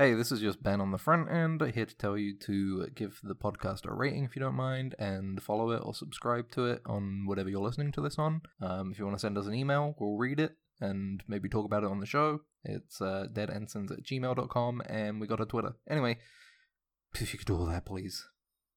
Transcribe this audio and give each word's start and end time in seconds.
Hey, 0.00 0.14
this 0.14 0.32
is 0.32 0.40
just 0.40 0.62
Ben 0.62 0.80
on 0.80 0.92
the 0.92 0.96
front 0.96 1.30
end, 1.30 1.60
here 1.74 1.84
to 1.84 1.94
tell 1.94 2.16
you 2.16 2.34
to 2.46 2.86
give 2.94 3.20
the 3.22 3.34
podcast 3.34 3.84
a 3.84 3.92
rating 3.92 4.24
if 4.24 4.34
you 4.34 4.40
don't 4.40 4.54
mind, 4.54 4.94
and 4.98 5.42
follow 5.42 5.72
it 5.72 5.82
or 5.84 5.92
subscribe 5.92 6.50
to 6.52 6.64
it 6.64 6.80
on 6.86 7.26
whatever 7.26 7.50
you're 7.50 7.60
listening 7.60 7.92
to 7.92 8.00
this 8.00 8.18
on. 8.18 8.40
Um, 8.62 8.92
if 8.92 8.98
you 8.98 9.04
want 9.04 9.18
to 9.18 9.20
send 9.20 9.36
us 9.36 9.44
an 9.44 9.52
email, 9.52 9.94
we'll 9.98 10.16
read 10.16 10.40
it 10.40 10.56
and 10.80 11.22
maybe 11.28 11.50
talk 11.50 11.66
about 11.66 11.84
it 11.84 11.90
on 11.90 12.00
the 12.00 12.06
show. 12.06 12.40
It's 12.64 13.02
uh, 13.02 13.26
deadensigns 13.30 13.90
at 13.90 14.02
gmail.com, 14.02 14.82
and 14.88 15.20
we 15.20 15.26
got 15.26 15.42
a 15.42 15.44
Twitter. 15.44 15.74
Anyway, 15.86 16.16
if 17.12 17.34
you 17.34 17.38
could 17.38 17.46
do 17.46 17.58
all 17.58 17.66
that, 17.66 17.84
please, 17.84 18.24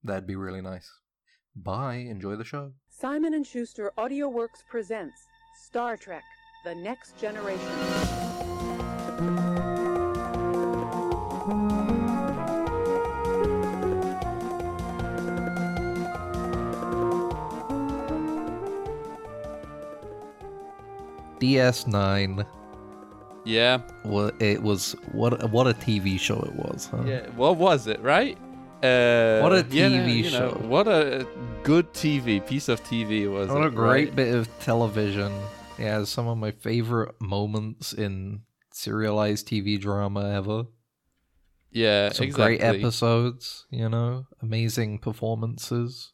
that'd 0.03 0.27
be 0.27 0.35
really 0.35 0.61
nice. 0.61 0.91
Bye, 1.55 2.05
enjoy 2.05 2.35
the 2.35 2.43
show. 2.43 2.73
Simon 2.89 3.33
and 3.33 3.47
Schuster 3.47 3.93
AudioWorks 3.97 4.65
presents 4.69 5.23
Star 5.65 5.95
Trek: 5.95 6.23
The 6.65 6.75
Next 6.75 7.17
Generation. 7.17 7.61
DS9 21.43 22.45
Yeah. 23.45 23.81
Well, 24.05 24.31
it 24.39 24.61
was 24.63 24.95
what 25.11 25.49
what 25.51 25.67
a 25.67 25.73
TV 25.73 26.17
show 26.19 26.39
it 26.39 26.55
was. 26.55 26.87
Huh? 26.91 27.03
Yeah. 27.05 27.27
What 27.35 27.57
was 27.57 27.87
it, 27.87 27.99
right? 28.01 28.37
Uh, 28.81 29.39
What 29.43 29.53
a 29.53 29.63
TV 29.63 30.23
you 30.23 30.31
know, 30.31 30.51
show. 30.51 30.67
what 30.67 30.87
a 30.87 31.25
good 31.63 31.91
TV 31.93 32.45
piece 32.45 32.67
of 32.69 32.81
TV 32.83 33.31
was 33.31 33.47
What 33.49 33.63
it, 33.63 33.67
a 33.67 33.71
great 33.71 34.07
right? 34.09 34.15
bit 34.15 34.35
of 34.35 34.47
television. 34.59 35.31
Yeah, 35.79 36.03
some 36.05 36.27
of 36.27 36.37
my 36.37 36.51
favorite 36.51 37.15
moments 37.21 37.93
in 37.93 38.41
serialized 38.71 39.47
TV 39.47 39.79
drama 39.79 40.29
ever. 40.39 40.65
Yeah, 41.71 42.09
Some 42.11 42.25
exactly. 42.27 42.57
great 42.57 42.61
episodes, 42.61 43.65
you 43.71 43.89
know, 43.89 44.27
amazing 44.41 44.99
performances. 44.99 46.13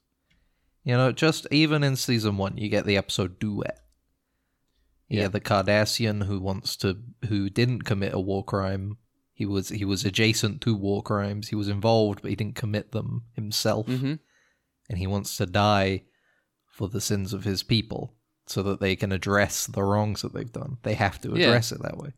You 0.85 0.95
know, 0.95 1.11
just 1.11 1.45
even 1.51 1.83
in 1.83 1.95
season 1.97 2.37
one, 2.37 2.57
you 2.57 2.69
get 2.69 2.85
the 2.85 2.95
episode 2.97 3.39
duet. 3.39 3.77
You 5.09 5.21
Yeah. 5.21 5.27
the 5.27 5.41
Cardassian 5.41 6.23
who 6.25 6.39
wants 6.39 6.75
to, 6.77 6.97
who 7.27 7.49
didn't 7.49 7.81
commit 7.83 8.13
a 8.13 8.19
war 8.19 8.43
crime. 8.45 8.97
He 9.33 9.45
was 9.45 9.69
he 9.69 9.85
was 9.85 10.05
adjacent 10.05 10.61
to 10.61 10.75
war 10.75 11.01
crimes. 11.01 11.47
He 11.49 11.55
was 11.55 11.67
involved, 11.67 12.21
but 12.21 12.29
he 12.29 12.35
didn't 12.35 12.55
commit 12.55 12.91
them 12.91 13.23
himself. 13.33 13.87
hmm 13.87 14.15
and 14.89 14.97
he 14.97 15.05
wants 15.07 15.37
to 15.37 15.45
die 15.45 16.01
for 16.65 16.89
the 16.89 16.99
sins 17.01 17.31
of 17.33 17.43
his 17.43 17.61
people 17.61 18.15
so 18.47 18.63
that 18.63 18.79
they 18.79 18.95
can 18.95 19.11
address 19.11 19.67
the 19.67 19.83
wrongs 19.83 20.23
that 20.23 20.33
they've 20.33 20.51
done. 20.51 20.77
They 20.81 20.95
have 20.95 21.21
to 21.21 21.29
Yeah. 21.29 21.35
address 21.49 21.71
it 21.71 21.81
that 21.83 21.97
way. 21.97 22.13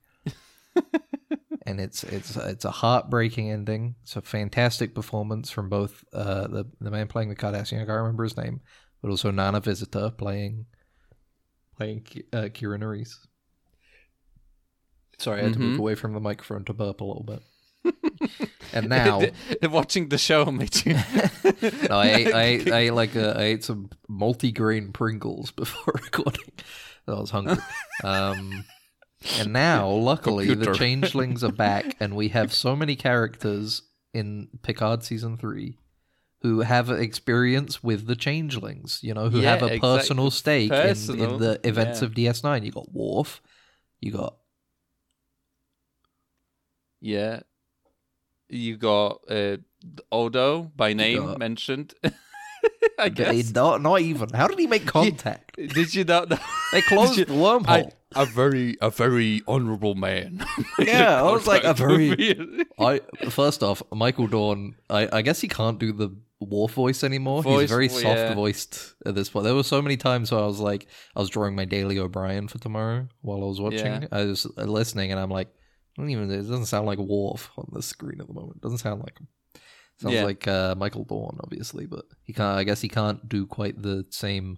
and 1.66 1.80
it's 1.82 2.04
it's 2.04 2.36
it's 2.38 2.66
a 2.66 2.72
heartbreaking 2.72 3.52
ending. 3.52 3.96
It's 4.04 4.16
a 4.16 4.22
fantastic 4.22 4.96
performance 4.96 5.50
from 5.52 5.70
both 5.70 6.04
uh, 6.14 6.48
the 6.48 6.66
the 6.80 6.92
man 6.92 7.08
playing 7.08 7.30
the 7.30 7.36
Cardassian, 7.36 7.82
I 7.82 7.86
can't 7.86 7.90
remember 7.90 8.24
his 8.24 8.38
name, 8.38 8.62
but 9.02 9.10
also 9.10 9.32
Nana 9.32 9.60
Visitor 9.60 10.10
playing 10.12 10.66
playing 11.78 12.06
uh, 12.34 12.44
Kira 12.54 12.80
Nerys. 12.80 13.16
Sorry, 15.18 15.42
I 15.42 15.44
had 15.44 15.54
to 15.54 15.60
move 15.60 15.76
Mhm. 15.76 15.80
away 15.80 15.96
from 15.96 16.14
the 16.14 16.20
microphone 16.20 16.66
to 16.66 16.74
burp 16.74 17.02
a 17.02 17.04
little 17.04 17.24
bit. 17.24 17.44
and 18.74 18.90
now 18.90 19.22
watching 19.64 20.10
the 20.10 20.18
show 20.18 20.46
made 20.46 20.86
you. 20.86 20.96
No, 21.90 21.96
I 21.98 22.08
ate, 22.08 22.34
I 22.34 22.42
ate, 22.44 22.72
I 22.72 22.78
ate 22.80 22.92
like 22.94 23.16
a, 23.16 23.38
I 23.38 23.44
ate 23.44 23.64
some 23.64 23.90
multi-grain 24.08 24.92
Pringles 24.94 25.52
before 25.56 25.94
recording. 26.04 26.52
I 27.08 27.12
was 27.14 27.30
hungry. 27.30 27.58
Um, 28.04 28.66
and 29.38 29.54
now, 29.54 29.88
luckily, 29.90 30.54
the 30.56 30.74
changelings 30.74 31.44
are 31.44 31.52
back, 31.52 31.96
and 32.00 32.16
we 32.16 32.30
have 32.30 32.52
so 32.54 32.76
many 32.76 32.96
characters 32.96 33.84
in 34.14 34.48
Picard 34.64 35.04
season 35.04 35.38
three 35.38 35.78
who 36.42 36.62
have 36.62 36.90
experience 36.90 37.84
with 37.84 38.08
the 38.08 38.16
changelings. 38.16 39.00
You 39.02 39.14
know, 39.14 39.30
who 39.30 39.40
Yeah, 39.42 39.52
have 39.52 39.62
a 39.64 39.66
exactly. 39.68 39.80
personal 40.00 40.32
stake 40.32 40.72
in, 40.72 40.78
Personal, 40.78 41.34
in 41.36 41.40
the 41.40 41.60
events 41.68 42.02
yeah. 42.02 42.08
of 42.08 42.14
DS9. 42.14 42.66
You 42.66 42.72
got 42.72 42.92
Worf, 42.94 43.42
you 44.00 44.12
got 44.12 44.36
yeah. 47.00 47.42
You 48.50 48.78
got 48.78 49.22
uh, 49.30 49.58
Odo 50.12 50.64
by 50.76 50.94
name 50.94 51.26
got- 51.26 51.40
mentioned. 51.40 51.94
I 53.00 53.10
guess. 53.10 53.52
not 53.56 53.82
not 53.82 54.02
even. 54.02 54.30
How 54.30 54.48
did 54.48 54.60
he 54.60 54.68
make 54.68 54.86
contact? 55.00 55.56
Did 55.74 55.96
you 55.96 56.04
not 56.04 56.30
know? 56.30 56.38
They 56.72 56.82
closed 56.82 57.16
Did 57.16 57.30
the 57.30 57.34
wormhole. 57.34 57.92
I, 58.16 58.22
a 58.22 58.26
very, 58.26 58.78
a 58.82 58.92
very 58.92 59.42
honorable 59.48 59.96
man. 59.96 60.46
Yeah, 60.78 61.20
I 61.24 61.32
was 61.32 61.48
like, 61.48 61.64
a 61.64 61.74
very- 61.74 62.10
very. 62.14 62.66
I 62.78 63.00
first 63.30 63.64
off, 63.64 63.82
Michael 63.92 64.28
Dorn. 64.28 64.76
I, 64.92 65.10
I 65.12 65.22
guess 65.24 65.42
he 65.42 65.48
can't 65.48 65.80
do 65.80 65.92
the 65.92 66.16
Worf 66.42 66.74
voice 66.74 67.04
anymore. 67.04 67.44
Voice, 67.44 67.62
He's 67.62 67.70
very 67.70 67.88
soft 67.90 68.04
yeah. 68.04 68.34
voiced 68.34 68.94
at 69.06 69.16
this 69.16 69.30
point. 69.30 69.46
There 69.46 69.56
were 69.56 69.64
so 69.64 69.82
many 69.82 69.96
times 69.98 70.32
where 70.32 70.42
I 70.42 70.46
was 70.46 70.60
like, 70.60 70.88
I 71.16 71.20
was 71.20 71.30
drawing 71.30 71.56
my 71.56 71.66
Daily 71.66 72.00
O'Brien 72.00 72.48
for 72.48 72.58
tomorrow 72.58 73.08
while 73.22 73.44
I 73.44 73.46
was 73.46 73.62
watching. 73.62 73.86
Yeah. 73.86 74.08
I 74.12 74.26
was 74.26 74.46
listening, 74.58 75.12
and 75.12 75.20
I'm 75.20 75.30
like, 75.30 75.48
I 75.98 76.02
don't 76.02 76.10
even. 76.10 76.32
It 76.32 76.38
doesn't 76.38 76.66
sound 76.66 76.86
like 76.88 77.00
Worf 77.00 77.52
on 77.58 77.70
the 77.72 77.82
screen 77.82 78.20
at 78.22 78.28
the 78.28 78.34
moment. 78.34 78.58
It 78.58 78.62
doesn't 78.62 78.80
sound 78.80 79.02
like 79.02 79.20
him. 79.20 79.28
Sounds 80.02 80.16
Yeah. 80.16 80.24
like 80.24 80.48
uh, 80.48 80.74
Michael 80.76 81.04
Dorn, 81.04 81.38
obviously, 81.44 81.86
but 81.86 82.06
he 82.24 82.34
can't. 82.34 82.58
I 82.58 82.64
guess 82.64 82.82
he 82.82 82.90
can't 82.90 83.28
do 83.30 83.46
quite 83.46 83.82
the 83.82 84.06
same. 84.10 84.58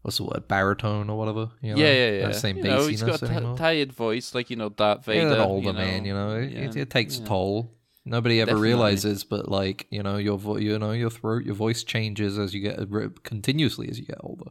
What's 0.00 0.16
the 0.16 0.24
word? 0.24 0.48
Baritone 0.48 1.10
or 1.10 1.18
whatever. 1.18 1.50
You 1.60 1.74
know? 1.74 1.80
yeah, 1.80 1.92
yeah, 1.92 2.10
yeah. 2.10 2.26
That 2.28 2.34
same 2.36 2.56
you 2.56 2.64
know, 2.64 2.86
he's 2.86 3.02
got 3.02 3.22
a 3.22 3.54
tired 3.56 3.92
voice, 3.92 4.34
like 4.34 4.50
you 4.50 4.56
know 4.56 4.68
Darth 4.70 5.06
Yeah, 5.06 5.14
Vader. 5.28 5.34
an 5.34 5.40
older 5.40 5.66
you 5.68 5.72
know. 5.74 5.78
man, 5.78 6.04
you 6.04 6.14
know, 6.14 6.36
it, 6.36 6.52
it, 6.52 6.76
it 6.76 6.90
takes 6.90 7.18
yeah. 7.18 7.24
a 7.24 7.26
toll. 7.28 7.74
Nobody 8.04 8.40
ever 8.40 8.50
Definitely. 8.50 8.68
realizes, 8.68 9.22
but 9.24 9.48
like 9.48 9.86
you 9.90 10.02
know, 10.02 10.16
your 10.16 10.36
vo- 10.38 10.56
you 10.56 10.78
know, 10.78 10.90
your 10.92 11.10
throat, 11.10 11.44
your 11.44 11.54
voice 11.54 11.84
changes 11.84 12.36
as 12.38 12.52
you 12.52 12.60
get 12.60 12.78
continuously 13.22 13.88
as 13.88 13.98
you 13.98 14.04
get 14.06 14.18
older. 14.20 14.50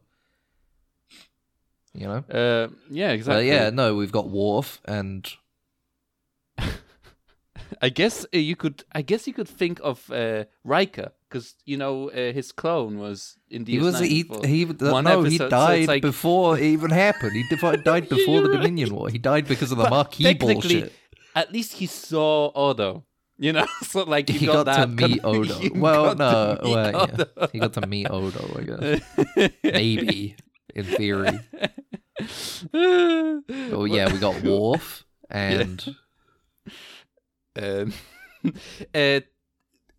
You 1.93 2.07
know, 2.07 2.23
Uh, 2.29 2.69
yeah, 2.89 3.07
but 3.09 3.15
exactly. 3.15 3.47
yeah, 3.49 3.69
no, 3.69 3.95
we've 3.95 4.13
got 4.13 4.29
Worf, 4.29 4.79
and 4.85 5.29
I 7.81 7.89
guess 7.89 8.25
uh, 8.33 8.37
you 8.37 8.55
could. 8.55 8.83
I 8.93 9.01
guess 9.01 9.27
you 9.27 9.33
could 9.33 9.49
think 9.49 9.79
of 9.83 10.09
uh, 10.11 10.45
Riker 10.63 11.11
because 11.27 11.55
you 11.65 11.75
know 11.77 12.09
uh, 12.09 12.31
his 12.31 12.51
clone 12.53 12.99
was 12.99 13.37
in 13.49 13.65
the 13.65 13.73
he 13.73 13.79
was 13.79 13.99
he 13.99 14.23
he 14.45 14.63
one 14.65 15.03
no, 15.05 15.21
episode, 15.21 15.37
so 15.37 15.49
died 15.49 15.79
it's 15.81 15.87
like- 15.89 16.01
before 16.01 16.57
it 16.57 16.63
even 16.63 16.91
happened. 16.91 17.33
He 17.33 17.43
died 17.83 18.07
before 18.09 18.41
the 18.41 18.49
right. 18.49 18.57
Dominion 18.57 18.95
War. 18.95 19.09
He 19.09 19.17
died 19.17 19.47
because 19.47 19.71
of 19.73 19.77
the 19.77 19.83
But 19.85 19.91
Maquis 19.91 20.33
bullshit. 20.37 20.93
At 21.35 21.51
least 21.51 21.73
he 21.73 21.85
saw 21.87 22.51
Odo. 22.55 23.03
You 23.41 23.53
know, 23.53 23.65
so 23.81 24.03
like 24.03 24.29
you 24.29 24.37
He 24.37 24.45
got, 24.45 24.67
got, 24.67 24.85
to 24.85 24.95
that 24.95 25.09
meet 25.09 25.21
con- 25.23 25.35
Odo. 25.35 25.59
Well, 25.73 26.15
no, 26.15 26.59
well, 26.63 27.09
yeah. 27.17 27.47
He 27.51 27.57
got 27.57 27.73
to 27.73 27.87
meet 27.87 28.05
Odo. 28.07 28.55
I 28.55 28.61
guess 28.61 29.51
maybe 29.63 30.35
in 30.75 30.85
theory. 30.85 31.39
Oh 32.71 33.85
yeah, 33.85 34.13
we 34.13 34.19
got 34.19 34.43
Worf 34.43 35.05
and 35.27 35.95
um, 37.59 37.93
uh, 38.93 39.21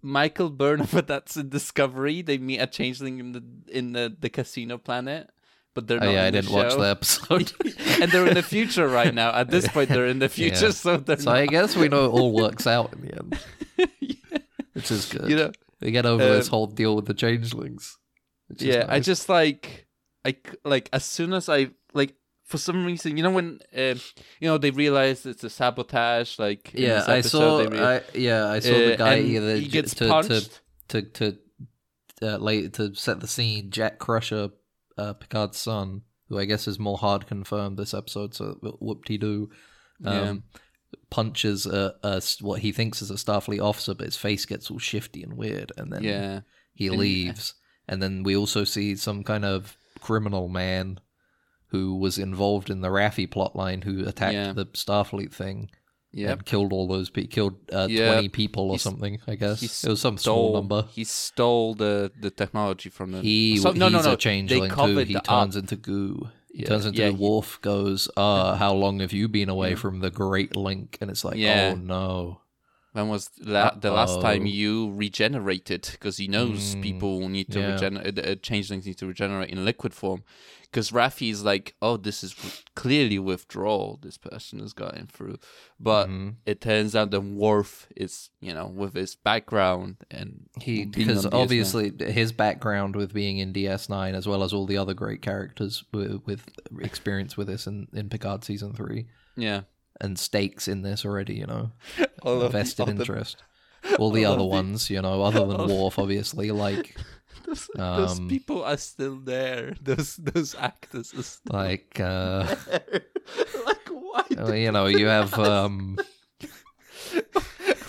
Michael 0.02 0.50
Burnham, 0.50 0.86
but 0.92 1.08
that's 1.08 1.36
a 1.36 1.42
Discovery. 1.42 2.22
They 2.22 2.38
meet 2.38 2.58
a 2.58 2.69
changeling 2.69 3.19
in 3.19 3.32
the 3.32 3.42
in 3.66 3.92
the, 3.92 4.16
the 4.20 4.31
casino 4.31 4.78
planet, 4.78 5.31
but 5.74 5.86
they're 5.86 6.02
oh 6.02 6.06
not. 6.06 6.12
yeah, 6.12 6.24
I 6.24 6.30
the 6.30 6.42
didn't 6.42 6.54
watch 6.54 6.74
the 6.74 6.80
episode. 6.96 7.52
and 8.00 8.10
they're 8.12 8.26
in 8.26 8.34
the 8.34 8.42
future 8.42 8.86
right 8.88 9.12
now. 9.14 9.32
At 9.34 9.50
this 9.50 9.66
point, 9.68 9.88
they're 9.88 10.06
in 10.06 10.18
the 10.18 10.28
future, 10.38 10.66
Yeah. 10.66 10.70
so 10.72 10.96
they're 10.98 11.18
so 11.18 11.30
I 11.30 11.46
guess 11.46 11.76
we 11.76 11.88
know 11.88 12.06
it 12.06 12.08
all 12.10 12.32
works 12.44 12.66
out 12.66 12.92
in 12.92 13.00
the 13.02 13.14
end, 13.14 13.38
which 14.72 14.90
is 14.90 15.06
good. 15.06 15.28
You 15.30 15.36
know, 15.36 15.52
we 15.80 15.90
get 15.90 16.06
over 16.06 16.24
this 16.24 16.48
um, 16.48 16.50
whole 16.50 16.66
deal 16.66 16.94
with 16.96 17.06
the 17.06 17.14
changelings. 17.14 17.96
yeah. 18.58 18.86
I 18.88 19.00
just 19.00 19.28
like, 19.28 19.86
I 20.24 20.36
like 20.64 20.88
as 20.92 21.04
soon 21.04 21.32
as 21.32 21.48
I 21.48 21.70
like. 21.94 22.14
For 22.44 22.58
some 22.58 22.84
reason, 22.84 23.16
you 23.16 23.22
know 23.22 23.30
when 23.30 23.60
uh, 23.74 23.94
you 24.38 24.42
know 24.48 24.58
they 24.58 24.70
realize 24.72 25.24
it's 25.24 25.42
a 25.42 25.48
sabotage. 25.48 26.38
Like 26.38 26.74
in 26.74 26.82
yeah, 26.82 26.94
this 26.98 27.08
I 27.08 27.20
saw. 27.22 27.64
they 27.64 27.80
I, 27.80 28.02
yeah, 28.12 28.46
I 28.50 28.58
saw 28.60 28.72
the 28.72 28.92
Uh, 28.92 28.96
guy 28.96 29.14
and 29.14 29.26
either 29.28 29.56
he 29.56 29.68
gets 29.68 29.94
to, 29.94 30.08
punched. 30.08 30.60
to 30.88 31.00
to 31.00 31.32
to 32.20 32.34
uh, 32.34 32.36
late 32.36 32.75
to 32.75 32.94
set 32.94 33.20
the 33.20 33.26
scene. 33.26 33.70
Jack 33.70 33.98
Crusher, 33.98 34.50
uh, 35.02 35.12
Picard's 35.14 35.58
son, 35.58 36.02
who 36.28 36.38
I 36.38 36.44
guess 36.46 36.66
is 36.69 36.78
more 36.78 36.99
hard 36.99 37.26
confirmed 37.26 37.76
this 37.78 37.94
episode. 37.94 38.34
So 38.34 38.44
whoop 38.81 39.04
de 39.04 39.19
doo. 39.19 39.50
Um, 40.04 40.14
Yeah. 40.14 40.34
Punches 41.10 41.66
a, 41.66 41.94
a 42.02 42.22
what 42.40 42.60
he 42.60 42.70
thinks 42.72 43.02
is 43.02 43.10
a 43.10 43.14
Starfleet 43.14 43.62
officer, 43.62 43.94
but 43.94 44.06
his 44.06 44.16
face 44.16 44.44
gets 44.46 44.70
all 44.70 44.78
shifty 44.78 45.22
and 45.22 45.37
weird, 45.37 45.72
and 45.76 45.93
then 45.93 46.02
yeah, 46.04 46.40
he 46.75 46.88
leaves. 46.90 47.54
And 47.88 48.02
then 48.02 48.22
we 48.22 48.37
also 48.37 48.64
see 48.64 48.96
some 48.96 49.22
kind 49.25 49.44
of 49.44 49.76
criminal 50.00 50.49
man 50.49 51.00
who 51.69 51.96
was 51.96 52.19
involved 52.19 52.69
in 52.70 52.81
the 52.82 52.88
Raffi 52.88 53.26
plotline 53.26 53.84
who 53.84 54.06
attacked 54.06 54.34
Yeah. 54.34 54.52
the 54.52 54.66
Starfleet 54.66 55.32
thing 55.32 55.70
yeah. 56.12 56.32
and 56.32 56.44
killed 56.44 56.73
all 56.73 56.87
those 56.87 57.11
people, 57.11 57.31
killed 57.31 57.55
uh, 57.73 57.87
Yep. 57.91 58.12
20 58.12 58.29
people 58.29 58.70
or 58.70 58.79
something, 58.79 59.19
I 59.26 59.35
guess. 59.35 59.62
It 59.85 59.88
was 59.91 60.00
some 60.00 60.19
stole, 60.19 60.50
small 60.50 60.53
number. 60.55 60.87
He 60.93 61.05
stole 61.05 61.75
the 61.75 62.12
the 62.20 62.31
technology 62.31 62.91
from 62.91 63.12
them. 63.12 63.23
He, 63.23 63.59
So- 63.59 63.73
no, 63.73 63.88
no, 63.88 64.00
no. 64.03 64.12
a 64.12 64.17
changeling 64.17 64.70
too. 64.70 64.99
He 64.99 65.17
up. 65.17 65.25
turns 65.25 65.56
into 65.56 65.76
goo. 65.76 66.29
He 66.53 66.62
Yeah, 66.62 66.69
turns 66.69 66.85
into 66.87 67.00
yeah, 67.00 67.06
the 67.09 67.12
he- 67.17 67.19
wolf, 67.19 67.59
goes, 67.62 68.09
Ah, 68.17 68.56
how 68.56 68.75
long 68.75 69.00
have 69.00 69.12
you 69.12 69.26
been 69.29 69.49
away 69.49 69.75
from 69.75 70.00
the 70.00 70.11
Great 70.11 70.55
Link? 70.55 70.99
And 71.00 71.11
it's 71.11 71.25
like, 71.25 71.37
Yeah. 71.37 71.73
oh 71.75 71.79
no. 71.79 72.38
When 72.93 73.09
was 73.09 73.31
la- 73.41 73.75
the 73.75 73.91
last 73.91 74.20
time 74.20 74.44
you 74.44 74.93
regenerated? 74.93 75.88
Because 75.93 76.19
he 76.19 76.29
knows 76.29 76.75
Mm, 76.75 76.82
people 76.82 77.26
need 77.31 77.50
to 77.53 77.59
yeah. 77.61 77.73
regenerate. 77.73 78.19
Uh, 78.19 78.35
changelings 78.37 78.85
need 78.85 78.99
to 78.99 79.06
regenerate 79.06 79.49
in 79.49 79.64
liquid 79.64 79.94
form. 79.94 80.25
Because 80.72 80.90
Raffi 80.90 81.30
is 81.30 81.44
like, 81.44 81.74
oh, 81.82 81.98
this 81.98 82.24
is 82.24 82.34
clearly 82.74 83.19
withdrawal. 83.19 83.98
This 84.02 84.16
person 84.16 84.58
is 84.58 84.72
going 84.72 85.06
through, 85.12 85.36
but 85.78 86.08
Mhm. 86.08 86.36
it 86.46 86.62
turns 86.62 86.96
out 86.96 87.10
that 87.10 87.20
Worf 87.20 87.88
is, 87.94 88.30
you 88.40 88.54
know, 88.54 88.66
with 88.69 88.94
his 88.94 89.14
background 89.14 89.96
and 90.10 90.46
He 90.62 90.86
because 90.86 91.26
on 91.26 91.32
DS9. 91.32 91.42
obviously 91.42 91.92
his 92.10 92.32
background 92.32 92.96
with 92.96 93.12
being 93.12 93.36
in 93.36 93.52
DS9 93.52 94.14
as 94.14 94.26
well 94.26 94.42
as 94.42 94.54
all 94.54 94.64
the 94.64 94.78
other 94.78 94.94
great 94.94 95.20
characters 95.20 95.84
with, 95.92 96.22
with 96.24 96.48
experience 96.80 97.36
with 97.36 97.48
this 97.48 97.66
in, 97.66 97.88
in 97.92 98.08
Picard 98.08 98.42
season 98.42 98.72
three 98.72 99.08
yeah, 99.36 99.62
and 100.00 100.18
stakes 100.18 100.68
in 100.68 100.80
this 100.80 101.04
already, 101.04 101.34
you 101.34 101.46
know, 101.46 101.72
all 102.22 102.40
of 102.40 102.52
vested 102.52 102.80
all 102.86 102.86
the- 102.86 102.92
interest. 102.92 103.36
All 103.98 104.10
the 104.12 104.25
all 104.25 104.34
other 104.34 104.42
the- 104.42 104.46
ones, 104.46 104.88
you 104.90 105.02
know, 105.02 105.20
other 105.22 105.44
than 105.44 105.68
Worf, 105.76 105.98
obviously, 105.98 106.50
like 106.52 106.96
those, 107.46 107.68
those 107.74 108.18
Um, 108.18 108.28
people 108.28 108.62
are 108.64 108.76
still 108.76 109.16
there. 109.16 109.74
Those 109.82 110.16
those 110.16 110.54
actors 110.54 111.12
are 111.14 111.22
still 111.22 111.52
like 111.52 111.98
uh, 112.00 112.54
there. 112.66 113.02
like 113.66 113.88
why? 113.88 114.24
uh, 114.38 114.52
you 114.52 114.70
know, 114.72 114.86
you 114.86 115.06
have 115.06 115.34
um, 115.38 115.98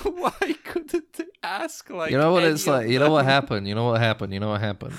why 0.04 0.56
couldn't 0.66 1.14
they 1.14 1.26
ask 1.44 1.90
like? 1.90 2.12
you 2.12 2.18
know 2.18 2.32
what 2.32 2.44
it's 2.44 2.68
like. 2.68 2.90
You 2.90 3.00
know 3.00 3.12
what 3.12 3.26
happened. 3.26 3.68
You 3.68 3.76
know 3.76 3.86
what 3.86 4.00
happened. 4.02 4.34
You 4.34 4.40
know 4.40 4.50
what 4.50 4.62
happened. 4.62 4.94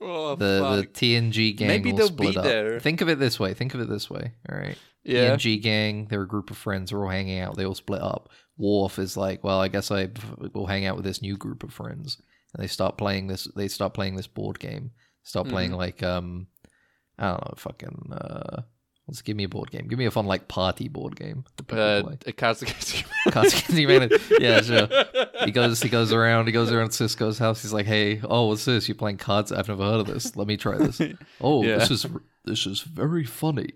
Oh, 0.00 0.34
The 0.34 0.76
the 0.76 0.82
fuck. 0.84 0.92
TNG 0.94 1.56
gang 1.56 1.68
Maybe 1.68 1.90
will 1.92 1.98
they'll 1.98 2.06
split 2.08 2.32
be 2.32 2.38
up. 2.38 2.44
there. 2.44 2.80
Think 2.80 3.00
of 3.02 3.08
it 3.08 3.18
this 3.18 3.38
way. 3.38 3.52
Think 3.54 3.74
of 3.74 3.80
it 3.80 3.88
this 3.88 4.08
way. 4.08 4.32
All 4.50 4.56
right. 4.58 4.78
yeah. 5.04 5.36
TNG 5.36 5.60
gang, 5.60 6.06
they're 6.08 6.22
a 6.22 6.28
group 6.28 6.50
of 6.50 6.56
friends. 6.56 6.90
They're 6.90 7.02
all 7.04 7.10
hanging 7.10 7.40
out. 7.40 7.56
They 7.56 7.66
all 7.66 7.74
split 7.74 8.00
up. 8.00 8.30
Worf 8.56 8.98
is 8.98 9.16
like, 9.16 9.44
well, 9.44 9.60
I 9.60 9.68
guess 9.68 9.90
I 9.90 10.08
will 10.54 10.66
hang 10.66 10.86
out 10.86 10.96
with 10.96 11.04
this 11.04 11.20
new 11.22 11.36
group 11.36 11.62
of 11.62 11.72
friends. 11.72 12.16
And 12.54 12.62
they 12.62 12.66
start 12.68 12.98
playing 12.98 13.26
this. 13.28 13.46
They 13.56 13.68
start 13.68 13.94
playing 13.94 14.16
this 14.16 14.26
board 14.26 14.58
game. 14.58 14.90
Start 15.22 15.48
playing 15.48 15.72
Mhm. 15.72 15.76
like 15.76 16.02
um, 16.02 16.46
I 17.18 17.28
don't 17.30 17.44
know, 17.48 17.54
fucking. 17.56 18.12
Uh, 18.12 18.62
let's 19.06 19.22
give 19.22 19.36
me 19.36 19.44
a 19.44 19.48
board 19.48 19.70
game. 19.70 19.86
Give 19.88 19.98
me 19.98 20.06
a 20.06 20.10
fun 20.10 20.26
like 20.26 20.48
party 20.48 20.88
board 20.88 21.14
game. 21.16 21.44
that 21.68 21.78
Uh, 22.26 22.32
Cards 22.36 22.62
Against 22.62 23.04
Humanity. 23.70 24.16
Yeah, 24.40 24.60
sure. 24.62 24.88
He 25.44 25.52
goes. 25.52 25.80
He 25.80 25.88
goes 25.88 26.12
around. 26.12 26.46
He 26.48 26.52
goes 26.52 26.70
around 26.70 26.90
Sisko's 26.90 27.38
house. 27.38 27.62
He's 27.62 27.72
like, 27.72 27.86
"Hey, 27.86 28.20
oh, 28.24 28.48
what's 28.48 28.66
this? 28.66 28.88
You're 28.88 28.94
playing 28.94 29.16
cards? 29.16 29.50
I've 29.50 29.68
never 29.68 29.82
heard 29.82 30.00
of 30.00 30.06
this. 30.06 30.36
Let 30.36 30.46
me 30.46 30.58
try 30.58 30.76
this. 30.76 31.00
Oh, 31.40 31.64
Yeah. 31.64 31.78
this 31.78 31.90
is 31.90 32.04
this 32.44 32.66
is 32.66 32.82
very 32.82 33.24
funny." 33.24 33.70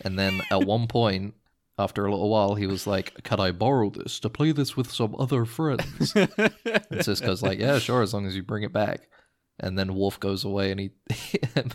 And 0.00 0.18
then 0.18 0.40
at 0.50 0.64
one 0.64 0.86
point, 0.86 1.34
after 1.78 2.06
a 2.06 2.10
little 2.10 2.28
while, 2.28 2.54
he 2.54 2.66
was 2.66 2.86
like, 2.86 3.22
"Can 3.22 3.40
I 3.40 3.50
borrow 3.52 3.90
this 3.90 4.18
to 4.20 4.30
play 4.30 4.52
this 4.52 4.76
with 4.76 4.90
some 4.90 5.14
other 5.18 5.44
friends?" 5.44 6.14
And 6.16 7.00
Sisko's 7.02 7.42
like, 7.42 7.58
"Yeah, 7.58 7.78
sure, 7.78 8.02
as 8.02 8.14
long 8.14 8.26
as 8.26 8.36
you 8.36 8.42
bring 8.42 8.62
it 8.62 8.72
back." 8.72 9.08
And 9.58 9.78
then 9.78 9.94
Wolf 9.94 10.20
goes 10.20 10.44
away 10.44 10.70
and 10.70 10.78
he 10.78 10.90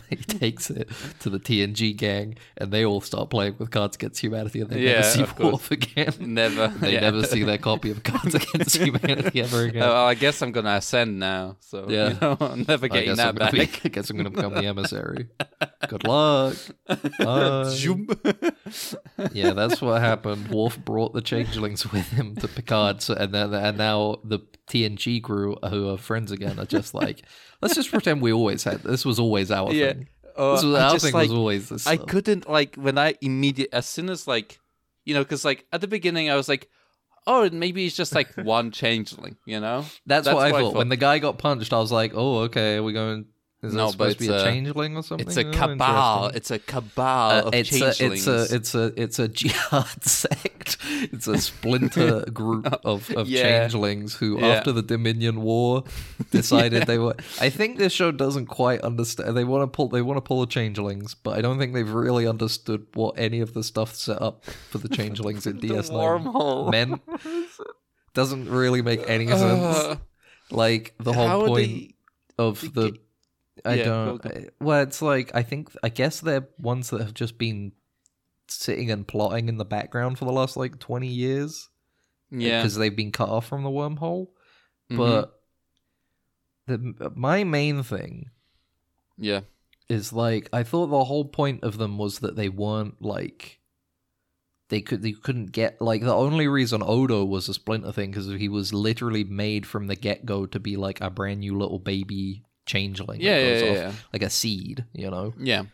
he 0.08 0.16
takes 0.16 0.70
it 0.70 0.88
to 1.20 1.28
the 1.30 1.40
TNG 1.40 1.96
gang, 1.96 2.36
and 2.56 2.70
they 2.72 2.84
all 2.84 3.00
start 3.00 3.28
playing 3.30 3.56
with 3.58 3.70
Cards 3.72 3.96
Against 3.96 4.20
Humanity, 4.22 4.60
and 4.60 4.70
they 4.70 4.82
Yeah, 4.82 5.00
never 5.00 5.02
see. 5.04 5.26
Wolf 5.42 5.70
again. 5.70 6.14
never. 6.20 6.68
They 6.80 6.94
yeah. 6.94 7.00
never 7.00 7.24
see 7.24 7.42
their 7.42 7.58
copy 7.58 7.90
of 7.90 8.02
Cards 8.04 8.34
Against 8.36 8.76
Humanity 8.76 9.40
ever 9.40 9.56
oh, 9.56 9.64
again. 9.64 9.82
Oh, 9.82 9.88
well, 9.88 10.06
I 10.06 10.14
guess 10.14 10.42
I'm 10.42 10.52
gonna 10.52 10.74
ascend 10.76 11.18
now. 11.18 11.56
So 11.60 11.86
Yeah. 11.88 12.10
you 12.10 12.18
know, 12.20 12.36
I'm 12.40 12.64
never 12.68 12.86
getting 12.88 13.10
I'm 13.10 13.16
that 13.16 13.34
gonna 13.34 13.50
back. 13.50 13.72
be, 13.72 13.80
I 13.84 13.88
guess 13.88 14.10
I'm 14.10 14.16
gonna 14.16 14.30
become 14.30 14.54
the 14.54 14.64
emissary. 14.66 15.28
Good 15.88 16.04
luck. 16.04 16.56
Yeah, 19.32 19.52
that's 19.52 19.80
what 19.80 20.00
happened. 20.00 20.48
Wolf 20.48 20.78
brought 20.84 21.12
the 21.14 21.20
changelings 21.22 21.90
with 21.90 22.08
him 22.10 22.36
to 22.36 22.48
Picard, 22.48 23.02
so, 23.02 23.14
and 23.14 23.32
then 23.34 23.52
and 23.54 23.78
now 23.78 24.18
the 24.24 24.40
TNG 24.68 25.22
crew, 25.22 25.56
who 25.68 25.88
are 25.90 25.98
friends 25.98 26.30
again, 26.32 26.58
are 26.58 26.64
just 26.66 26.94
like, 26.94 27.22
let's 27.62 27.74
just 27.74 27.90
pretend 27.90 28.20
we 28.20 28.32
always 28.32 28.64
had 28.64 28.82
this 28.82 29.04
was 29.04 29.18
always 29.18 29.50
our 29.50 29.72
yeah. 29.72 29.92
thing. 29.92 30.08
Oh, 30.36 30.52
This 30.54 30.64
was 30.64 30.74
I 30.74 30.82
our 30.84 30.92
just 30.92 31.04
thing 31.04 31.14
like 31.14 31.28
was 31.28 31.36
always 31.38 31.68
this. 31.68 31.86
I 31.86 31.96
stuff. 31.96 32.08
couldn't 32.08 32.48
like 32.48 32.74
when 32.76 32.98
I 32.98 33.14
immediate 33.20 33.70
as 33.72 33.86
soon 33.86 34.10
as 34.10 34.26
like 34.26 34.58
you 35.04 35.14
know 35.14 35.22
because 35.22 35.44
like 35.44 35.66
at 35.72 35.80
the 35.80 35.88
beginning 35.88 36.30
I 36.30 36.36
was 36.36 36.48
like 36.48 36.68
oh 37.26 37.48
maybe 37.50 37.86
it's 37.86 37.94
just 37.96 38.14
like 38.14 38.34
one 38.36 38.70
changeling 38.70 39.36
you 39.46 39.60
know 39.60 39.82
That's, 40.06 40.24
that's 40.26 40.34
what 40.34 40.46
I 40.46 40.52
what 40.52 40.58
I 40.58 40.62
thought. 40.64 40.74
When 40.74 40.88
the 40.88 40.96
guy 40.96 41.18
got 41.18 41.38
punched, 41.38 41.72
I 41.72 41.78
was 41.78 41.92
like, 41.92 42.12
oh, 42.14 42.40
okay, 42.40 42.80
we're 42.80 42.86
we 42.86 42.92
going? 42.92 43.26
Is 43.62 43.74
No, 43.74 43.92
supposed 43.92 44.18
to 44.18 44.26
be 44.26 44.32
a 44.32 44.42
changeling 44.42 44.96
or 44.96 45.04
something? 45.04 45.24
it's 45.24 45.36
a 45.36 45.46
Oh, 45.46 45.52
cabal 45.52 46.26
it's 46.34 46.50
a 46.50 46.58
cabal 46.58 47.30
Uh, 47.30 47.42
of 47.42 47.54
it's 47.54 47.72
a 47.80 47.88
it's 48.04 48.26
a 48.26 48.54
it's 48.54 48.74
a 48.74 48.92
it's 49.00 49.18
a 49.20 49.28
jihad 49.28 50.02
sect. 50.04 50.78
It's 51.12 51.28
a 51.28 51.38
splinter 51.38 52.24
group 52.32 52.66
of, 52.84 53.08
of 53.12 53.28
Yeah. 53.28 53.42
changelings 53.42 54.14
who, 54.16 54.40
Yeah. 54.40 54.46
after 54.48 54.72
the 54.72 54.82
Dominion 54.82 55.42
War, 55.42 55.84
decided 56.32 56.88
they 56.88 56.98
were. 56.98 57.14
I 57.40 57.50
think 57.50 57.78
this 57.78 57.92
show 57.92 58.10
doesn't 58.10 58.46
quite 58.46 58.80
understand. 58.80 59.36
They 59.36 59.44
want 59.44 59.62
to 59.62 59.68
pull 59.68 59.88
they 59.88 60.02
want 60.02 60.16
to 60.16 60.22
pull 60.22 60.40
the 60.40 60.46
changelings, 60.48 61.14
but 61.14 61.38
I 61.38 61.40
don't 61.40 61.58
think 61.60 61.72
they've 61.72 61.88
really 61.88 62.26
understood 62.26 62.86
what 62.94 63.14
any 63.16 63.38
of 63.40 63.54
the 63.54 63.62
stuff 63.62 63.94
set 63.94 64.20
up 64.20 64.44
for 64.70 64.78
the 64.78 64.88
changelings 64.88 65.46
in 65.46 65.60
the 65.60 65.68
DS9 65.68 65.92
wormhole 65.92 66.70
meant. 66.72 67.00
Doesn't 68.14 68.50
really 68.50 68.82
make 68.82 69.08
any 69.08 69.28
sense. 69.28 69.40
Uh, 69.76 69.96
like 70.50 70.94
the 70.98 71.12
whole 71.12 71.46
point 71.46 71.68
they- 71.68 71.94
of 72.38 72.60
the 72.74 72.98
I 73.64 73.74
Yeah, 73.74 73.84
don't 73.84 74.26
uh, 74.26 74.40
well 74.60 74.82
it's 74.82 75.02
like 75.02 75.30
I 75.34 75.42
think 75.42 75.70
I 75.82 75.88
guess 75.88 76.20
they're 76.20 76.48
ones 76.58 76.90
that 76.90 77.00
have 77.02 77.14
just 77.14 77.38
been 77.38 77.72
sitting 78.48 78.90
and 78.90 79.06
plotting 79.06 79.48
in 79.48 79.56
the 79.58 79.64
background 79.64 80.18
for 80.18 80.24
the 80.24 80.32
last 80.32 80.56
like 80.56 80.78
20 80.78 81.06
years 81.08 81.68
yeah. 82.30 82.62
because 82.62 82.76
they've 82.76 82.96
been 82.96 83.12
cut 83.12 83.28
off 83.28 83.46
from 83.46 83.62
the 83.62 83.70
wormhole. 83.70 84.28
Mhm, 84.90 84.96
but 84.96 85.42
the 86.66 87.12
my 87.14 87.44
main 87.44 87.82
thing 87.82 88.30
yeah. 89.18 89.42
is 89.88 90.12
like 90.12 90.48
I 90.52 90.62
thought 90.62 90.86
the 90.88 91.04
whole 91.04 91.24
point 91.24 91.62
of 91.64 91.78
them 91.78 91.98
was 91.98 92.20
that 92.20 92.36
they 92.36 92.48
weren't 92.48 93.00
like 93.02 93.60
they 94.68 94.80
could 94.80 95.02
they 95.02 95.12
couldn't 95.12 95.52
get 95.52 95.80
like 95.80 96.02
the 96.02 96.14
only 96.14 96.48
reason 96.48 96.82
Odo 96.84 97.24
was 97.24 97.48
a 97.48 97.54
splinter 97.54 97.92
thing 97.92 98.10
because 98.10 98.26
he 98.26 98.48
was 98.48 98.72
literally 98.72 99.24
made 99.24 99.66
from 99.66 99.86
the 99.86 99.96
get 99.96 100.24
go 100.24 100.46
to 100.46 100.58
be 100.58 100.76
like 100.76 101.00
a 101.00 101.10
brand 101.10 101.40
new 101.40 101.56
little 101.56 101.78
baby 101.78 102.44
changeling 102.66 103.20
yeah 103.20 103.36
yeah 103.38 103.52
goes 103.52 103.62
yeah, 103.62 103.68
off, 103.70 103.76
yeah 103.76 103.92
like 104.12 104.22
a 104.22 104.30
seed 104.30 104.84
you 104.92 105.10
know? 105.10 105.34
Yeah. 105.38 105.64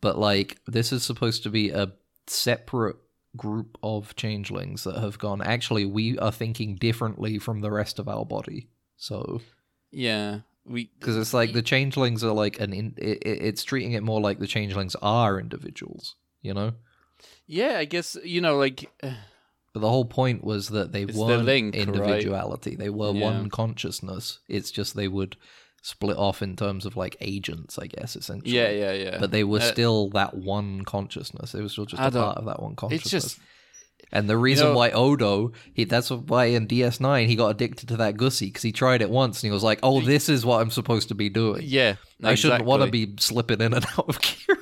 But 0.00 0.18
like 0.18 0.58
this 0.66 0.92
is 0.92 1.02
supposed 1.02 1.42
to 1.44 1.50
be 1.50 1.70
a 1.70 1.92
separate 2.26 2.96
group 3.36 3.78
of 3.82 4.14
changelings 4.16 4.84
that 4.84 4.96
have 5.00 5.18
gone 5.18 5.40
actually 5.42 5.84
we 5.84 6.18
are 6.18 6.32
thinking 6.32 6.76
differently 6.76 7.38
from 7.38 7.60
the 7.60 7.70
rest 7.70 7.98
of 7.98 8.08
our 8.08 8.24
body 8.24 8.68
so. 8.96 9.40
Yeah 9.90 10.40
we 10.66 10.90
because 10.98 11.16
it's 11.16 11.34
like 11.34 11.52
the 11.52 11.62
changelings 11.62 12.24
are 12.24 12.32
like 12.32 12.58
an 12.60 12.72
in, 12.72 12.94
it, 12.96 13.18
it- 13.22 13.42
it's 13.42 13.64
treating 13.64 13.92
it 13.92 14.02
more 14.02 14.20
like 14.20 14.38
the 14.38 14.46
changelings 14.46 14.94
are 15.02 15.38
individuals 15.40 16.16
you 16.42 16.52
know? 16.54 16.72
Yeah 17.46 17.76
I 17.78 17.84
guess 17.86 18.16
you 18.24 18.40
know 18.40 18.56
like 18.56 18.90
but 19.00 19.80
the 19.80 19.88
whole 19.90 20.04
point 20.04 20.44
was 20.44 20.68
that 20.68 20.92
they 20.92 21.02
It's 21.02 21.16
weren't 21.18 21.44
link, 21.46 21.74
right? 21.74 21.88
individuality. 21.88 22.76
They 22.76 22.90
were 22.90 23.10
Yeah. 23.12 23.20
one 23.24 23.50
consciousness. 23.50 24.38
It's 24.48 24.70
just 24.70 24.94
they 24.94 25.08
would 25.08 25.36
split 25.86 26.16
off 26.16 26.40
in 26.40 26.56
terms 26.56 26.86
of 26.86 26.96
like 26.96 27.14
agents 27.20 27.78
i 27.78 27.86
guess 27.86 28.16
essentially 28.16 28.56
yeah 28.56 28.70
yeah 28.70 28.92
yeah 28.92 29.18
but 29.20 29.30
they 29.30 29.44
were 29.44 29.58
Uh, 29.58 29.72
still 29.74 30.08
that 30.10 30.34
one 30.34 30.82
consciousness. 30.84 31.54
It 31.54 31.60
was 31.60 31.72
still 31.72 31.84
just 31.84 32.00
I 32.00 32.06
a 32.08 32.10
part 32.10 32.38
of 32.38 32.46
that 32.46 32.62
one 32.62 32.74
consciousness. 32.74 33.12
it's 33.12 33.24
just 33.34 33.40
and 34.10 34.28
the 34.30 34.38
reason 34.38 34.68
know- 34.68 34.74
why 34.78 34.90
Odo, 34.92 35.52
he 35.74 35.84
that's 35.84 36.10
why 36.10 36.46
in 36.46 36.66
DS9 36.66 37.26
he 37.26 37.36
got 37.36 37.48
addicted 37.48 37.88
to 37.90 37.96
that 37.98 38.16
Gussie 38.16 38.46
because 38.46 38.62
he 38.62 38.72
tried 38.72 39.02
it 39.02 39.10
once 39.10 39.42
and 39.42 39.48
he 39.48 39.52
was 39.52 39.62
like, 39.62 39.78
"Oh, 39.82 40.00
this 40.00 40.28
is 40.30 40.44
what 40.46 40.60
I'm 40.62 40.70
supposed 40.70 41.08
to 41.08 41.14
be 41.14 41.28
doing. 41.28 41.62
yeah 41.64 41.96
I 42.22 42.34
shouldn't 42.34 42.64
want 42.64 42.82
to 42.82 42.90
be 42.90 43.14
slipping 43.18 43.60
in 43.60 43.74
and 43.74 43.84
out 43.98 44.08
of 44.08 44.18
gear." 44.22 44.58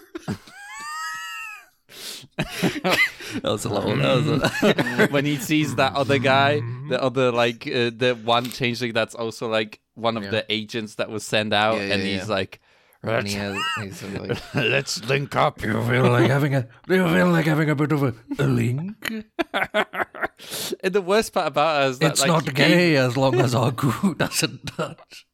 that 2.38 3.43
was 3.45 3.64
a 3.64 3.69
little. 3.69 3.97
That 3.97 4.17
was 4.17 4.29
a, 4.62 5.07
when 5.11 5.25
he 5.25 5.37
sees 5.37 5.76
that 5.76 5.95
other 5.95 6.19
guy, 6.19 6.61
the 6.88 7.00
other 7.02 7.31
like 7.31 7.67
uh, 7.67 7.91
the 7.95 8.19
one 8.25 8.47
changeling 8.50 8.93
that's 8.93 9.14
also 9.14 9.49
like 9.49 9.81
one 9.95 10.17
of 10.17 10.25
Yeah. 10.25 10.31
the 10.31 10.45
agents 10.53 10.95
that 10.97 11.11
was 11.11 11.25
sent 11.25 11.53
out, 11.53 11.77
Yeah, 11.77 11.95
and 11.95 12.03
he's 12.03 12.29
like, 12.29 12.61
and 13.05 13.27
he 13.27 13.35
has, 13.35 13.57
he's 13.81 13.99
sort 13.99 14.15
of 14.15 14.29
like, 14.29 14.55
"Let's 14.55 15.03
link 15.05 15.35
up." 15.35 15.61
You 15.63 15.73
feel 15.85 16.09
like 16.09 16.31
having 16.31 16.55
a? 16.55 16.69
You 16.89 17.09
feel 17.09 17.29
like 17.29 17.47
having 17.47 17.69
a 17.69 17.75
bit 17.75 17.91
of 17.93 18.03
a, 18.05 18.15
a 18.39 18.47
link? 18.47 19.25
and 19.53 20.93
the 20.93 21.03
worst 21.03 21.33
part 21.33 21.49
about 21.49 21.83
it 21.83 21.91
is 21.91 21.99
that 21.99 22.11
It's 22.13 22.21
like, 22.21 22.29
not 22.29 22.55
gay 22.55 22.93
gave- 22.93 22.99
as 22.99 23.17
long 23.17 23.41
as 23.41 23.55
our 23.55 23.73
crew 23.73 24.15
doesn't 24.19 24.67
touch." 24.67 25.27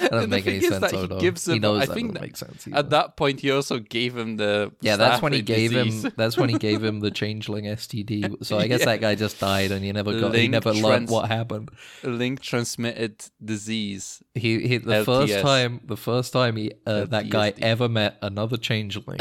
That 0.00 0.10
doesn't 0.10 0.30
make 0.30 0.46
any 0.46 0.60
sense, 0.60 0.80
that 0.80 0.92
he 0.94 1.06
gives 1.20 1.46
he 1.46 1.54
him- 1.54 1.60
knows 1.62 1.82
I 1.82 1.86
that 1.86 1.94
think 1.94 2.08
doesn't 2.08 2.14
that 2.14 2.22
make 2.22 2.36
sense. 2.36 2.66
Either. 2.66 2.76
At 2.76 2.90
that 2.90 3.16
point, 3.16 3.40
he 3.40 3.50
also 3.50 3.78
gave 3.78 4.16
him 4.16 4.36
the 4.36 4.72
Yeah, 4.80 4.96
that's 4.96 5.22
when 5.22 5.32
he 5.32 5.42
gave 5.42 5.70
disease. 5.72 6.04
him. 6.04 6.12
That's 6.16 6.36
when 6.36 6.48
he 6.48 6.58
gave 6.58 6.82
him 6.82 7.00
the 7.00 7.10
changeling 7.22 7.64
STD. 7.66 8.44
So 8.44 8.58
I 8.58 8.66
guess 8.68 8.80
Yeah. 8.80 8.86
that 8.86 9.00
guy 9.00 9.14
just 9.14 9.38
died, 9.40 9.70
and 9.70 9.84
he 9.84 9.92
never 9.92 10.12
got. 10.12 10.34
he 10.34 10.40
Link 10.42 10.52
never 10.52 10.72
learned 10.74 11.08
what 11.08 11.28
happened. 11.28 11.70
link 12.02 12.40
transmitted 12.40 13.24
disease. 13.44 14.22
He, 14.34 14.66
he 14.66 14.76
the 14.78 15.04
first 15.04 15.38
time, 15.40 15.80
the 15.84 15.96
first 15.96 16.32
time 16.32 16.56
he 16.56 16.72
uh, 16.86 17.04
that 17.06 17.30
guy 17.30 17.54
ever 17.60 17.88
met 17.88 18.18
another 18.22 18.56
changeling, 18.56 19.20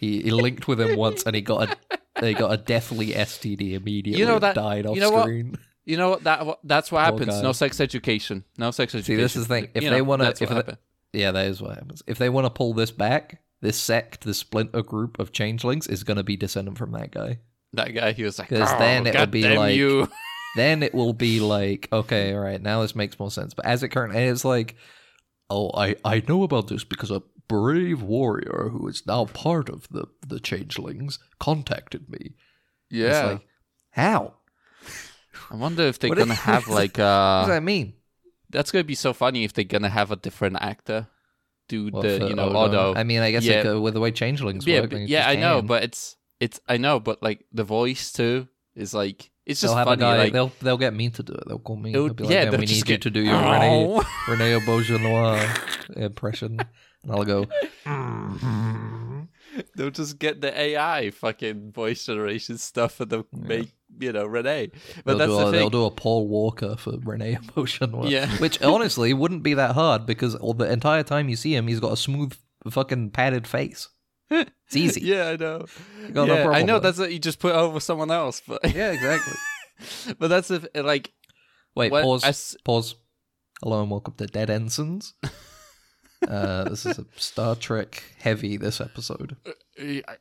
he, 0.00 0.22
he 0.22 0.30
linked 0.30 0.66
with 0.68 0.80
him 0.80 0.96
once, 0.96 1.22
and 1.24 1.34
he 1.36 1.42
got 1.42 1.70
a 1.70 2.24
he 2.26 2.34
got 2.34 2.52
a 2.52 2.56
deathly 2.56 3.08
STD 3.12 3.72
immediately. 3.74 4.20
You 4.20 4.26
know 4.26 4.34
and 4.34 4.42
that- 4.42 4.54
died 4.54 4.86
off 4.86 4.94
you 4.96 5.00
know 5.00 5.10
what? 5.10 5.28
You 5.84 5.96
know 5.96 6.10
what? 6.10 6.24
That 6.24 6.46
what- 6.46 6.60
that's 6.64 6.90
what 6.90 7.04
happens. 7.04 7.42
No 7.42 7.52
sex 7.52 7.80
education. 7.80 8.44
No 8.58 8.70
sex 8.70 8.94
education. 8.94 9.16
See, 9.18 9.22
this 9.22 9.36
is 9.36 9.46
the 9.46 9.54
thing. 9.54 9.68
If 9.74 9.82
You 9.82 9.90
they 9.90 10.02
wanna- 10.02 10.30
if 10.30 10.38
they- 10.38 10.76
Yeah, 11.12 11.30
that 11.30 11.46
is 11.46 11.60
what 11.62 11.74
happens. 11.74 12.02
If 12.06 12.18
they 12.18 12.28
want 12.28 12.46
to 12.46 12.50
pull 12.50 12.74
this 12.74 12.90
back, 12.90 13.40
this 13.60 13.76
sect, 13.76 14.24
this 14.24 14.38
splinter 14.38 14.82
group 14.82 15.18
of 15.18 15.32
changelings 15.32 15.86
is 15.86 16.02
going 16.04 16.16
to 16.16 16.22
be 16.24 16.36
descendant 16.36 16.76
from 16.78 16.92
that 16.92 17.10
guy. 17.10 17.38
that 17.72 17.92
guy, 17.92 18.12
he 18.12 18.22
was 18.22 18.38
like, 18.38 18.48
'Cause 18.50 18.70
oh, 18.72 18.78
then 18.78 19.04
it'll 19.04 19.26
be 19.26 19.42
like- 19.56 19.74
you. 19.74 20.08
then 20.56 20.82
it 20.84 20.94
will 20.94 21.12
be 21.12 21.40
like, 21.40 21.88
okay, 21.92 22.32
all 22.32 22.38
right, 22.38 22.62
now 22.62 22.82
this 22.82 22.94
makes 22.94 23.18
more 23.18 23.32
sense. 23.32 23.52
But 23.52 23.66
as 23.66 23.82
it 23.82 23.88
currently 23.88 24.22
is 24.22 24.44
like, 24.44 24.76
oh, 25.50 25.70
I, 25.74 25.96
I 26.04 26.22
know 26.28 26.44
about 26.44 26.68
this 26.68 26.84
because 26.84 27.10
a 27.10 27.22
brave 27.48 28.00
warrior 28.00 28.68
who 28.70 28.86
is 28.86 29.04
now 29.06 29.24
part 29.24 29.68
of 29.68 29.88
the, 29.90 30.06
the 30.26 30.38
changelings 30.38 31.18
contacted 31.40 32.08
me. 32.08 32.34
It's 32.90 33.00
yeah. 33.16 33.24
like, 33.24 33.46
how? 33.90 34.34
I 35.50 35.56
wonder 35.56 35.82
if 35.84 35.98
they're 35.98 36.10
What 36.10 36.18
gonna 36.18 36.34
have 36.34 36.68
like 36.80 36.98
Uh, 36.98 37.42
what 37.42 37.48
does 37.48 37.56
that 37.56 37.62
mean? 37.62 37.94
that's 38.50 38.70
gonna 38.70 38.84
be 38.84 38.94
so 38.94 39.12
funny 39.12 39.44
if 39.44 39.52
they're 39.52 39.64
gonna 39.64 39.88
have 39.90 40.10
a 40.12 40.16
different 40.16 40.56
actor 40.60 41.08
do 41.68 41.90
the 41.90 42.26
you 42.28 42.34
know 42.34 42.50
Odo? 42.50 42.90
Odo. 42.90 42.94
I 42.94 43.04
mean, 43.04 43.20
I 43.20 43.30
guess 43.30 43.44
Yeah. 43.44 43.56
like, 43.62 43.66
uh, 43.66 43.80
with 43.80 43.94
the 43.94 44.00
way 44.00 44.10
changelings 44.12 44.66
yeah, 44.66 44.80
work, 44.80 44.90
but- 44.90 45.08
yeah, 45.08 45.26
I 45.28 45.36
know, 45.36 45.62
but 45.62 45.82
it's 45.82 46.16
it's 46.40 46.60
I 46.68 46.76
know, 46.76 47.00
but 47.00 47.22
like 47.22 47.46
the 47.52 47.64
voice 47.64 48.12
too 48.12 48.48
is 48.76 48.92
like 48.92 49.30
it's 49.46 49.60
just 49.60 49.74
they'll 49.74 49.84
funny. 49.84 50.00
guy. 50.00 50.16
like 50.18 50.32
they'll 50.32 50.52
they'll 50.60 50.76
get 50.78 50.92
me 50.94 51.08
to 51.10 51.22
do 51.22 51.32
it. 51.32 51.44
They'll 51.46 51.58
call 51.58 51.76
me. 51.76 51.92
They'll 51.92 52.12
be 52.12 52.24
like, 52.24 52.32
yeah, 52.32 52.44
"Yeah, 52.44 52.50
we 52.50 52.66
need 52.66 52.88
you 52.88 52.98
to 52.98 53.10
do 53.10 53.20
your 53.20 53.34
Rene 53.52 53.86
Oh. 53.88 54.04
Rene 54.28 54.58
Auberjonois 54.58 55.96
impression, 55.96 56.60
and 57.02 57.12
I'll 57.12 57.24
go. 57.24 57.46
they'll 59.76 59.90
just 59.90 60.18
get 60.18 60.40
the 60.40 60.58
AI 60.58 61.10
fucking 61.10 61.72
voice 61.72 62.06
generation 62.06 62.58
stuff 62.58 63.00
and 63.00 63.10
they'll 63.10 63.26
make 63.32 63.72
you 63.98 64.12
know 64.12 64.26
Renee. 64.26 64.70
But 65.04 65.18
They'll 65.18 65.18
that's 65.18 65.30
do, 65.30 65.36
the 65.36 65.42
a, 65.42 65.50
thing. 65.50 65.60
they'll 65.60 65.70
do 65.70 65.84
a 65.84 65.90
Paul 65.90 66.26
Walker 66.28 66.76
for 66.76 66.92
Renee 67.02 67.36
Rene 67.36 67.38
Auberjonois. 67.48 68.10
Yeah. 68.10 68.28
which 68.38 68.60
honestly 68.62 69.12
wouldn't 69.14 69.42
be 69.42 69.54
that 69.54 69.74
hard 69.74 70.06
because 70.06 70.34
all 70.34 70.54
the 70.54 70.70
entire 70.70 71.02
time 71.02 71.28
you 71.28 71.36
see 71.36 71.54
him, 71.54 71.68
he's 71.68 71.80
got 71.80 71.92
a 71.92 71.96
smooth, 71.96 72.34
fucking 72.70 73.10
padded 73.10 73.46
face. 73.46 73.88
It's 74.30 74.74
easy. 74.74 75.00
yeah, 75.04 75.28
I 75.30 75.36
know. 75.36 75.66
no 76.10 76.24
yeah, 76.24 76.48
I 76.48 76.62
know 76.62 76.76
it. 76.76 76.80
that's 76.80 76.98
what 76.98 77.12
you 77.12 77.18
just 77.18 77.38
put 77.38 77.54
over 77.54 77.78
someone 77.80 78.10
else, 78.10 78.42
but 78.46 78.60
yeah, 78.74 78.90
exactly. 78.90 79.34
but 80.18 80.28
that's 80.28 80.48
th- 80.48 80.64
like 80.74 81.12
Wait, 81.76 81.90
pause. 81.92 82.24
I 82.24 82.28
s- 82.28 82.56
Pause. 82.64 82.96
Hello 83.62 83.80
and 83.82 83.90
welcome 83.90 84.14
to 84.14 84.26
Dead 84.26 84.50
Ensigns. 84.50 85.14
Uh, 86.28 86.64
this 86.68 86.86
is 86.86 86.98
a 86.98 87.06
Star 87.16 87.54
Trek 87.56 88.02
heavy 88.18 88.56
this 88.56 88.80
episode. 88.80 89.36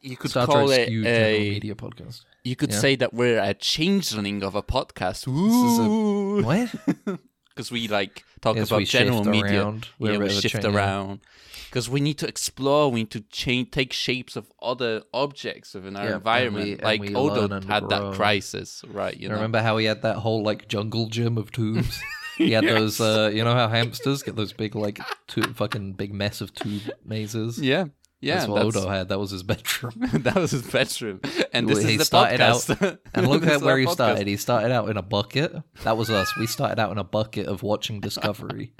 you 0.01 0.17
could 0.17 0.31
Star 0.31 0.45
call 0.45 0.67
Trek 0.67 0.79
it 0.79 0.85
skewed 0.87 1.05
a. 1.07 1.49
media 1.51 1.75
podcast. 1.75 2.25
You 2.43 2.55
could 2.55 2.71
Yeah. 2.71 2.79
say 2.79 2.95
that 2.97 3.13
we're 3.13 3.39
a 3.41 3.53
changeling 3.53 4.43
of 4.43 4.55
a 4.55 4.63
podcast. 4.63 5.27
is 5.27 5.79
a- 5.79 6.45
What? 6.45 7.19
Because 7.55 7.71
we 7.71 7.87
like 7.87 8.23
talk 8.41 8.55
Yes, 8.55 8.69
about 8.71 8.83
general 8.85 9.23
media. 9.23 9.61
around. 9.61 9.87
We're 9.99 10.13
yeah, 10.13 10.17
a 10.17 10.19
we 10.19 10.25
bit 10.25 10.31
of 10.31 10.37
a 10.39 10.41
shift 10.41 10.65
around. 10.65 11.19
Because 11.69 11.87
we 11.87 12.01
need 12.01 12.17
to 12.17 12.27
explore, 12.27 12.89
we 12.91 13.01
need 13.01 13.11
to 13.11 13.21
change, 13.29 13.69
take 13.69 13.93
shapes 13.93 14.35
of 14.35 14.51
other 14.59 15.03
objects 15.13 15.75
within 15.75 15.95
our 15.95 16.05
Yeah, 16.09 16.15
environment. 16.15 16.65
we- 16.65 16.75
like 16.83 17.15
Odo 17.15 17.47
had 17.67 17.83
grow. 17.83 17.89
that 17.89 18.13
crisis, 18.15 18.81
right? 18.87 19.15
You 19.15 19.29
know? 19.29 19.35
Remember 19.35 19.61
how 19.61 19.77
he 19.77 19.85
had 19.85 20.01
that 20.01 20.15
whole 20.17 20.41
like 20.41 20.67
jungle 20.67 21.07
gym 21.09 21.37
of 21.37 21.51
tubes? 21.51 22.01
He 22.37 22.51
had 22.51 22.63
those, 22.65 22.99
uh, 22.99 23.31
you 23.33 23.43
know 23.43 23.53
how 23.53 23.67
hamsters 23.67 24.23
get 24.23 24.35
those 24.35 24.53
big 24.53 24.75
like 24.75 24.99
tube, 25.27 25.55
fucking 25.55 25.93
big 25.93 26.13
mess 26.13 26.41
of 26.41 26.53
tube 26.53 26.81
mazes. 27.05 27.59
Yeah, 27.59 27.85
yeah. 28.21 28.35
that's 28.37 28.47
what 28.47 28.63
Odo 28.63 28.87
had. 28.89 29.09
That 29.09 29.19
was 29.19 29.31
his 29.31 29.43
bedroom. 29.43 29.93
that 30.23 30.35
was 30.35 30.51
his 30.51 30.63
bedroom, 30.63 31.21
and 31.53 31.69
this 31.69 31.83
he 31.83 31.93
is 31.93 31.99
the 31.99 32.05
started 32.05 32.41
out- 32.41 32.55
podcast. 32.55 32.97
And 33.13 33.27
look 33.27 33.45
at 33.45 33.61
where 33.61 33.73
our 33.73 33.77
he 33.77 33.85
podcast. 33.85 33.91
started. 33.93 34.27
He 34.27 34.37
started 34.37 34.71
out 34.71 34.89
in 34.89 34.97
a 34.97 35.03
bucket. 35.03 35.53
That 35.83 35.95
was 35.97 36.09
us. 36.09 36.35
We 36.35 36.47
started 36.47 36.79
out 36.79 36.91
in 36.91 36.97
a 36.97 37.03
bucket 37.03 37.45
of 37.47 37.61
watching 37.61 37.99
Discovery, 37.99 38.73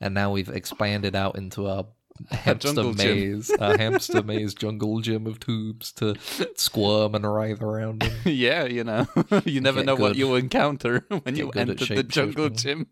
and 0.00 0.14
now 0.14 0.30
we've 0.32 0.48
expanded 0.48 1.14
out 1.14 1.36
into 1.36 1.66
a 1.66 1.86
hamster 2.30 2.72
gym. 2.74 2.96
maze, 2.96 3.50
a 3.58 3.78
hamster 3.78 4.22
maze 4.22 4.54
jungle 4.54 5.00
gym 5.00 5.26
of 5.26 5.40
tubes 5.40 5.92
to 5.92 6.14
squirm 6.56 7.14
and 7.14 7.24
writhe 7.32 7.62
around. 7.62 8.02
In. 8.02 8.12
yeah, 8.34 8.64
you 8.64 8.84
know, 8.84 9.06
you 9.44 9.60
never 9.60 9.78
Get 9.80 9.86
know 9.86 9.96
what 9.96 10.16
you'll 10.16 10.36
encounter 10.36 11.04
when 11.08 11.20
Get 11.24 11.36
you 11.36 11.50
enter 11.50 11.74
the 11.94 12.02
jungle 12.02 12.48
gym. 12.50 12.86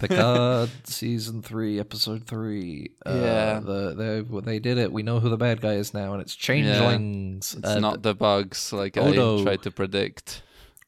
Picard 0.00 0.70
season 0.84 1.42
three, 1.42 1.78
episode 1.80 2.26
three. 2.26 2.90
Uh, 3.04 3.14
Yeah. 3.22 3.60
the, 3.60 3.94
they 3.94 4.40
they 4.52 4.58
did 4.58 4.78
it. 4.78 4.92
We 4.92 5.02
know 5.02 5.20
who 5.20 5.28
the 5.28 5.36
bad 5.36 5.60
guy 5.60 5.74
is 5.74 5.94
now, 5.94 6.12
and 6.12 6.20
it's 6.22 6.34
changelings. 6.34 7.54
It's 7.58 7.68
Uh, 7.68 7.80
not 7.80 8.02
the 8.02 8.14
bugs 8.14 8.72
like 8.72 8.96
Odo. 8.96 9.40
I 9.40 9.42
tried 9.42 9.62
to 9.62 9.70
predict. 9.70 10.42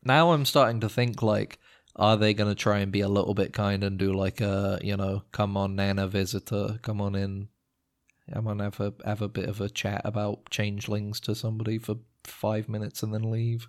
now 0.04 0.32
I'm 0.32 0.44
starting 0.44 0.80
to 0.80 0.88
think 0.88 1.22
like, 1.22 1.58
are 1.96 2.16
they 2.16 2.34
gonna 2.34 2.54
try 2.54 2.78
and 2.80 2.92
be 2.92 3.00
a 3.00 3.08
little 3.08 3.34
bit 3.34 3.52
kind 3.52 3.82
and 3.82 3.98
do 3.98 4.12
like 4.12 4.40
a 4.40 4.78
you 4.82 4.96
know, 4.96 5.22
come 5.32 5.56
on 5.56 5.74
Nana 5.76 6.06
visitor, 6.06 6.78
come 6.82 7.00
on 7.00 7.14
in, 7.14 7.48
come 8.32 8.46
on 8.46 8.58
have 8.60 8.78
a 8.80 8.92
have 9.04 9.22
a 9.22 9.28
bit 9.28 9.48
of 9.48 9.60
a 9.60 9.68
chat 9.68 10.02
about 10.04 10.50
changelings 10.50 11.20
to 11.20 11.34
somebody 11.34 11.78
for 11.78 11.96
five 12.24 12.68
minutes 12.68 13.02
and 13.02 13.12
then 13.14 13.30
leave. 13.30 13.68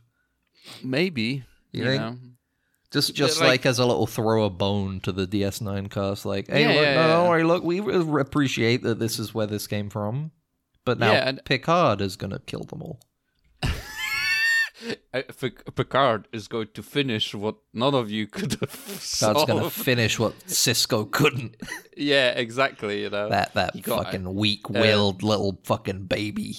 Maybe 0.83 1.43
You 1.71 1.83
you, 1.83 1.85
think? 1.85 2.01
know. 2.01 2.17
Just 2.91 3.09
Yeah, 3.09 3.15
just 3.15 3.39
like- 3.41 3.47
like, 3.49 3.65
as 3.65 3.79
a 3.79 3.85
little 3.85 4.07
throw 4.07 4.45
a 4.45 4.49
bone 4.49 5.01
to 5.01 5.11
the 5.11 5.27
DS9 5.27 5.89
cast, 5.89 6.25
like, 6.25 6.47
hey, 6.47 6.61
Yeah, 6.61 6.67
look, 6.69 6.75
yeah, 6.77 6.93
no, 6.95 7.01
yeah. 7.01 7.07
don't 7.07 7.29
worry, 7.29 7.43
look, 7.43 7.63
we 7.63 7.79
appreciate 8.21 8.81
that 8.83 8.97
this 8.97 9.19
is 9.19 9.33
where 9.33 9.45
this 9.47 9.67
came 9.67 9.89
from, 9.89 10.31
but 10.85 10.97
now 10.97 11.11
Yeah, 11.11 11.27
and- 11.29 11.41
Picard 11.45 11.99
is 12.01 12.15
gonna 12.15 12.39
kill 12.39 12.63
them 12.63 12.81
all. 12.81 12.99
Uh, 14.87 14.95
I- 15.13 15.21
Pic- 15.23 15.75
Picard 15.75 16.27
is 16.31 16.47
going 16.47 16.69
to 16.73 16.83
finish 16.83 17.33
what 17.33 17.55
none 17.73 17.93
of 17.95 18.09
you 18.11 18.27
could 18.27 18.51
have 18.53 18.71
Picard's 18.71 19.03
solved. 19.03 19.47
gonna 19.47 19.69
finish 19.69 20.17
what 20.19 20.37
Sisko 20.47 21.09
couldn't. 21.11 21.55
yeah, 21.97 22.29
exactly. 22.31 23.01
You 23.01 23.09
know 23.09 23.29
that 23.29 23.53
that 23.55 23.75
He 23.75 23.81
got- 23.81 23.99
uh, 23.99 24.03
fucking 24.03 24.33
weak-willed 24.35 25.23
uh, 25.23 25.27
little 25.27 25.59
fucking 25.63 26.05
baby. 26.05 26.57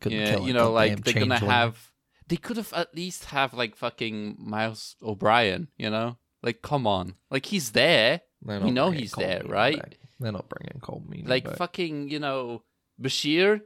Couldn't 0.00 0.18
yeah, 0.18 0.38
you 0.40 0.52
know, 0.52 0.72
like 0.72 1.02
they're 1.04 1.14
gonna 1.14 1.26
changeling. 1.36 1.50
have. 1.50 1.90
They 2.28 2.36
could 2.36 2.56
have 2.56 2.72
at 2.72 2.94
least 2.94 3.26
have 3.26 3.54
like 3.54 3.76
fucking 3.76 4.36
Miles 4.38 4.96
O'Brien. 5.02 5.68
You 5.76 5.90
know, 5.90 6.16
like 6.42 6.62
come 6.62 6.86
on, 6.86 7.14
like 7.30 7.46
he's 7.46 7.70
there. 7.72 8.22
We 8.44 8.70
know 8.72 8.90
he's 8.90 9.14
Cold 9.14 9.26
there, 9.28 9.42
right? 9.46 9.78
back. 9.78 9.98
They're 10.18 10.32
not 10.32 10.48
bringing 10.48 10.80
Colm 10.80 11.06
Meaney 11.08 11.28
Like 11.28 11.44
back. 11.44 11.56
fucking, 11.56 12.08
you 12.08 12.18
know, 12.18 12.62
Bashir. 13.00 13.60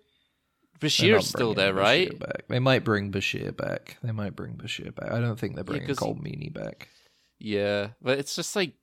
They're 0.81 0.89
Bashir's 0.91 1.29
still 1.29 1.55
there, 1.55 1.75
right? 1.75 2.19
Back. 2.19 2.49
They 2.49 2.59
might 2.59 2.85
bring 2.85 3.11
Bashir 3.11 3.57
back. 3.57 3.97
They 4.03 4.13
might 4.13 4.37
bring 4.37 4.55
Bashir 4.55 4.95
back. 4.95 5.11
I 5.11 5.21
don't 5.21 5.39
think 5.39 5.55
they're 5.55 5.65
bringing 5.65 5.89
Colm 5.89 6.21
Meaney 6.21 6.53
back. 6.53 6.89
Yeah, 7.39 7.89
but 8.01 8.19
it's 8.19 8.35
just 8.37 8.57
like 8.57 8.75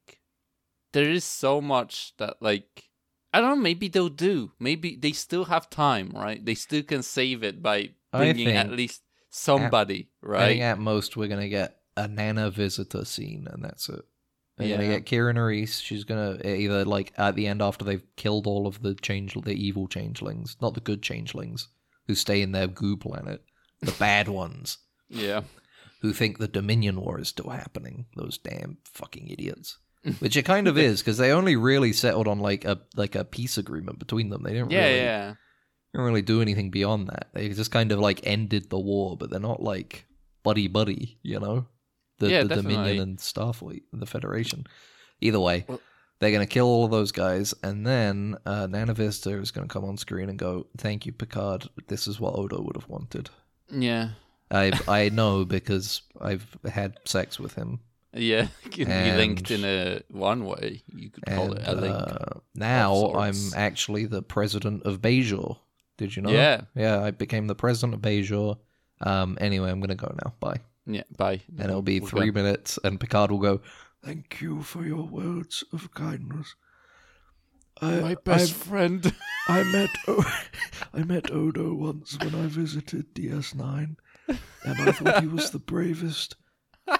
there 0.93 1.09
is 1.09 1.23
so 1.23 1.61
much 1.61 2.13
that 2.17 2.37
like 2.41 2.89
I 3.33 3.41
don't 3.41 3.49
know. 3.49 3.61
Maybe 3.63 3.87
they'll 3.87 4.09
do. 4.09 4.51
Maybe 4.59 4.95
they 4.95 5.11
still 5.11 5.45
have 5.45 5.69
time, 5.69 6.11
right? 6.13 6.43
They 6.43 6.55
still 6.55 6.83
can 6.83 7.01
save 7.03 7.43
it 7.43 7.61
by 7.63 7.91
bringing 8.11 8.49
at 8.49 8.69
least 8.71 9.01
somebody, 9.31 10.09
I 10.23 10.27
right? 10.27 10.47
think 10.49 10.61
at 10.61 10.79
most 10.79 11.17
we're 11.17 11.27
gonna 11.27 11.49
get 11.49 11.79
a 11.97 12.07
Nana 12.07 12.51
visitor 12.51 13.05
scene, 13.05 13.47
and 13.51 13.63
that's 13.63 13.89
it. 13.89 14.05
Gonna 14.59 14.69
Yeah. 14.69 14.99
get 14.99 15.05
Kira 15.05 15.33
Nerys. 15.33 15.81
She's 15.81 16.03
gonna 16.03 16.37
eh, 16.43 16.57
either 16.57 16.85
like 16.85 17.11
at 17.17 17.35
the 17.35 17.47
end 17.47 17.61
after 17.61 17.83
they've 17.83 18.05
killed 18.15 18.45
all 18.45 18.67
of 18.67 18.83
the 18.83 18.93
change, 18.93 19.33
the 19.33 19.53
evil 19.53 19.87
changelings, 19.87 20.57
not 20.61 20.75
the 20.75 20.79
good 20.81 21.01
changelings 21.01 21.69
who 22.07 22.15
stay 22.15 22.41
in 22.41 22.51
their 22.51 22.67
goo 22.67 22.97
planet, 22.97 23.41
the 23.81 23.91
bad 23.99 24.27
ones 24.27 24.77
yeah, 25.09 25.41
who 26.01 26.13
think 26.13 26.37
the 26.37 26.47
Dominion 26.47 26.99
War 26.99 27.19
is 27.19 27.29
still 27.29 27.49
happening. 27.49 28.05
Those 28.15 28.37
damn 28.37 28.77
fucking 28.85 29.27
idiots. 29.27 29.77
Which 30.19 30.35
it 30.35 30.43
kind 30.43 30.67
of 30.67 30.77
is 30.77 31.01
because 31.01 31.17
they 31.17 31.31
only 31.31 31.55
really 31.55 31.93
settled 31.93 32.27
on 32.27 32.39
like 32.39 32.65
a 32.65 32.81
like 32.95 33.15
a 33.15 33.23
peace 33.23 33.57
agreement 33.57 33.99
between 33.99 34.29
them. 34.29 34.43
They 34.43 34.53
didn't 34.53 34.71
yeah, 34.71 34.85
really 34.85 34.97
yeah. 34.97 35.33
didn't 35.93 36.05
really 36.05 36.21
do 36.21 36.41
anything 36.41 36.71
beyond 36.71 37.07
that. 37.07 37.29
They 37.33 37.47
just 37.49 37.71
kind 37.71 37.91
of 37.91 37.99
like 37.99 38.19
ended 38.23 38.69
the 38.69 38.79
war, 38.79 39.15
but 39.15 39.29
they're 39.29 39.39
not 39.39 39.63
like 39.63 40.05
buddy 40.43 40.67
buddy, 40.67 41.19
you 41.23 41.39
know? 41.39 41.67
The, 42.19 42.29
Yeah, 42.29 42.43
the. 42.43 42.55
Dominion 42.55 42.99
and 42.99 43.17
Starfleet 43.17 43.83
and 43.93 44.01
the 44.01 44.05
Federation. 44.05 44.65
Either 45.21 45.39
way, 45.39 45.63
Well- 45.67 45.79
they're 46.23 46.31
gonna 46.31 46.45
kill 46.47 46.65
all 46.67 46.85
of 46.85 46.91
those 46.91 47.11
guys, 47.11 47.53
and 47.63 47.85
then 47.85 48.35
uh, 48.45 48.67
Nana 48.67 48.93
Visitor 48.93 49.39
is 49.41 49.51
gonna 49.51 49.67
come 49.67 49.85
on 49.85 49.97
screen 49.97 50.29
and 50.29 50.39
go, 50.39 50.65
"Thank 50.77 51.05
you, 51.05 51.11
Picard. 51.11 51.67
This 51.87 52.07
is 52.07 52.19
what 52.19 52.35
Odo 52.35 52.61
would 52.61 52.75
have 52.75 52.89
wanted." 52.89 53.29
Yeah, 53.69 54.09
I 54.49 54.71
I 54.87 55.09
know 55.09 55.45
because 55.45 56.01
I've 56.19 56.45
had 56.71 56.97
sex 57.05 57.39
with 57.39 57.53
him, 57.55 57.79
yeah. 58.13 58.47
Be 58.75 58.83
And- 58.85 59.17
linked 59.17 59.51
in 59.51 59.63
a 59.65 60.01
one 60.09 60.45
way. 60.45 60.81
You 60.95 61.09
could 61.09 61.25
call 61.25 61.51
and 61.53 61.59
it 61.59 61.67
a 61.67 61.73
link. 61.75 61.95
uh, 61.95 62.39
now 62.55 63.13
I'm 63.13 63.35
actually 63.55 64.05
the 64.05 64.21
president 64.21 64.83
of 64.83 65.01
Bajor. 65.01 65.57
Did 65.97 66.15
you 66.15 66.21
know? 66.23 66.31
Yeah. 66.31 66.61
yeah. 66.75 66.99
I 67.03 67.11
became 67.11 67.45
the 67.47 67.55
president 67.55 67.93
of 67.93 68.01
Bajor. 68.01 68.57
Um. 69.01 69.37
Anyway, 69.41 69.69
I'm 69.69 69.79
gonna 69.79 69.95
go 69.95 70.13
now. 70.23 70.33
Bye. 70.39 70.59
yeah, 70.85 71.03
bye. 71.17 71.41
and 71.57 71.69
it'll 71.69 71.81
be 71.81 71.99
We're 71.99 72.07
three 72.09 72.31
gone. 72.31 72.43
minutes, 72.43 72.79
and 72.83 72.99
Picard 72.99 73.31
will 73.31 73.39
go, 73.39 73.61
"Thank 74.03 74.41
you 74.41 74.61
for 74.63 74.85
your 74.85 75.07
words 75.07 75.63
of 75.71 75.93
kindness." 75.93 76.55
I, 77.81 77.99
My 77.99 78.15
best 78.15 78.53
friend. 78.53 79.13
I, 79.47 79.59
I 79.59 79.63
met 79.63 79.89
o- 80.07 80.39
I 80.93 81.03
met 81.03 81.31
Odo 81.31 81.73
once 81.73 82.19
when 82.19 82.35
I 82.35 82.47
visited 82.47 83.13
DS9, 83.15 83.95
and 84.27 84.81
I 84.81 84.91
thought 84.91 85.19
he 85.21 85.27
was 85.27 85.49
the 85.51 85.59
bravest 85.59 86.35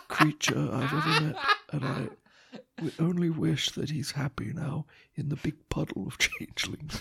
creature 0.08 0.70
I've 0.72 0.94
ever 0.94 1.22
met, 1.26 1.38
and 1.72 1.84
I 1.86 2.10
we 2.82 2.92
only 3.00 3.30
wish 3.30 3.72
that 3.72 3.90
he's 3.92 4.12
happy 4.12 4.52
now 4.54 4.86
in 5.16 5.30
the 5.30 5.36
big 5.38 5.70
puddle 5.70 6.08
of 6.08 6.18
changelings. 6.28 7.00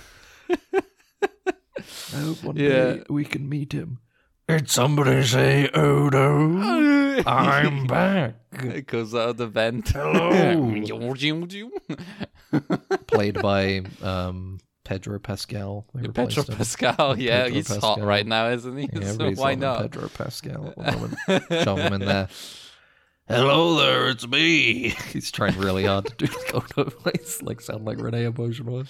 I 2.15 2.19
hope 2.19 2.43
one 2.45 2.57
Yeah. 2.57 2.93
day 2.95 3.03
we 3.09 3.25
can 3.25 3.49
meet 3.49 3.73
him. 3.73 3.99
Did 4.59 4.69
somebody 4.71 5.23
say 5.25 5.69
Odo? 5.71 7.23
I'm 7.27 7.87
back. 7.87 8.35
It 8.53 8.87
goes 8.87 9.15
out 9.15 9.31
of 9.31 9.37
the 9.39 9.47
vent. 9.47 9.89
Hello. 9.89 10.31
Played 13.07 13.41
by 13.41 13.83
um, 14.03 14.59
Pedro 14.85 15.19
Pascal. 15.19 15.87
They 15.95 16.03
replaced 16.03 16.37
Pedro 16.37 16.53
him. 16.53 16.59
Pascal, 16.59 17.19
yeah, 17.19 17.45
Pedro 17.45 17.55
he's 17.55 17.77
hot 17.77 18.03
right 18.03 18.27
now, 18.27 18.51
isn't 18.51 18.77
he? 18.77 18.89
Yeah, 18.93 19.13
so 19.13 19.31
why 19.33 19.55
not? 19.55 19.81
Pedro 19.83 20.09
Pascal 20.09 20.69
at 20.69 20.77
the 20.77 20.93
moment. 20.93 21.65
Shove 21.65 21.79
him 21.79 21.93
in 21.95 22.01
there. 22.01 22.29
Hello 23.29 23.77
there, 23.77 24.11
it's 24.11 24.29
me. 24.29 24.91
He's 25.13 25.31
trying 25.31 25.57
really 25.59 25.85
hard 25.87 26.07
to 26.07 26.15
do 26.15 26.27
the 26.27 26.53
Odo 26.55 26.91
voice, 26.91 27.41
like 27.41 27.63
sound 27.63 27.87
like 27.87 27.99
Renee 27.99 28.25
emotional. 28.25 28.85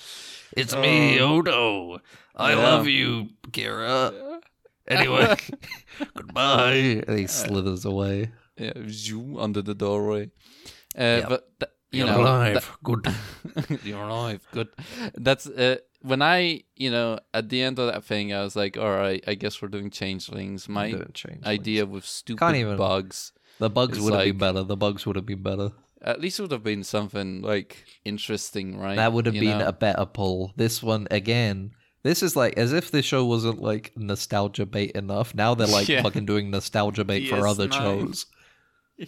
It's 0.57 0.75
me, 0.75 1.21
Odo. 1.21 2.01
I 2.35 2.53
Yeah. 2.55 2.59
love 2.59 2.89
you, 2.89 3.29
Kira. 3.51 4.32
Anyway, 4.89 5.37
goodbye. 6.15 7.03
And 7.07 7.19
he 7.19 7.27
slithers 7.27 7.85
away. 7.85 8.33
Yeah, 8.57 8.73
zoom 8.89 9.37
under 9.39 9.63
the 9.63 9.75
doorway. 9.75 10.31
Uh, 10.97 11.23
But 11.29 11.61
th- 11.61 11.73
you 11.93 12.05
You're 12.05 12.15
know, 12.15 12.21
alive. 12.23 12.79
Good. 12.83 13.07
you're 13.85 14.03
alive. 14.03 14.47
Good. 14.53 14.69
That's 15.15 15.47
uh, 15.47 15.77
when 16.01 16.23
I, 16.23 16.63
you 16.75 16.91
know, 16.91 17.19
at 17.35 17.49
the 17.49 17.63
end 17.63 17.79
of 17.79 17.93
that 17.93 18.05
thing, 18.05 18.33
I 18.33 18.43
was 18.43 18.57
like, 18.57 18.77
all 18.79 18.91
right, 18.97 19.23
I 19.27 19.35
guess 19.35 19.61
we're 19.61 19.69
doing 19.69 19.91
changelings. 19.91 20.69
My 20.69 20.91
Don't 20.91 21.47
idea 21.47 21.85
with 21.87 22.05
stupid 22.05 22.41
Can't 22.41 22.57
even- 22.57 22.77
bugs. 22.77 23.33
The 23.59 23.71
bugs 23.71 24.01
would 24.01 24.15
have 24.15 24.25
been 24.25 24.39
better. 24.39 24.63
The 24.65 24.77
bugs 24.77 25.07
would 25.07 25.17
have 25.17 25.27
been 25.27 25.43
better. 25.43 25.71
At 26.01 26.21
least 26.21 26.41
it 26.41 26.43
would 26.43 26.51
have 26.51 26.65
been 26.65 26.83
something 26.83 27.43
like 27.43 27.85
interesting, 28.05 28.77
right? 28.79 28.97
That 28.97 29.13
would 29.13 29.27
have 29.27 29.37
You 29.37 29.43
been 29.43 29.59
know? 29.59 29.69
a 29.69 29.73
better 29.73 30.05
pull. 30.07 30.53
This 30.57 30.83
one 30.83 31.07
again. 31.13 31.71
This 32.05 32.23
is 32.23 32.35
like 32.35 32.55
as 32.59 32.73
if 32.73 32.91
this 32.91 33.05
show 33.07 33.25
wasn't 33.25 33.61
like 33.63 33.93
nostalgia 33.97 34.67
bait 34.67 34.91
enough. 34.93 35.35
Now 35.35 35.55
they're 35.55 35.67
like 35.69 35.89
Yeah. 35.89 36.03
fucking 36.03 36.27
doing 36.27 36.51
nostalgia 36.51 37.05
bait 37.05 37.29
for 37.29 37.47
other 37.47 37.69
DS9. 37.69 37.73
shows. 37.73 38.27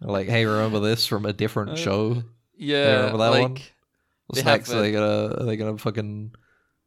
like, 0.00 0.28
hey, 0.28 0.44
remember 0.46 0.80
this 0.80 1.06
from 1.06 1.26
a 1.26 1.32
different 1.32 1.70
Uh, 1.72 1.76
show? 1.76 2.22
yeah, 2.56 2.96
remember 2.96 3.18
that 3.18 3.30
like, 3.30 3.42
one? 3.42 3.56
What's 4.26 4.44
next? 4.44 4.70
Are 4.72 4.80
they 4.80 4.92
gonna 4.92 5.34
are 5.40 5.44
they 5.44 5.56
gonna 5.56 5.76
fucking 5.78 6.32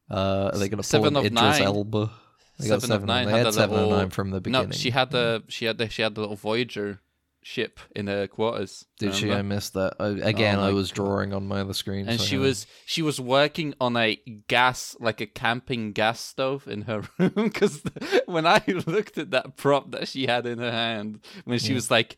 uh 0.09 0.49
are 0.53 0.57
they 0.57 0.69
gonna 0.69 0.77
pull 0.77 0.83
Seven 0.83 1.15
of 1.15 1.25
Idris 1.25 1.41
Nine. 1.41 1.61
Elba? 1.61 2.11
They 2.59 2.67
got 2.69 2.81
Seven 2.81 2.95
of 2.95 3.05
Nine 3.05 3.27
They 3.27 3.31
had 3.33 3.45
had 3.45 3.53
seven 3.53 3.75
little- 3.75 3.93
of 3.93 3.99
nine 3.99 4.09
from 4.09 4.31
the 4.31 4.41
beginning. 4.41 4.69
No, 4.69 4.73
she 4.75 4.89
had 4.89 5.11
the 5.11 5.43
she 5.47 5.65
had 5.65 5.77
the 5.77 5.89
she 5.89 6.01
had 6.01 6.15
the 6.15 6.21
little 6.21 6.35
Voyager 6.35 6.99
ship 7.47 7.79
in 7.95 8.07
her 8.07 8.27
quarters. 8.27 8.85
Did 8.99 9.15
she? 9.15 9.31
I 9.31 9.41
missed 9.41 9.73
that. 9.75 9.93
I, 9.99 10.07
again, 10.07 10.59
Oh 10.59 10.63
I 10.63 10.71
was 10.73 10.91
God. 10.91 10.95
drawing 11.05 11.33
on 11.33 11.47
my 11.47 11.61
other 11.61 11.73
screen. 11.73 12.09
and 12.09 12.19
so 12.19 12.25
she 12.25 12.35
yeah. 12.35 12.41
was 12.41 12.67
she 12.85 13.01
was 13.01 13.21
working 13.21 13.73
on 13.79 13.95
a 13.95 14.17
gas 14.49 14.97
like 14.99 15.21
a 15.21 15.25
camping 15.27 15.93
gas 15.93 16.19
stove 16.19 16.67
in 16.67 16.81
her 16.83 17.03
room 17.17 17.31
because 17.35 17.81
when 18.25 18.45
i 18.45 18.61
looked 18.85 19.17
at 19.17 19.31
that 19.31 19.55
prop 19.55 19.91
that 19.91 20.07
she 20.09 20.25
had 20.27 20.45
in 20.45 20.59
her 20.59 20.71
hand 20.71 21.19
when 21.45 21.57
she 21.59 21.69
Yeah. 21.69 21.75
was 21.75 21.89
like 21.89 22.17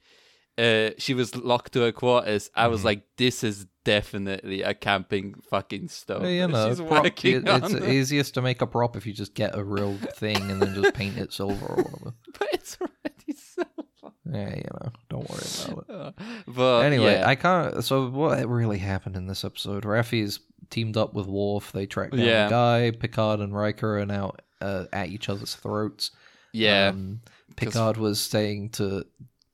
uh 0.57 0.89
she 0.97 1.13
was 1.13 1.35
locked 1.35 1.73
to 1.73 1.81
her 1.81 1.91
quarters 1.91 2.49
i 2.55 2.67
was 2.67 2.81
Mhm. 2.81 2.85
like 2.85 3.01
this 3.17 3.43
is 3.43 3.65
definitely 3.85 4.61
a 4.61 4.73
camping 4.73 5.35
fucking 5.49 5.87
stove 5.89 6.21
Well, 6.23 6.31
you 6.31 6.47
know, 6.47 6.69
she's 6.69 6.81
prop- 6.81 7.03
working 7.03 7.35
it- 7.37 7.47
it's 7.47 7.73
on 7.73 7.83
easiest 7.97 8.33
to 8.33 8.41
make 8.41 8.61
a 8.61 8.67
prop 8.67 8.95
if 8.97 9.05
you 9.05 9.13
just 9.13 9.33
get 9.35 9.55
a 9.55 9.63
real 9.63 9.95
thing 10.15 10.37
and 10.49 10.61
then 10.61 10.73
just 10.81 10.93
paint 10.95 11.17
it 11.17 11.31
silver 11.33 11.65
or 11.65 11.83
whatever. 11.83 12.13
but 12.39 12.47
it's 12.53 12.77
Yeah, 14.31 14.55
you 14.55 14.63
know, 14.73 14.91
don't 15.09 15.29
worry 15.29 15.41
about 15.67 15.85
it. 15.89 15.95
Uh, 15.95 16.11
but 16.47 16.79
anyway, 16.85 17.13
yeah. 17.13 17.27
I 17.27 17.35
can't. 17.35 17.83
So 17.83 18.09
what 18.09 18.47
really 18.47 18.77
happened 18.77 19.15
in 19.15 19.27
this 19.27 19.43
episode? 19.43 19.83
Raffi's 19.85 20.39
teamed 20.69 20.97
up 20.97 21.13
with 21.13 21.27
Worf. 21.27 21.71
They 21.71 21.85
track 21.85 22.11
down 22.11 22.19
Yeah. 22.19 22.45
the 22.45 22.49
guy. 22.49 22.91
Picard 22.91 23.39
and 23.39 23.55
Riker 23.55 23.99
are 23.99 24.05
now 24.05 24.33
uh, 24.61 24.85
at 24.93 25.09
each 25.09 25.29
other's 25.29 25.55
throats. 25.55 26.11
yeah 26.51 26.89
Um, 26.89 27.21
Picard 27.55 27.97
was 27.97 28.19
saying 28.19 28.69
to 28.71 29.05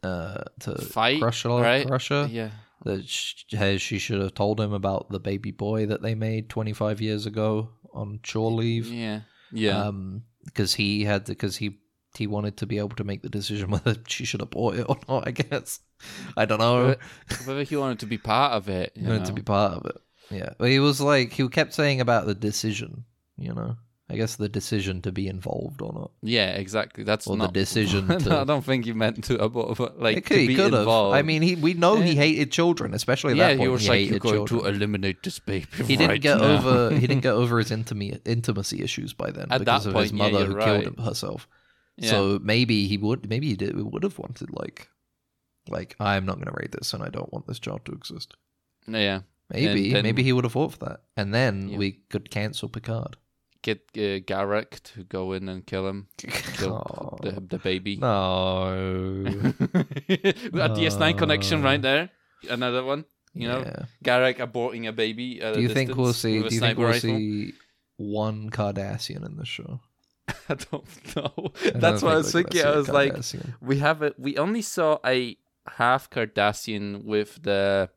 uh, 0.03 0.43
to 0.59 0.75
Fight, 0.81 1.19
Crusher, 1.21 1.49
right? 1.49 1.87
Crusher 1.87 2.27
yeah 2.31 2.49
that 2.83 3.07
sh- 3.07 3.45
hey, 3.49 3.77
she 3.79 3.97
should 3.97 4.21
have 4.21 4.33
told 4.35 4.59
him 4.59 4.71
about 4.73 5.09
the 5.09 5.19
baby 5.19 5.49
boy 5.51 5.87
that 5.87 6.03
they 6.03 6.13
made 6.13 6.49
25 6.49 7.01
years 7.01 7.25
ago 7.25 7.69
on 7.93 8.19
shore 8.23 8.51
leave. 8.51 8.87
yeah 8.87 9.21
yeah 9.51 9.85
Um, 9.87 10.23
because 10.43 10.75
he 10.75 11.03
had 11.05 11.25
the 11.25 11.31
because 11.31 11.57
he 11.57 11.79
he 12.17 12.27
wanted 12.27 12.57
to 12.57 12.65
be 12.65 12.77
able 12.77 12.95
to 12.95 13.03
make 13.03 13.21
the 13.21 13.29
decision 13.29 13.69
whether 13.75 13.95
she 14.07 14.25
should 14.25 14.39
have 14.41 14.49
bought 14.51 14.75
it 14.75 14.85
or 14.87 14.97
not. 15.07 15.27
I 15.27 15.31
guess 15.31 15.79
I 16.37 16.45
don't 16.45 16.59
know. 16.59 16.95
But- 17.29 17.47
whether 17.47 17.63
he 17.63 17.75
wanted 17.75 17.99
to 17.99 18.05
be 18.05 18.17
part 18.17 18.53
of 18.53 18.69
it 18.69 18.91
He 18.95 19.01
you 19.01 19.07
wanted 19.09 19.25
to 19.25 19.33
be 19.33 19.41
part 19.41 19.73
of 19.73 19.85
it. 19.85 19.97
Yeah, 20.31 20.49
but 20.57 20.69
he 20.69 20.79
was 20.79 20.99
like 21.01 21.31
he 21.33 21.47
kept 21.49 21.73
saying 21.73 22.01
about 22.01 22.25
the 22.25 22.33
decision. 22.35 23.05
You 23.37 23.53
know, 23.53 23.75
I 24.09 24.15
guess 24.15 24.37
the 24.37 24.47
decision 24.49 25.01
to 25.03 25.11
be 25.11 25.27
involved 25.27 25.81
or 25.81 25.91
not. 25.93 26.11
Yeah, 26.23 26.51
exactly. 26.51 27.03
That's 27.03 27.27
Or 27.27 27.35
the 27.35 27.43
not 27.43 27.53
decision 27.53 28.07
No, 28.09 28.17
to- 28.19 28.39
I 28.39 28.43
don't 28.43 28.63
think 28.63 28.85
he 28.85 28.93
meant 28.93 29.23
to 29.25 29.37
abort, 29.43 29.77
but 29.77 29.99
like 29.99 30.25
could- 30.25 30.35
to 30.39 30.47
be 30.47 30.55
could 30.55 30.73
have. 30.73 30.81
involved. 30.81 31.15
I 31.17 31.21
mean, 31.21 31.41
he 31.41 31.55
we 31.55 31.73
know 31.75 31.99
he 32.01 32.15
hated 32.15 32.51
children, 32.51 32.93
especially 32.93 33.31
at 33.33 33.37
yeah, 33.37 33.47
that 33.49 33.57
point. 33.57 33.61
he 33.61 33.67
was 33.67 33.81
he 33.83 33.89
like, 33.89 33.97
hated 33.99 34.11
"You're 34.11 34.19
going 34.19 34.47
children. 34.47 34.61
to 34.63 34.77
eliminate 34.77 35.21
this 35.23 35.37
baby." 35.39 35.67
he 35.77 35.95
didn't 35.95 36.09
right 36.09 36.21
get 36.21 36.37
now." 36.39 36.55
over 36.57 36.95
he 36.95 37.05
didn't 37.07 37.21
get 37.29 37.33
over 37.33 37.59
his 37.59 37.71
intimacy 37.71 38.19
intimacy 38.25 38.81
issues 38.81 39.13
by 39.13 39.29
then 39.31 39.47
At 39.51 39.59
because 39.59 39.83
that 39.83 39.89
of 39.89 39.93
point, 39.95 40.03
his 40.05 40.11
yeah, 40.13 40.17
mother 40.17 40.37
you're 40.39 40.47
who 40.47 40.55
right. 40.55 40.83
killed 40.83 40.99
herself. 41.01 41.47
Yeah. 41.97 42.09
So 42.09 42.39
maybe 42.41 42.87
he 42.87 42.97
would 42.97 43.29
maybe 43.29 43.47
he 43.47 43.55
did 43.55 43.75
would 43.79 44.03
have 44.03 44.19
wanted 44.19 44.49
like 44.51 44.89
like 45.69 45.95
I'm 45.99 46.25
not 46.25 46.35
going 46.35 46.47
to 46.47 46.59
rate 46.61 46.71
this 46.73 46.93
and 46.93 47.01
I 47.03 47.09
don't 47.09 47.31
want 47.33 47.47
this 47.47 47.59
child 47.59 47.85
to 47.85 47.91
exist. 47.93 48.35
yeah, 48.87 49.21
Maybe 49.49 49.93
then- 49.93 50.03
maybe 50.03 50.21
he 50.23 50.33
would 50.33 50.43
have 50.43 50.53
fought 50.53 50.73
for 50.73 50.79
that, 50.85 51.01
and 51.17 51.33
then 51.33 51.69
Yeah. 51.69 51.77
we 51.77 51.91
could 52.09 52.29
cancel 52.29 52.69
Picard. 52.69 53.15
get 53.61 53.79
uh, 53.97 54.21
Garak 54.31 54.83
to 54.93 55.03
go 55.05 55.33
in 55.33 55.49
and 55.49 55.65
kill 55.65 55.87
him, 55.87 56.07
kill 56.17 56.75
Oh, 56.85 57.17
the 57.23 57.31
the 57.41 57.57
baby. 57.57 57.95
no. 57.97 59.23
got 60.53 60.77
DS9 60.77 61.17
connection 61.17 61.63
right 61.63 61.81
there. 61.81 62.09
Another 62.49 62.83
one. 62.83 63.05
You 63.33 63.47
know, 63.49 63.59
Yeah. 63.65 63.85
Garak 64.03 64.37
aborting 64.37 64.87
a 64.87 64.91
baby. 64.93 65.41
At 65.41 65.53
Do 65.55 65.59
a 65.59 65.63
you 65.63 65.69
think 65.69 65.95
we'll 65.95 66.13
see? 66.13 66.39
Do 66.41 66.53
you 66.53 66.59
think 66.61 66.77
we'll 66.77 66.87
rifle. 66.89 67.09
see 67.09 67.53
one 67.97 68.49
Cardassian 68.51 69.25
in 69.25 69.35
the 69.37 69.45
show? 69.45 69.79
I 70.49 70.55
don't 70.55 71.15
know. 71.15 71.51
I 71.65 71.69
That's 71.75 72.01
what 72.01 72.13
I 72.13 72.17
was 72.17 72.31
thinking. 72.31 72.63
I 72.63 72.75
was 72.75 72.89
like, 72.89 73.15
we 73.61 73.79
have 73.79 74.01
it. 74.01 74.15
We 74.17 74.37
only 74.37 74.61
saw 74.61 74.99
a 75.05 75.37
half 75.67 76.09
Cardassian 76.09 77.03
with 77.03 77.41
the 77.43 77.89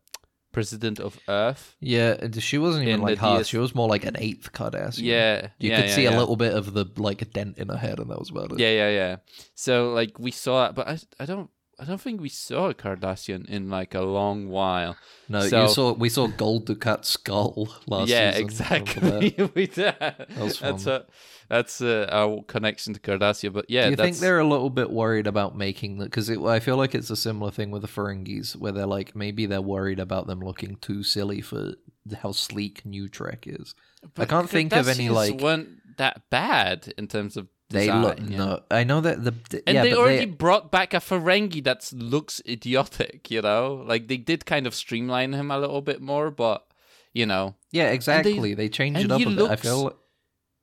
president 0.53 0.99
of 0.99 1.19
Earth. 1.29 1.77
yeah, 1.81 2.17
and 2.21 2.43
she 2.43 2.59
wasn't 2.59 2.89
even 2.89 3.01
like 3.01 3.19
half. 3.19 3.39
DS 3.39 3.49
She 3.49 3.59
was 3.59 3.75
more 3.75 3.89
like 3.89 4.05
an 4.05 4.17
eighth 4.19 4.53
Cardassian. 4.53 5.03
Yeah, 5.03 5.49
you 5.59 5.71
yeah, 5.71 5.77
could 5.77 5.89
yeah, 5.91 5.95
see 5.95 6.03
yeah. 6.05 6.17
a 6.17 6.19
little 6.19 6.37
bit 6.37 6.55
of 6.55 6.73
the 6.73 6.87
like 6.97 7.23
a 7.23 7.27
dent 7.27 7.59
in 7.59 7.69
her 7.69 7.77
head, 7.77 7.99
and 7.99 8.11
that 8.11 8.19
was 8.19 8.31
about 8.31 8.53
it. 8.53 8.59
Yeah, 8.59 8.73
yeah, 8.73 8.91
yeah. 8.91 9.17
So 9.55 9.93
like 9.93 10.19
we 10.19 10.31
saw 10.31 10.67
it, 10.67 10.75
but 10.75 10.89
I, 10.89 10.99
I 11.21 11.27
don't, 11.27 11.51
I 11.81 11.85
don't 11.85 12.01
think 12.01 12.21
we 12.21 12.29
saw 12.29 12.71
a 12.71 12.75
Cardassian 12.75 13.49
in 13.49 13.71
like 13.71 13.95
a 13.95 14.01
long 14.01 14.49
while. 14.49 14.97
No, 15.29 15.41
So- 15.41 15.63
you 15.63 15.69
saw 15.69 15.93
we 15.93 16.09
saw 16.09 16.27
Gul 16.27 16.61
Dukat's 16.61 17.09
skull 17.09 17.69
last 17.87 18.09
yeah, 18.09 18.33
season. 18.33 18.45
Exactly. 18.45 19.37
we 19.55 19.67
did. 19.69 19.95
was 20.39 20.59
That's 20.59 20.87
a, 20.87 21.07
that's 21.49 21.81
uh, 21.81 22.09
our 22.11 22.43
connection 22.43 22.95
to 22.95 23.01
Cardassia. 23.01 23.53
But 23.53 23.67
yeah, 23.69 23.85
Do 23.85 23.91
you 23.91 23.97
that's, 23.97 24.07
think 24.07 24.17
they're 24.19 24.41
a 24.41 24.47
little 24.47 24.71
bit 24.71 24.91
worried 24.91 25.27
about 25.29 25.57
making 25.57 25.99
that? 25.99 26.07
Because 26.07 26.29
I 26.31 26.59
feel 26.59 26.77
like 26.77 26.95
it's 26.95 27.11
a 27.11 27.17
similar 27.17 27.51
thing 27.53 27.71
with 27.71 27.83
the 27.83 27.89
Ferengis, 27.89 28.57
where 28.57 28.73
they're 28.73 28.87
like 28.87 29.15
maybe 29.15 29.47
they're 29.47 29.63
worried 29.63 30.01
about 30.01 30.27
them 30.27 30.41
looking 30.41 30.77
too 30.77 31.03
silly 31.05 31.41
for 31.41 31.75
how 32.23 32.33
sleek 32.33 32.85
New 32.85 33.09
Trek 33.09 33.45
is. 33.47 33.75
I 34.17 34.25
can't 34.25 34.51
think 34.51 34.73
of 34.73 34.89
any 34.89 35.09
like 35.11 35.41
weren't 35.41 35.69
that 35.97 36.23
bad 36.31 36.93
in 36.99 37.07
terms 37.09 37.37
of 37.37 37.49
they 37.71 37.81
design, 37.81 38.03
look. 38.03 38.21
know? 38.21 38.37
No, 38.47 38.63
I 38.71 38.85
know 38.85 39.01
that 39.01 39.25
the 39.25 39.63
And 39.67 39.75
yeah, 39.75 39.83
they 39.83 39.95
already 39.95 40.25
brought 40.27 40.71
back 40.71 40.95
a 40.95 40.99
Ferengi 40.99 41.63
that 41.65 41.91
looks 41.93 42.41
idiotic, 42.49 43.31
you 43.31 43.43
know? 43.43 43.85
Like 43.87 44.09
they 44.09 44.17
did 44.17 44.47
kind 44.47 44.67
of 44.67 44.75
streamline 44.75 45.35
him 45.35 45.51
a 45.51 45.59
little 45.59 45.83
bit 45.83 46.01
more, 46.01 46.31
but 46.31 46.67
you 47.13 47.27
know. 47.27 47.55
yeah, 47.71 47.91
exactly. 47.91 48.55
They, 48.55 48.69
changed 48.69 49.01
it 49.01 49.11
up 49.11 49.21
a 49.21 49.25
bit. 49.31 49.51
I 49.51 49.57
feel 49.57 49.99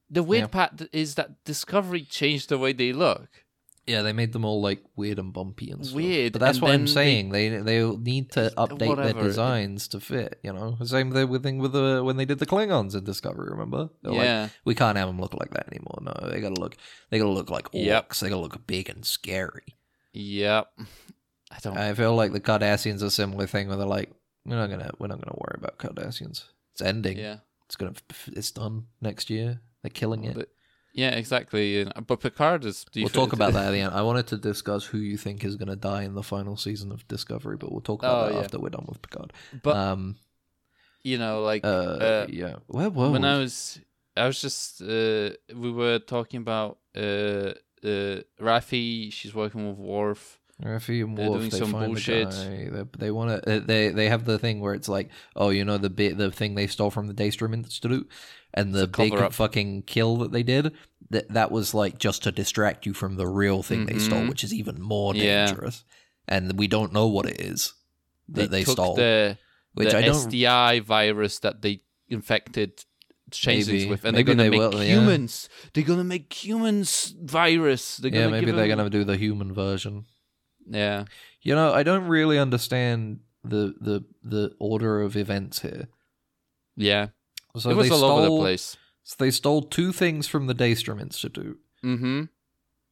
The 0.09 0.23
weird 0.23 0.43
Yeah. 0.43 0.47
part 0.47 0.81
is 0.93 1.15
that 1.15 1.43
Discovery 1.45 2.03
changed 2.03 2.49
the 2.49 2.57
way 2.57 2.73
they 2.73 2.93
look. 2.93 3.44
Yeah, 3.87 4.01
they 4.01 4.13
made 4.13 4.33
them 4.33 4.45
all 4.45 4.61
like 4.61 4.83
weird 4.95 5.19
and 5.19 5.31
bumpy 5.31 5.69
and 5.71 5.85
stuff. 5.85 5.95
Weird, 5.95 6.33
But 6.33 6.39
that's 6.41 6.57
and 6.57 6.63
what 6.63 6.71
I'm 6.73 6.85
they- 6.85 6.91
saying. 6.91 7.29
They 7.29 7.49
they 7.49 7.85
need 7.85 8.31
to 8.31 8.51
update 8.57 8.95
their 8.97 9.13
designs 9.23 9.87
to 9.89 9.99
fit. 9.99 10.39
You 10.43 10.53
know, 10.53 10.77
same 10.83 11.11
thing 11.11 11.29
with 11.29 11.43
thing 11.43 11.59
with 11.59 11.73
the 11.73 12.01
when 12.03 12.17
they 12.17 12.25
did 12.25 12.39
the 12.39 12.45
Klingons 12.45 12.95
in 12.95 13.03
Discovery. 13.03 13.49
Remember? 13.51 13.89
They're 14.01 14.11
like, 14.11 14.23
yeah. 14.23 14.49
we 14.65 14.73
can't 14.75 14.97
have 14.97 15.07
them 15.07 15.19
look 15.19 15.33
like 15.33 15.51
that 15.51 15.67
anymore. 15.71 15.99
No, 16.01 16.29
they 16.29 16.41
gotta 16.41 16.59
look. 16.59 16.75
They 17.09 17.19
gotta 17.19 17.29
look 17.31 17.49
like 17.49 17.71
orcs. 17.71 17.85
Yep. 17.85 18.13
They 18.15 18.29
gotta 18.29 18.41
look 18.41 18.65
big 18.67 18.89
and 18.89 19.05
scary. 19.05 19.75
Yep. 20.13 20.67
I 21.51 21.57
don't 21.61 21.77
I 21.77 21.93
feel 21.93 22.15
like 22.15 22.31
the 22.33 22.39
Cardassians 22.41 23.01
are 23.03 23.07
a 23.07 23.11
similar 23.11 23.45
thing 23.47 23.67
where 23.67 23.77
they're 23.77 23.85
like, 23.85 24.11
we're 24.45 24.55
not 24.55 24.69
gonna, 24.69 24.91
we're 24.99 25.07
not 25.07 25.21
gonna 25.21 25.37
worry 25.37 25.55
about 25.57 25.77
Cardassians. 25.77 26.45
It's 26.73 26.81
ending. 26.81 27.17
Yeah. 27.17 27.37
It's 27.67 27.75
gonna, 27.75 27.93
it's 28.27 28.51
done 28.51 28.87
next 29.01 29.29
year. 29.29 29.61
They're 29.83 29.89
killing 29.91 30.23
it. 30.23 30.49
Yeah, 30.95 31.09
exactly. 31.09 31.85
But 32.07 32.21
Picard 32.21 32.63
is. 32.63 32.85
We'll 32.95 33.09
talk 33.09 33.33
about 33.33 33.51
that 33.53 33.65
at 33.67 33.71
the 33.71 33.79
end. 33.81 33.93
I 34.01 34.01
wanted 34.01 34.27
to 34.27 34.37
discuss 34.37 34.85
who 34.85 34.97
you 34.97 35.17
think 35.17 35.43
is 35.43 35.57
going 35.57 35.67
to 35.67 35.75
die 35.75 36.03
in 36.03 36.13
the 36.15 36.23
final 36.23 36.55
season 36.55 36.91
of 36.91 37.05
Discovery, 37.09 37.57
but 37.57 37.69
we'll 37.71 37.81
talk 37.81 38.01
about 38.01 38.23
Oh, 38.23 38.25
that 38.27 38.33
yeah. 38.35 38.39
after 38.45 38.59
we're 38.59 38.69
done 38.69 38.85
with 38.87 39.01
Picard. 39.01 39.33
But 39.61 39.75
um, 39.75 40.15
you 41.03 41.17
know, 41.17 41.41
like 41.43 41.65
uh, 41.65 41.67
uh, 41.67 42.27
yeah. 42.29 42.55
Where 42.67 42.89
were 42.89 43.11
when 43.11 43.23
we? 43.23 43.27
I 43.27 43.37
was, 43.39 43.79
I 44.15 44.25
was 44.25 44.39
just. 44.39 44.81
Uh, 44.81 45.31
we 45.53 45.69
were 45.71 45.99
talking 45.99 46.39
about 46.39 46.77
uh, 46.95 47.51
uh, 47.83 48.21
Raffi. 48.41 49.11
She's 49.11 49.35
working 49.35 49.67
with 49.67 49.77
Worf. 49.77 50.39
Raffi 50.63 51.03
and 51.03 51.17
They're 51.17 51.27
doing 51.27 51.49
they 51.49 51.57
some 51.59 51.71
find 51.73 51.87
bullshit. 51.87 52.29
the 52.31 52.35
guy. 52.35 52.69
They, 52.83 53.05
they 53.05 53.11
want 53.11 53.43
to. 53.43 53.59
They 53.59 53.89
they 53.89 54.07
have 54.09 54.23
the 54.25 54.39
thing 54.39 54.61
where 54.61 54.73
it's 54.73 54.87
like, 54.87 55.09
oh, 55.35 55.49
you 55.49 55.65
know 55.65 55.77
the 55.77 55.89
bit, 55.89 56.17
the 56.17 56.31
thing 56.31 56.55
they 56.55 56.67
stole 56.67 56.89
from 56.91 57.07
the 57.07 57.13
Daystrom 57.13 57.53
Institute, 57.53 58.09
and 58.53 58.73
the 58.73 58.87
big 58.87 59.11
cover-up. 59.11 59.33
fucking 59.33 59.83
kill 59.83 60.17
that 60.17 60.31
they 60.31 60.43
did. 60.43 60.71
That 61.09 61.29
that 61.33 61.51
was 61.51 61.73
like 61.73 61.97
just 61.99 62.23
to 62.23 62.31
distract 62.31 62.85
you 62.85 62.93
from 62.93 63.15
the 63.17 63.27
real 63.27 63.63
thing 63.63 63.85
they 63.85 63.99
stole, 63.99 64.21
Mhm. 64.21 64.29
which 64.29 64.43
is 64.45 64.53
even 64.53 64.81
more 64.81 65.13
Yeah. 65.13 65.47
dangerous. 65.47 65.83
And 66.27 66.57
we 66.57 66.67
don't 66.67 66.93
know 66.93 67.07
what 67.07 67.25
it 67.27 67.39
is 67.41 67.73
that 68.29 68.49
they, 68.49 68.63
took 68.63 68.73
stole. 68.73 68.95
the 68.95 69.37
which 69.73 69.91
the 69.91 69.97
I 69.97 70.01
don't. 70.03 70.15
SDI 70.15 70.79
virus 70.79 71.39
that 71.39 71.61
they 71.61 71.81
infected 72.07 72.85
changelings 73.31 73.81
Maybe. 73.83 73.89
with, 73.89 74.05
and 74.05 74.15
they're 74.15 74.23
gonna 74.23 74.49
make 74.49 74.57
will, 74.59 74.73
yeah. 74.81 74.95
humans. 75.01 75.49
They're 75.73 75.83
gonna 75.83 76.03
make 76.05 76.31
humans 76.31 77.13
virus. 77.21 77.97
They're 77.97 78.13
yeah, 78.13 78.27
maybe 78.29 78.45
give 78.47 78.55
they're 78.55 78.67
them- 78.67 78.77
gonna 78.77 78.89
do 78.89 79.03
the 79.03 79.17
human 79.17 79.53
version. 79.53 80.05
Yeah, 80.67 81.05
You 81.41 81.55
know, 81.55 81.73
I 81.73 81.83
don't 81.83 82.07
really 82.07 82.39
understand 82.39 83.19
the 83.43 83.75
the 83.79 84.03
the 84.23 84.55
order 84.59 85.01
of 85.01 85.15
events 85.15 85.61
here. 85.61 85.87
yeah. 86.75 87.07
So 87.57 87.69
it 87.69 87.75
was 87.75 87.87
they 87.87 87.93
all 87.93 87.99
stole, 87.99 88.11
over 88.17 88.25
the 88.25 88.37
place. 88.37 88.75
So 89.03 89.15
they 89.19 89.31
stole 89.31 89.61
two 89.61 89.93
things 89.93 90.27
from 90.27 90.47
the 90.47 90.55
Daystrom 90.55 90.99
Institute. 90.99 91.57
Mm-hmm. 91.83 92.23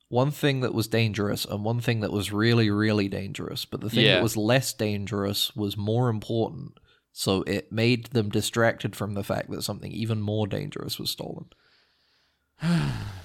One 0.08 0.32
thing 0.32 0.62
that 0.62 0.74
was 0.74 0.88
dangerous 0.88 1.44
and 1.44 1.66
one 1.66 1.82
thing 1.82 2.00
that 2.00 2.14
was 2.14 2.32
really, 2.32 2.70
really 2.70 3.10
dangerous. 3.10 3.66
But 3.66 3.82
the 3.82 3.90
thing 3.90 4.06
Yeah. 4.06 4.16
that 4.16 4.24
was 4.24 4.38
less 4.38 4.72
dangerous 4.72 5.54
was 5.54 5.76
more 5.76 6.08
important. 6.08 6.78
So 7.12 7.42
it 7.42 7.74
made 7.74 8.06
them 8.08 8.30
distracted 8.30 8.96
from 8.96 9.16
the 9.16 9.24
fact 9.24 9.50
that 9.52 9.64
something 9.64 9.92
even 9.92 10.22
more 10.22 10.48
dangerous 10.48 10.98
was 10.98 11.10
stolen. 11.10 11.48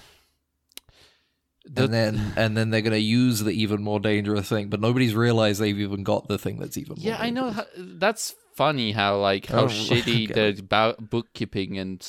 The- 1.73 1.85
and 1.85 1.93
then 1.93 2.33
and 2.37 2.57
then 2.57 2.71
they're 2.71 2.81
gonna 2.83 2.97
use 2.97 3.41
the 3.41 3.51
even 3.53 3.83
more 3.83 4.01
dangerous 4.01 4.49
thing, 4.49 4.69
but 4.69 4.81
nobody's 4.81 5.15
realized 5.15 5.61
they've 5.61 5.79
even 5.79 6.03
got 6.03 6.29
the 6.29 6.39
thing 6.39 6.59
that's 6.59 6.77
even 6.77 6.97
more 6.99 7.07
Yeah, 7.07 7.17
I 7.21 7.31
know. 7.31 7.51
How, 7.51 7.65
that's 7.77 8.35
funny 8.59 8.91
how 8.93 9.19
like 9.19 9.47
how 9.47 9.65
Oh, 9.65 9.67
shitty 9.87 10.31
okay. 10.31 10.35
bou- 10.61 11.01
bookkeeping 11.01 11.79
and. 11.79 12.03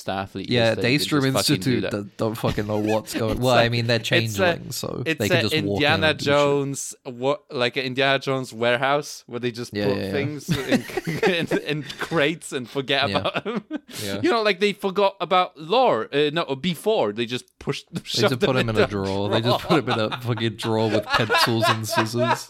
Yeah, 0.49 0.71
is 0.71 0.75
can 0.77 0.83
Daystrom 0.83 1.21
fucking 1.21 1.31
do 1.31 1.37
Institute 1.37 1.81
that. 1.83 1.91
don't, 2.17 2.17
fucking 2.35 2.65
know 2.67 2.79
what's 2.91 3.13
going. 3.13 3.39
Well, 3.39 3.55
a- 3.55 3.63
I 3.65 3.69
mean, 3.69 3.85
they're 3.87 3.99
it's 3.99 4.11
a- 4.11 4.73
so 4.73 5.03
It's 5.05 5.19
they 5.19 5.29
can 5.29 5.41
just 5.41 5.53
walk 5.55 5.61
in 5.63 5.67
Indiana. 5.73 6.13
Jones, 6.15 6.95
what 7.03 7.43
like 7.51 7.77
an 7.77 7.83
Indiana 7.85 8.17
Jones 8.19 8.51
warehouse 8.53 9.23
where 9.27 9.39
they 9.39 9.51
just 9.51 9.71
Yeah, 9.75 9.87
put 9.87 9.97
yeah, 9.97 10.03
yeah. 10.05 10.11
things 10.11 10.49
in, 10.49 10.85
in, 11.39 11.57
in 11.71 11.83
crates 11.99 12.51
and 12.51 12.67
forget 12.69 13.09
Yeah. 13.09 13.17
about 13.19 13.43
them. 13.43 13.63
Yeah. 14.03 14.19
You 14.23 14.31
know, 14.31 14.41
like 14.41 14.59
they 14.59 14.73
forgot 14.73 15.15
about 15.21 15.55
Lore. 15.57 16.09
Uh, 16.11 16.29
no, 16.33 16.43
before 16.55 17.13
they 17.13 17.25
just 17.25 17.45
pushed. 17.59 17.85
They 17.93 18.01
just 18.27 18.39
put 18.39 18.55
him 18.55 18.69
in 18.69 18.77
a 18.77 18.87
drawer. 18.87 19.29
They 19.29 19.41
just 19.41 19.63
put 19.65 19.83
him 19.83 19.89
in 19.93 19.99
a 19.99 20.21
fucking 20.21 20.55
drawer 20.55 20.89
with 20.89 21.05
pencils 21.05 21.65
and 21.67 21.87
scissors. 21.87 22.49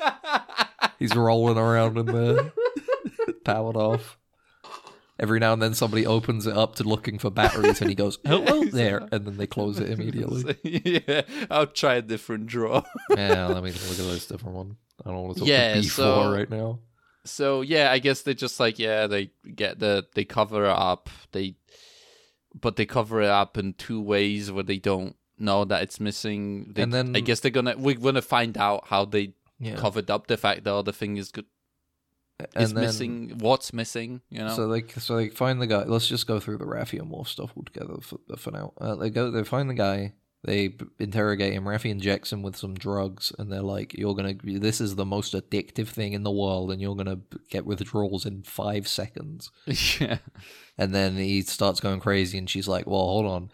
He's 0.97 1.15
rolling 1.15 1.57
around 1.57 1.97
in 1.97 2.05
there, 2.07 2.51
powered 3.53 3.75
off. 3.77 4.17
Every 5.19 5.39
now 5.39 5.51
and 5.51 5.61
then, 5.61 5.73
somebody 5.73 6.05
opens 6.05 6.47
it 6.47 6.55
up 6.55 6.75
to 6.75 6.83
looking 6.85 7.19
for 7.19 7.29
batteries, 7.29 7.81
and 7.81 7.89
he 7.89 7.95
goes, 7.95 8.19
"Hello 8.25 8.63
there," 8.65 9.07
and 9.11 9.25
then 9.25 9.35
they 9.37 9.47
close 9.47 9.77
it 9.79 9.89
immediately. 9.89 10.55
yeah, 10.63 11.21
I'll 11.51 11.67
try 11.67 11.95
a 11.95 12.01
different 12.01 12.47
drawer. 12.47 12.83
yeah, 13.17 13.47
let 13.47 13.61
me 13.63 13.71
look 13.71 13.81
at 13.91 13.97
this 13.97 14.27
different 14.27 14.55
one. 14.55 14.77
I 15.05 15.09
don't 15.09 15.21
want 15.23 15.33
to 15.35 15.39
talk 15.41 15.49
Yeah, 15.49 15.73
to 15.73 15.79
B4 15.81 15.89
so- 15.89 16.31
right 16.33 16.49
now. 16.49 16.79
So 17.25 17.61
yeah, 17.61 17.91
I 17.91 17.99
guess 17.99 18.21
they 18.21 18.33
just 18.33 18.59
like 18.61 18.79
yeah, 18.79 19.05
they 19.07 19.31
get 19.55 19.77
the 19.79 20.05
they 20.15 20.23
cover 20.23 20.63
it 20.65 20.69
up. 20.71 21.09
They 21.33 21.55
but 22.59 22.77
they 22.77 22.85
cover 22.85 23.21
it 23.21 23.27
up 23.29 23.57
in 23.57 23.73
two 23.73 24.01
ways 24.01 24.51
where 24.51 24.63
they 24.63 24.77
don't 24.77 25.15
know 25.37 25.65
that 25.65 25.83
it's 25.83 25.99
missing. 25.99 26.71
They, 26.73 26.81
And 26.83 26.93
then- 26.93 27.15
I 27.15 27.19
guess 27.19 27.41
they're 27.41 27.51
gonna 27.51 27.75
we're 27.77 27.95
gonna 27.95 28.21
find 28.21 28.57
out 28.57 28.85
how 28.87 29.03
they 29.03 29.33
Yeah, 29.59 29.75
covered 29.75 30.09
up 30.09 30.27
the 30.27 30.37
fact 30.37 30.63
that 30.63 30.71
oh, 30.71 30.79
other 30.79 30.93
thing 30.93 31.17
is 31.17 31.29
good 31.29 31.45
and 32.55 32.63
is 32.63 32.73
then- 32.73 32.83
missing. 32.83 33.37
What's 33.39 33.73
missing? 33.73 34.21
You 34.29 34.39
know. 34.39 34.55
So 34.55 34.67
they 34.67 34.83
so 34.87 35.15
they 35.17 35.29
find 35.29 35.61
the 35.61 35.67
guy. 35.67 35.83
Let's 35.83 36.07
just 36.07 36.27
go 36.27 36.39
through 36.39 36.57
the 36.57 36.65
Raffi 36.65 36.99
and 36.99 37.09
Worf 37.09 37.27
stuff 37.27 37.51
altogether 37.55 37.95
for, 38.01 38.19
for 38.37 38.51
now. 38.51 38.73
Uh, 38.79 38.95
they 38.95 39.09
go. 39.09 39.31
They 39.31 39.43
find 39.43 39.69
the 39.69 39.73
guy. 39.75 40.13
They 40.45 40.75
interrogate 40.99 41.51
him. 41.51 41.65
Raffi 41.65 41.89
injects 41.89 42.31
him 42.31 42.41
with 42.41 42.55
some 42.55 42.73
drugs, 42.73 43.33
and 43.37 43.51
they're 43.51 43.61
like, 43.61 43.93
"You're 43.97 44.15
gonna. 44.15 44.35
This 44.41 44.79
is 44.79 44.95
the 44.95 45.05
most 45.05 45.33
addictive 45.33 45.89
thing 45.89 46.13
in 46.13 46.23
the 46.23 46.31
world, 46.31 46.71
and 46.71 46.81
you're 46.81 46.95
gonna 46.95 47.19
get 47.49 47.65
withdrawals 47.65 48.25
in 48.25 48.43
five 48.43 48.87
seconds." 48.87 49.51
yeah. 49.99 50.19
And 50.77 50.95
then 50.95 51.17
he 51.17 51.41
starts 51.41 51.81
going 51.81 51.99
crazy, 51.99 52.37
and 52.37 52.49
she's 52.49 52.69
like, 52.69 52.87
"Well, 52.87 52.99
hold 52.99 53.25
on. 53.25 53.51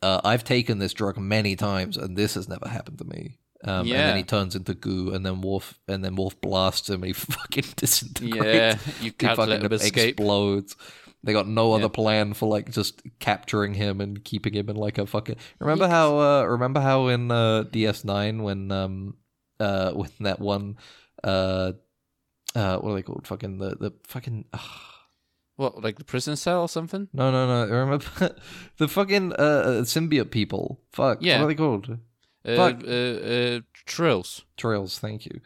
Uh, 0.00 0.20
I've 0.22 0.44
taken 0.44 0.78
this 0.78 0.92
drug 0.92 1.18
many 1.18 1.56
times, 1.56 1.96
and 1.96 2.16
this 2.16 2.34
has 2.34 2.48
never 2.48 2.68
happened 2.68 2.98
to 2.98 3.04
me." 3.04 3.38
Um, 3.64 3.80
And 3.80 3.88
then 3.90 4.16
he 4.16 4.22
turns 4.24 4.56
into 4.56 4.74
goo, 4.74 5.12
and 5.14 5.24
then 5.24 5.40
Wolf, 5.40 5.78
and 5.86 6.04
then 6.04 6.16
Wolf 6.16 6.40
blasts 6.40 6.88
him, 6.90 7.02
and 7.02 7.06
he 7.06 7.12
fucking 7.36 7.64
disintegrates 7.76 8.44
Yeah, 8.44 8.78
you 9.00 9.04
he 9.04 9.10
can't 9.12 9.38
let 9.38 9.62
fucking 9.62 9.72
explodes. 10.08 10.76
They 11.24 11.32
got 11.32 11.46
no 11.46 11.72
other 11.74 11.82
Yeah. 11.84 11.88
plan 11.88 12.34
for 12.34 12.48
like 12.48 12.72
just 12.72 13.00
capturing 13.20 13.74
him 13.74 14.00
and 14.00 14.24
keeping 14.24 14.52
him 14.54 14.68
in 14.68 14.74
like 14.74 14.98
a 14.98 15.06
fucking. 15.06 15.36
Remember 15.60 15.86
how? 15.86 16.18
Uh, 16.18 16.42
remember 16.44 16.80
how 16.80 17.06
in 17.06 17.30
uh, 17.30 17.62
DS9 17.70 18.42
when 18.42 18.72
um 18.72 19.14
uh 19.60 19.92
when 20.00 20.10
that 20.20 20.40
one 20.40 20.76
uh 21.22 21.72
uh 22.56 22.76
what 22.78 22.90
are 22.90 22.94
they 22.96 23.02
called? 23.02 23.26
Fucking 23.28 23.58
the 23.58 23.76
the 23.76 23.92
fucking. 24.06 24.46
What, 25.56 25.84
like 25.84 25.98
the 25.98 26.04
prison 26.04 26.34
cell 26.36 26.62
or 26.62 26.68
something? 26.68 27.08
no 27.12 27.30
no 27.30 27.46
no! 27.46 27.70
Remember 27.70 28.04
the 28.78 28.88
fucking 28.88 29.32
uh, 29.34 29.36
uh 29.36 29.82
symbiote 29.82 30.30
people? 30.30 30.80
Fuck. 30.92 31.18
Yeah. 31.20 31.38
What 31.38 31.44
are 31.44 31.48
they 31.48 31.54
called? 31.54 31.98
Uh, 32.46 32.50
uh, 32.52 33.56
uh, 33.56 33.60
trills. 33.86 34.44
Trails. 34.56 34.98
Thank 34.98 35.26
you. 35.26 35.40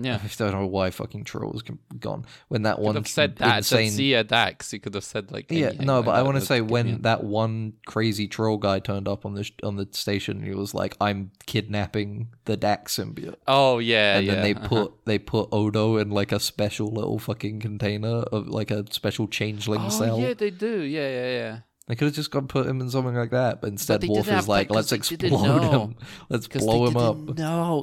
Yeah. 0.00 0.20
I 0.24 0.28
don't 0.38 0.52
know 0.52 0.66
why 0.66 0.90
fucking 0.90 1.24
Trails 1.24 1.52
was 1.52 1.62
gone 1.98 2.26
when 2.48 2.62
that 2.62 2.78
one 2.78 2.94
have 2.94 3.08
said 3.08 3.36
that. 3.36 3.58
insane 3.58 3.90
Sia 3.90 4.24
Dax. 4.24 4.72
You 4.72 4.80
could 4.80 4.94
have 4.94 5.04
said 5.04 5.32
like. 5.32 5.50
Yeah, 5.50 5.72
no, 5.78 5.96
like 5.96 6.06
but 6.06 6.14
I 6.14 6.22
want 6.22 6.36
to 6.36 6.44
say 6.44 6.60
when 6.60 7.02
that 7.02 7.24
one 7.24 7.74
crazy 7.86 8.28
troll 8.28 8.58
guy 8.58 8.78
turned 8.78 9.08
up 9.08 9.26
on 9.26 9.34
the 9.34 9.44
sh- 9.44 9.52
on 9.62 9.76
the 9.76 9.88
station, 9.92 10.42
he 10.42 10.54
was 10.54 10.74
like, 10.74 10.96
"I'm 11.00 11.32
kidnapping 11.46 12.28
the 12.44 12.56
Dax 12.56 12.96
symbiote," 12.96 13.36
Oh 13.46 13.78
yeah, 13.78 14.18
and 14.18 14.26
yeah. 14.26 14.34
then 14.34 14.42
they 14.42 14.54
uh-huh. 14.54 14.68
put 14.68 14.92
they 15.04 15.18
put 15.18 15.48
Odo 15.52 15.96
in 15.96 16.10
like 16.10 16.32
a 16.32 16.40
special 16.40 16.88
little 16.88 17.18
fucking 17.18 17.60
container 17.60 18.22
of 18.32 18.48
like 18.48 18.70
a 18.70 18.84
special 18.92 19.26
changeling 19.26 19.82
Oh 19.82 19.88
cell. 19.88 20.20
yeah, 20.20 20.34
they 20.34 20.50
do. 20.50 20.80
Yeah, 20.80 21.08
yeah, 21.08 21.30
yeah. 21.30 21.58
They 21.88 21.94
could 21.96 22.04
have 22.06 22.14
just 22.14 22.30
gone 22.30 22.46
put 22.48 22.66
him 22.66 22.80
in 22.80 22.90
something 22.90 23.14
like 23.14 23.30
that, 23.30 23.60
but 23.62 23.68
instead 23.68 24.04
Worf 24.04 24.26
didn't 24.26 24.38
is 24.40 24.48
like, 24.48 24.70
"Let's 24.70 24.92
explode 24.92 25.62
him, 25.62 25.96
let's 26.28 26.46
blow 26.46 26.86
him 26.86 26.96
up." 26.98 27.16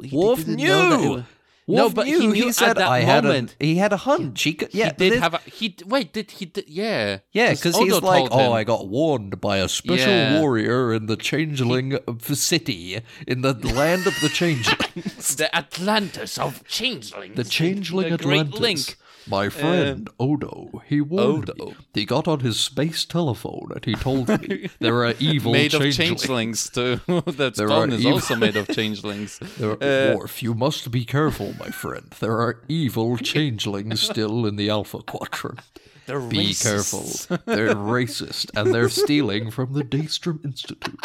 He 0.05 0.15
Worf 0.15 0.39
didn't 0.39 0.55
knew. 0.57 0.67
know 0.67 0.89
that 0.89 1.03
it 1.05 1.09
was- 1.09 1.23
Wolf 1.67 1.77
No, 1.79 1.95
but 1.95 2.05
he 2.05 2.11
knew. 2.13 2.31
knew 2.31 2.47
at 2.49 2.53
said, 2.55 2.73
that 2.75 2.87
"I 2.87 2.99
had 2.99 3.25
a 3.25 3.47
he 3.59 3.77
had 3.77 3.91
a 3.91 3.97
hunch. 3.97 4.43
He 4.43 4.53
could, 4.53 4.71
yeah, 4.71 4.85
he 4.85 4.91
did 4.97 5.13
this- 5.13 5.19
have 5.19 5.33
a 5.33 5.39
he. 5.51 5.75
Wait, 5.87 6.13
did 6.13 6.29
he? 6.29 6.45
Did, 6.45 6.65
yeah, 6.67 7.17
Yeah, 7.31 7.53
because 7.53 7.75
he's 7.75 8.01
like, 8.03 8.27
oh, 8.31 8.37
him. 8.37 8.49
oh, 8.51 8.53
I 8.53 8.63
got 8.63 8.87
warned 8.87 9.41
by 9.41 9.57
a 9.57 9.67
special 9.67 10.11
Yeah. 10.11 10.39
warrior 10.39 10.93
in 10.93 11.07
the 11.07 11.15
changeling 11.15 11.95
of 12.07 12.27
city, 12.35 12.99
in 13.27 13.41
the 13.41 13.53
land 13.53 14.05
of 14.05 14.13
the 14.21 14.29
changelings. 14.39 15.35
the 15.37 15.49
Atlantis 15.57 16.37
of 16.37 16.63
changelings. 16.67 17.35
the 17.35 17.43
changeling 17.43 18.11
the 18.11 18.17
Great 18.19 18.41
Atlantis. 18.41 18.59
Link. 18.59 18.97
My 19.27 19.49
friend 19.49 20.07
Odo, 20.19 20.83
he 20.88 21.01
warned 21.01 21.49
Odo. 21.49 21.65
me. 21.71 21.75
He 21.93 22.05
got 22.05 22.27
on 22.27 22.41
his 22.41 22.59
space 22.59 23.05
telephone 23.05 23.71
and 23.73 23.83
he 23.83 23.95
told 23.95 24.27
me 24.29 24.69
there 24.79 25.03
are 25.03 25.15
evil 25.19 25.51
changelings. 25.53 25.53
made 25.53 25.73
of 25.73 25.81
changelings. 25.95 26.69
changelings 26.69 26.69
too. 26.69 27.21
that 27.31 27.55
There 27.55 27.71
are 27.71 27.88
is 27.88 27.99
evil- 28.01 28.13
also 28.13 28.35
made 28.35 28.55
of 28.55 28.67
changelings. 28.79 29.39
There 29.57 29.71
are, 29.71 29.83
Uh, 29.83 30.15
Worf, 30.17 30.43
you 30.43 30.53
must 30.53 30.91
be 30.91 31.05
careful, 31.05 31.55
my 31.59 31.69
friend. 31.69 32.13
There 32.19 32.38
are 32.39 32.61
evil 32.67 33.17
changelings 33.17 33.99
still 34.01 34.45
in 34.45 34.57
the 34.57 34.69
Alpha 34.69 34.99
Quadrant. 35.01 35.59
They're 36.05 36.19
Be 36.19 36.49
racists. 36.51 37.27
careful. 37.27 37.39
They're 37.51 37.73
racist 37.73 38.51
and 38.55 38.71
they're 38.73 38.89
stealing 38.89 39.49
from 39.49 39.73
the 39.73 39.83
Daystrom 39.83 40.45
Institute. 40.45 40.99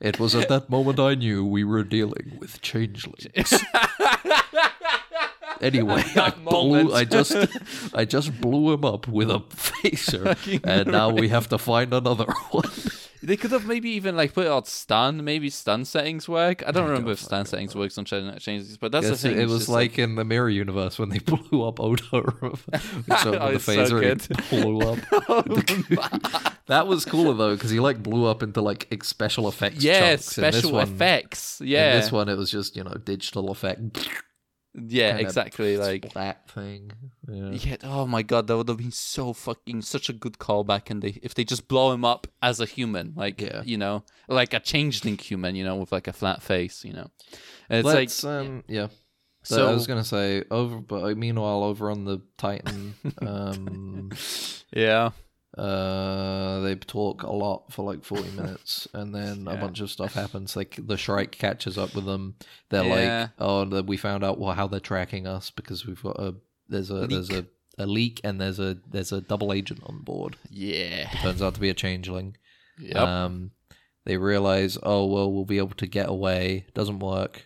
It 0.00 0.18
was 0.18 0.34
at 0.34 0.48
that 0.48 0.70
moment 0.70 0.98
I 0.98 1.14
knew 1.14 1.44
we 1.44 1.62
were 1.64 1.82
dealing 1.84 2.36
with 2.38 2.60
changelings. 2.62 3.52
Anyway, 5.60 6.02
I 6.16 6.30
blew. 6.30 6.92
I 6.94 7.04
just, 7.04 7.34
I 7.94 8.04
just 8.04 8.40
blew 8.40 8.72
him 8.74 8.84
up 8.84 9.08
with 9.08 9.30
a 9.30 9.38
phaser, 9.50 10.36
and 10.64 10.90
now 10.92 11.10
we 11.10 11.28
have 11.28 11.48
to 11.50 11.58
find 11.58 11.92
another 11.94 12.26
one. 12.50 12.68
They 13.22 13.36
could 13.36 13.50
have 13.50 13.66
maybe 13.66 13.90
even 13.90 14.14
like 14.14 14.34
put 14.34 14.46
out 14.46 14.68
stun. 14.68 15.24
Maybe 15.24 15.50
stun 15.50 15.84
settings 15.84 16.28
work. 16.28 16.62
I 16.64 16.70
don't 16.70 16.84
I 16.84 16.88
remember 16.88 17.06
don't 17.08 17.12
if 17.14 17.20
stun 17.20 17.44
settings 17.46 17.74
know. 17.74 17.80
works 17.80 17.98
on 17.98 18.04
Ch- 18.04 18.40
changes, 18.40 18.76
but 18.76 18.92
that's 18.92 19.08
Guess 19.08 19.22
the 19.22 19.28
thing. 19.30 19.38
it, 19.38 19.42
it 19.44 19.48
was 19.48 19.60
just 19.60 19.68
like, 19.70 19.98
in 19.98 20.14
the 20.14 20.24
Mirror 20.24 20.50
Universe 20.50 20.98
when 20.98 21.08
they 21.08 21.18
blew 21.18 21.66
up 21.66 21.80
Odo 21.80 21.98
the 21.98 22.58
Oh, 23.10 23.56
so 23.58 23.72
phaser. 23.72 24.50
he 24.50 24.62
blew 24.62 24.80
up. 24.80 24.98
Oh 25.28 25.42
that 26.66 26.86
was 26.86 27.04
cooler 27.04 27.34
though 27.34 27.54
because 27.54 27.70
he 27.70 27.80
like 27.80 28.02
blew 28.02 28.26
up 28.26 28.42
into 28.42 28.60
like 28.60 28.86
special 29.02 29.48
effects. 29.48 29.82
yeah. 29.82 30.12
In 30.12 30.18
special 30.18 30.72
one- 30.72 30.82
effects. 30.88 31.60
In 31.60 31.68
Yeah, 31.68 31.96
this 31.98 32.12
one, 32.12 32.28
it 32.28 32.36
was 32.36 32.50
just 32.50 32.76
you 32.76 32.84
know 32.84 32.94
digital 33.04 33.50
effect. 33.50 34.08
Yeah, 34.86 35.16
exactly. 35.16 35.76
Like 35.76 36.12
that 36.14 36.50
thing. 36.50 36.92
Yeah. 37.28 37.50
Yeah. 37.50 37.76
Oh 37.82 38.06
my 38.06 38.22
god, 38.22 38.46
that 38.46 38.56
would 38.56 38.68
have 38.68 38.78
been 38.78 38.92
so 38.92 39.32
fucking 39.32 39.82
such 39.82 40.08
a 40.08 40.12
good 40.12 40.38
callback, 40.38 40.90
and 40.90 41.02
they 41.02 41.18
if 41.22 41.34
they 41.34 41.44
just 41.44 41.68
blow 41.68 41.92
him 41.92 42.04
up 42.04 42.26
as 42.42 42.60
a 42.60 42.66
human, 42.66 43.12
like 43.16 43.40
Yeah. 43.40 43.62
you 43.64 43.78
know, 43.78 44.04
like 44.28 44.52
a 44.54 44.60
changeling 44.60 45.18
human, 45.18 45.56
you 45.56 45.64
know, 45.64 45.76
with 45.76 45.92
like 45.92 46.08
a 46.08 46.12
flat 46.12 46.42
face, 46.42 46.84
you 46.84 46.92
know. 46.92 47.10
And 47.68 47.78
it's 47.80 47.86
Let's 47.86 48.24
like 48.24 48.32
um 48.32 48.64
yeah. 48.68 48.88
So 49.42 49.56
so. 49.56 49.68
I 49.68 49.72
was 49.72 49.86
gonna 49.86 50.04
say 50.04 50.42
over, 50.50 50.78
but 50.78 51.04
uh, 51.04 51.14
meanwhile 51.14 51.62
over 51.62 51.90
on 51.90 52.04
the 52.04 52.20
Titan, 52.36 52.94
um, 53.22 54.10
yeah, 54.72 55.10
uh, 55.56 56.60
they 56.60 56.74
talk 56.74 57.22
a 57.22 57.32
lot 57.32 57.72
for 57.72 57.84
like 57.84 58.04
forty 58.04 58.30
minutes, 58.30 58.86
and 58.92 59.14
then 59.14 59.48
a 59.48 59.56
bunch 59.60 59.80
of 59.80 59.90
stuff 59.90 60.14
happens. 60.14 60.56
Like 60.56 60.78
the 60.78 60.96
Shrike 60.96 61.32
catches 61.32 61.78
up 61.78 61.94
with 61.94 62.04
them. 62.04 62.34
They're 62.70 62.84
Yeah. 62.84 63.20
like, 63.22 63.30
oh, 63.38 63.82
we 63.82 63.96
found 63.96 64.24
out 64.24 64.38
well, 64.38 64.54
how 64.54 64.66
they're 64.66 64.80
tracking 64.80 65.26
us 65.26 65.50
because 65.50 65.86
we've 65.86 66.02
got 66.02 66.18
a 66.20 66.34
there's 66.68 66.90
a 66.90 67.06
there's 67.06 67.30
a, 67.30 67.46
a 67.78 67.86
leak 67.86 68.20
and 68.24 68.40
there's 68.40 68.58
a 68.60 68.76
there's 68.90 69.12
a 69.12 69.20
double 69.20 69.52
agent 69.52 69.80
on 69.84 70.00
board. 70.02 70.36
yeah, 70.50 71.08
Turns 71.22 71.42
out 71.42 71.54
to 71.54 71.60
be 71.60 71.70
a 71.70 71.74
changeling. 71.74 72.36
yep. 72.78 72.96
Um, 72.96 73.52
they 74.04 74.16
realize, 74.18 74.78
oh 74.82 75.06
well, 75.06 75.32
we'll 75.32 75.44
be 75.44 75.58
able 75.58 75.74
to 75.76 75.86
get 75.86 76.08
away. 76.08 76.66
Doesn't 76.74 77.00
work. 77.00 77.44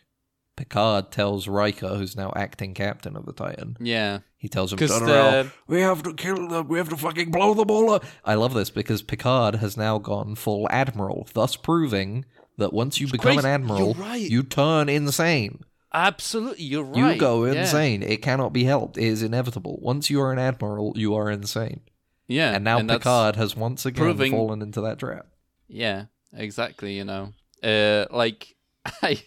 Picard 0.61 1.11
tells 1.11 1.49
Riker, 1.49 1.97
who's 1.97 2.15
now 2.15 2.35
acting 2.37 2.75
captain 2.75 3.17
of 3.17 3.25
the 3.25 3.33
Titan, 3.33 3.79
yeah, 3.81 4.19
he 4.37 4.47
tells 4.47 4.71
him, 4.71 4.77
because 4.77 4.91
"Turn 4.91 5.07
the. 5.07 5.51
We 5.67 5.81
have 5.81 6.03
to 6.03 6.13
kill 6.13 6.49
them. 6.49 6.69
We 6.69 6.77
have 6.77 6.91
to 6.91 6.99
fucking 6.99 7.31
blow 7.31 7.55
them 7.55 7.71
all 7.71 7.91
up. 7.91 8.05
I 8.27 8.35
love 8.35 8.53
this 8.53 8.69
because 8.69 9.01
Picard 9.01 9.55
has 9.55 9.79
now 9.79 9.97
gone 9.97 10.35
full 10.35 10.69
admiral, 10.71 11.27
thus 11.33 11.57
proving 11.57 12.27
that 12.59 12.75
once 12.75 13.01
you 13.01 13.09
become 13.09 13.39
an 13.39 13.47
admiral, 13.47 13.95
right. 13.95 14.21
you 14.21 14.43
turn 14.43 14.91
insane. 14.91 15.65
absolutely, 15.95 16.65
you're 16.67 16.85
right. 16.85 17.15
You 17.15 17.19
go 17.19 17.47
yeah. 17.47 17.63
insane. 17.63 18.03
It 18.03 18.21
cannot 18.21 18.53
be 18.53 18.65
helped. 18.65 18.99
It 18.99 19.05
is 19.05 19.23
inevitable. 19.23 19.79
Once 19.81 20.11
you 20.11 20.21
are 20.21 20.31
an 20.31 20.39
admiral, 20.39 20.93
you 20.95 21.15
are 21.15 21.31
insane. 21.31 21.81
Yeah, 22.29 22.53
And 22.53 22.65
now 22.65 22.77
that's- 22.83 22.99
Picard 22.99 23.37
has 23.37 23.57
once 23.57 23.87
again 23.87 24.05
proving- 24.05 24.33
fallen 24.33 24.61
into 24.61 24.83
that 24.83 24.99
trap. 24.99 25.27
Yeah, 25.69 26.05
exactly. 26.35 26.99
You 26.99 27.05
know, 27.05 27.33
uh, 27.63 28.05
like 28.15 28.57
I 29.03 29.23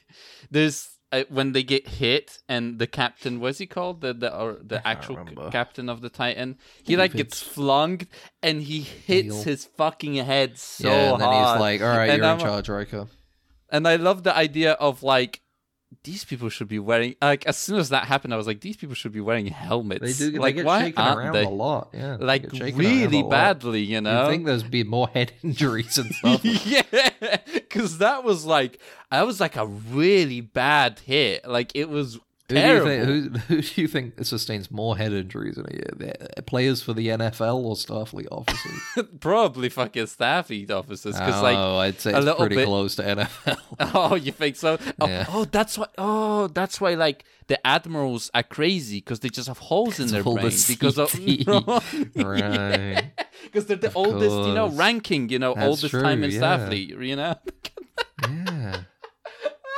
there's 0.52 0.90
uh, 1.14 1.24
when 1.30 1.54
they 1.54 1.64
get 1.64 1.84
hit 1.88 2.40
and 2.50 2.80
the 2.80 2.88
captain, 2.88 3.40
what's 3.40 3.60
he 3.60 3.68
called? 3.68 4.02
The 4.02 4.14
the 4.14 4.30
or 4.42 4.58
the 4.72 4.80
actual 4.86 5.18
c- 5.28 5.36
captain 5.52 5.88
of 5.94 6.02
the 6.02 6.10
Titan. 6.10 6.58
He 6.84 6.98
like 6.98 7.14
gets 7.14 7.40
flung 7.42 8.02
and 8.42 8.62
he 8.64 8.80
hits 8.82 9.36
Heel. 9.36 9.44
his 9.44 9.66
fucking 9.78 10.16
head 10.16 10.58
so 10.58 10.90
yeah, 10.90 11.12
and 11.14 11.22
then 11.22 11.30
hard. 11.30 11.56
he's 11.56 11.62
like, 11.68 11.82
"All 11.82 11.96
right, 11.98 12.10
And 12.10 12.18
you're 12.18 12.26
I'm- 12.26 12.40
in 12.40 12.46
charge, 12.46 12.68
Riker." 12.70 13.08
and 13.70 13.88
I 13.88 13.96
love 13.98 14.24
the 14.24 14.36
idea 14.36 14.74
of 14.74 15.04
like. 15.04 15.42
These 16.04 16.24
people 16.26 16.50
should 16.50 16.68
be 16.68 16.80
wearing 16.80 17.16
like 17.22 17.46
as 17.46 17.58
soon 17.58 17.78
as 17.78 17.90
that 17.90 18.06
happened, 18.06 18.34
I 18.34 18.38
was 18.38 18.48
like, 18.48 18.62
these 18.62 18.76
people 18.78 18.96
should 18.96 19.12
be 19.12 19.22
wearing 19.22 19.46
helmets. 19.48 20.18
They 20.20 20.32
do. 20.32 20.40
like 20.40 20.56
they 20.56 20.60
get 20.62 20.66
why 20.66 20.82
shaken 20.84 21.04
around 21.04 21.34
they? 21.34 21.44
a 21.46 21.50
lot. 21.50 21.90
Yeah, 21.94 22.18
Like 22.20 22.44
get 22.44 22.56
shaken 22.56 22.80
around 22.82 22.92
a 22.92 22.96
really 23.08 23.24
badly, 23.24 23.82
you 23.82 24.02
know. 24.02 24.26
I 24.26 24.30
think 24.30 24.46
there's 24.46 24.64
be 24.64 24.84
more 24.84 25.08
head 25.14 25.34
injuries 25.44 25.98
and 25.98 26.14
stuff. 26.16 26.44
yeah, 26.44 26.82
because 27.54 28.00
that 28.00 28.24
was 28.24 28.46
like 28.46 28.80
that 29.12 29.26
was 29.26 29.40
like 29.40 29.56
a 29.56 29.66
really 29.68 30.42
bad 30.42 31.00
hit. 31.00 31.48
Like 31.48 31.72
it 31.76 31.90
was 31.90 32.20
Who 32.54 32.62
do, 32.62 32.74
you 32.74 32.84
think, 32.84 33.04
who, 33.06 33.40
who 33.56 33.62
do 33.62 33.82
you 33.82 33.88
think 33.88 34.26
sustains 34.26 34.72
more 34.72 34.98
head 34.98 35.14
injuries 35.14 35.58
in 35.58 35.66
a 35.68 35.74
year? 35.74 35.90
The 35.96 36.40
uh, 36.40 36.42
players 36.44 36.82
for 36.82 36.94
the 36.94 37.08
NFL 37.10 37.56
or 37.64 37.76
Starfleet 37.76 38.28
officers? 38.32 39.08
Probably 39.20 39.70
fucking 39.70 40.06
Starfleet 40.06 40.72
officers, 40.72 41.20
like 41.20 41.58
oh, 41.58 41.78
I'd 41.78 42.00
say 42.00 42.12
a 42.14 42.18
it's 42.18 42.26
little 42.26 42.40
pretty 42.40 42.56
bit- 42.56 42.66
close 42.68 42.96
to 42.96 43.04
NFL. 43.04 43.58
oh, 43.96 44.16
you 44.16 44.32
think 44.32 44.56
so? 44.56 44.78
Oh, 45.00 45.08
Yeah. 45.08 45.26
oh, 45.30 45.46
that's 45.46 45.78
why. 45.78 45.88
Oh, 45.98 46.48
that's 46.48 46.80
why. 46.80 46.94
Like 46.96 47.26
the 47.48 47.66
admirals 47.68 48.32
are 48.34 48.44
crazy 48.44 48.98
because 48.98 49.20
they 49.20 49.30
just 49.30 49.48
have 49.48 49.58
holes 49.58 50.00
in 50.00 50.08
their 50.08 50.24
all 50.24 50.36
the 50.36 50.42
brains 50.42 50.68
because 50.68 50.98
of 50.98 51.14
Right. 52.16 53.12
Because 53.44 53.66
they're 53.66 53.78
the 53.78 53.88
Of 53.88 53.98
oldest, 53.98 54.36
you 54.48 54.54
know, 54.54 54.70
ranking, 54.70 55.30
you 55.30 55.40
know, 55.40 55.54
That's 55.54 55.68
oldest 55.68 55.94
time 55.94 56.24
in 56.24 56.32
yeah. 56.32 56.40
Starfleet, 56.40 57.06
you 57.06 57.16
know. 57.16 57.36
yeah, 58.24 58.84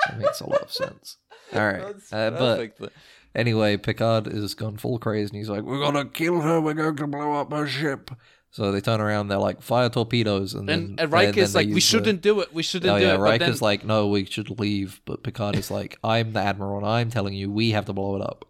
that 0.07 0.19
makes 0.19 0.39
a 0.41 0.49
lot 0.49 0.61
of 0.61 0.71
sense. 0.71 1.17
All 1.55 1.65
right, 1.65 1.95
uh, 2.11 2.67
but. 2.79 2.91
Anyway, 3.33 3.75
Picard 3.75 4.27
is 4.27 4.53
gone 4.55 4.77
full 4.77 4.97
crazy, 4.97 5.27
and 5.27 5.35
he's 5.37 5.49
like, 5.49 5.63
We're 5.63 5.79
gonna 5.81 6.05
kill 6.05 6.39
her, 6.39 6.61
we're 6.61 6.73
going 6.73 6.95
to 6.95 7.05
blow 7.05 7.33
up 7.33 7.51
her 7.51 7.67
ship. 7.67 8.09
So 8.49 8.71
they 8.71 8.79
turn 8.79 9.01
around, 9.01 9.27
they're 9.27 9.37
like, 9.37 9.61
Fire 9.61 9.89
torpedoes. 9.89 10.53
And, 10.53 10.69
and, 10.69 10.97
then, 10.97 11.03
and 11.03 11.11
Riker's 11.11 11.51
then 11.51 11.65
like, 11.67 11.73
we 11.75 11.81
shouldn't 11.81 12.21
do 12.21 12.39
it. 12.39 12.53
We 12.53 12.63
shouldn't 12.63 12.89
Oh, 12.93 12.97
do 12.97 13.03
yeah, 13.05 13.15
it. 13.15 13.17
Riker's 13.17 13.59
then- 13.59 13.65
like, 13.67 13.83
No, 13.83 14.07
we 14.07 14.23
should 14.23 14.57
leave. 14.57 15.01
But 15.03 15.21
Picard 15.23 15.57
is 15.57 15.69
like, 15.69 15.97
I'm 16.01 16.31
the 16.31 16.39
Admiral 16.39 16.77
and 16.77 16.87
I'm 16.87 17.09
telling 17.09 17.33
you, 17.33 17.51
we 17.51 17.71
have 17.71 17.83
to 17.87 17.93
blow 17.93 18.15
it 18.15 18.21
up. 18.21 18.45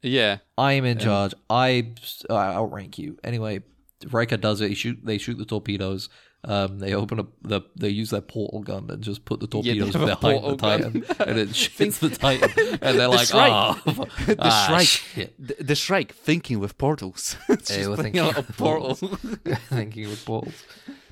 yeah, 0.00 0.38
I'm 0.56 0.86
in 0.86 0.98
Yeah. 0.98 1.04
charge. 1.04 1.34
I 1.50 1.92
uh, 2.30 2.34
outrank 2.34 2.98
you. 2.98 3.18
Anyway, 3.22 3.60
Riker 4.10 4.36
does 4.36 4.60
it. 4.60 4.68
He 4.68 4.74
shoot. 4.74 4.98
They 5.04 5.18
shoot 5.18 5.38
the 5.38 5.44
torpedoes. 5.44 6.08
Um, 6.44 6.80
they 6.80 6.92
open 6.94 7.20
up 7.20 7.28
the. 7.42 7.60
They 7.76 7.88
use 7.90 8.10
their 8.10 8.20
portal 8.20 8.62
gun 8.62 8.90
and 8.90 9.00
just 9.02 9.24
put 9.24 9.38
the 9.40 9.46
torpedoes 9.46 9.94
a 9.94 9.98
behind 10.00 10.44
the. 10.44 10.56
Titan, 10.56 11.04
and 11.20 11.38
it 11.38 11.54
shoots 11.54 11.98
the 11.98 12.10
Titan. 12.10 12.50
And 12.82 12.98
they're 12.98 13.08
The 13.08 13.08
like, 13.08 13.28
Shrike. 13.28 13.52
"Oh, 13.52 13.80
the 14.26 14.36
ah, 14.40 14.66
Shrike, 14.68 14.86
shit." 14.86 15.34
the, 15.38 15.62
the 15.62 15.74
Shrike 15.76 16.12
thinking 16.14 16.58
with 16.58 16.76
portals. 16.78 17.36
They 17.48 17.56
just 17.56 17.88
were 17.90 17.96
thinking 17.96 18.20
out 18.22 18.36
with 18.36 18.56
portal. 18.56 18.94
thinking 18.96 20.08
with 20.08 20.24
portals. 20.24 20.64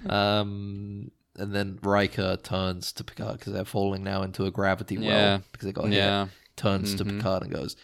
Um, 0.08 1.10
and 1.36 1.54
then 1.54 1.78
Riker 1.82 2.36
turns 2.36 2.92
to 2.94 3.04
Picard 3.04 3.38
because 3.38 3.52
they're 3.52 3.64
falling 3.64 4.02
now 4.02 4.22
into 4.22 4.44
a 4.46 4.50
gravity 4.50 4.98
well 4.98 5.06
Yeah. 5.06 5.38
because 5.52 5.66
they 5.66 5.72
got 5.72 5.88
hit. 5.88 6.28
Turns 6.56 6.94
to 6.96 7.04
Mhm. 7.04 7.18
Picard 7.18 7.42
and 7.44 7.52
goes, 7.52 7.76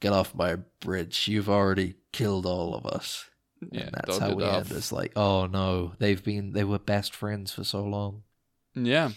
"Get 0.00 0.12
off 0.12 0.34
my 0.34 0.56
bridge! 0.80 1.26
You've 1.28 1.48
already 1.48 1.94
killed 2.12 2.46
all 2.46 2.74
of 2.74 2.86
us." 2.86 3.24
Yeah. 3.72 3.82
and 3.82 3.90
that's 3.94 4.18
how 4.18 4.34
we 4.34 4.44
off. 4.44 4.70
end. 4.70 4.76
It's 4.78 4.92
like, 4.92 5.12
oh 5.16 5.46
no, 5.46 5.92
they've 5.98 6.22
been 6.22 6.52
they 6.52 6.64
were 6.64 6.78
best 6.78 7.14
friends 7.14 7.52
for 7.52 7.64
so 7.64 7.84
long. 7.84 8.22
Yeah, 8.74 9.10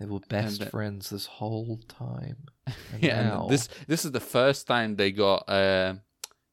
They 0.00 0.06
were 0.06 0.20
best 0.28 0.60
And, 0.60 0.70
friends 0.70 1.10
this 1.10 1.26
whole 1.26 1.78
time. 1.88 2.46
And 2.92 3.02
yeah. 3.02 3.22
now, 3.22 3.46
this 3.48 3.68
this 3.86 4.04
is 4.04 4.12
the 4.12 4.20
first 4.20 4.66
time 4.66 4.96
they 4.96 5.12
got, 5.12 5.48
uh, 5.48 5.94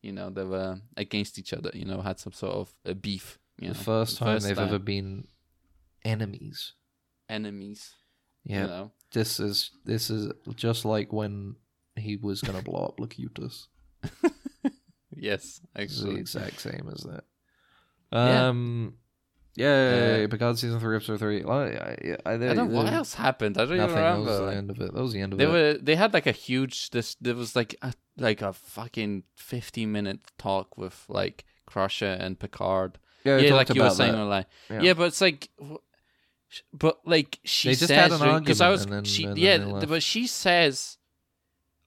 you 0.01 0.12
know, 0.12 0.29
they 0.29 0.43
were 0.43 0.79
against 0.97 1.38
each 1.39 1.53
other. 1.53 1.71
You 1.73 1.86
know, 1.86 2.01
had 2.01 2.19
some 2.19 2.34
sort 2.34 2.53
of 2.55 2.73
uh, 2.86 2.93
beef. 2.93 3.39
You 3.60 3.69
the 3.69 3.73
know, 3.75 3.79
first 3.84 4.17
time 4.17 4.36
first 4.36 4.47
they've 4.47 4.55
time. 4.55 4.67
ever 4.67 4.79
been 4.79 5.27
enemies. 6.05 6.73
enemies. 7.27 7.93
Yeah, 8.45 8.62
You 8.62 8.67
know, 8.67 8.91
this 9.12 9.39
is 9.39 9.71
this 9.86 10.10
is 10.10 10.32
just 10.55 10.86
like 10.86 11.12
when 11.12 11.55
he 11.95 12.15
was 12.15 12.41
gonna 12.41 12.62
blow 12.62 12.86
up 12.86 12.99
Locutus. 12.99 13.67
yes, 15.21 15.62
It's 15.75 16.01
the 16.01 16.12
exact 16.12 16.60
same 16.62 16.89
as 16.93 17.01
that. 17.03 17.23
Yeah. 18.12 18.47
Um, 18.47 18.95
yeah, 19.55 20.21
Uh, 20.23 20.27
Picard 20.29 20.58
season 20.58 20.79
three, 20.79 20.95
episode 20.95 21.19
three. 21.19 21.43
I, 21.43 21.51
I, 21.51 22.17
I, 22.25 22.34
I 22.34 22.38
don't 22.38 22.55
know 22.55 22.65
what 22.65 22.91
else 22.93 23.13
happened. 23.15 23.58
I 23.58 23.65
don't 23.65 23.75
even 23.75 23.88
Nothing. 23.89 24.25
That 24.25 24.32
was 24.32 24.39
the 24.39 24.55
end 24.55 24.69
of 24.71 24.79
it. 24.82 24.93
That 24.93 25.01
was 25.01 25.13
the 25.13 25.21
end 25.21 25.34
of 25.34 25.39
They 25.39 25.45
it. 25.45 25.49
were 25.49 25.73
they 25.82 25.95
had 25.95 26.13
like 26.13 26.27
a 26.27 26.32
huge 26.32 26.91
this 26.91 27.15
there 27.19 27.36
was 27.36 27.55
like 27.55 27.75
a 27.82 27.93
like 28.17 28.41
a 28.41 28.53
fucking 28.53 29.23
15 29.36 29.91
minute 29.91 30.19
talk 30.38 30.77
with 30.77 31.05
like 31.10 31.45
Crusher 31.65 32.17
and 32.19 32.39
Picard. 32.39 32.99
yeah, 33.25 33.38
yeah, 33.38 33.53
like 33.53 33.69
you 33.73 33.82
were 33.84 33.89
saying 33.89 34.13
that. 34.13 34.25
like 34.25 34.45
Yeah. 34.69 34.82
yeah. 34.82 34.93
but 34.93 35.03
it's 35.08 35.19
like 35.21 35.49
but 36.73 36.99
like 37.05 37.39
she 37.43 37.69
They 37.69 37.73
just 37.75 37.88
says 37.88 38.12
had 38.12 38.21
an 38.21 38.39
because 38.39 38.62
I 38.62 38.69
was 38.69 38.84
and 38.84 38.93
then- 38.93 39.03
she 39.03 39.25
and 39.25 39.38
yeah 39.38 39.58
they 39.58 39.86
but 39.86 40.01
she 40.03 40.25
says 40.25 40.97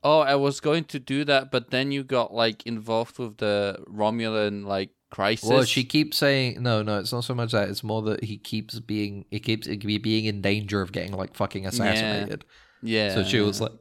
oh 0.04 0.20
I 0.20 0.34
was 0.36 0.60
going 0.60 0.84
to 0.84 0.98
do 0.98 1.24
that 1.24 1.50
but 1.50 1.70
then 1.70 1.92
you 1.92 2.02
got 2.04 2.32
like 2.34 2.66
involved 2.66 3.18
with 3.18 3.38
the 3.38 3.78
Romulan 3.88 4.64
like 4.66 4.90
crisis 5.10 5.48
Well, 5.48 5.64
she 5.64 5.84
keeps 5.84 6.16
saying 6.16 6.62
no, 6.62 6.82
no. 6.82 6.98
It's 6.98 7.12
not 7.12 7.24
so 7.24 7.34
much 7.34 7.52
that. 7.52 7.68
It's 7.68 7.84
more 7.84 8.00
that 8.02 8.24
he 8.24 8.38
keeps 8.38 8.78
being, 8.80 9.26
he 9.30 9.40
keeps 9.40 9.66
being 9.68 10.24
in 10.24 10.40
danger 10.40 10.80
of 10.80 10.90
getting 10.92 11.12
like 11.12 11.34
fucking 11.36 11.66
assassinated. 11.66 12.44
yeah 12.82 13.14
so 13.14 13.22
she 13.22 13.40
was 13.40 13.60
like, 13.60 13.72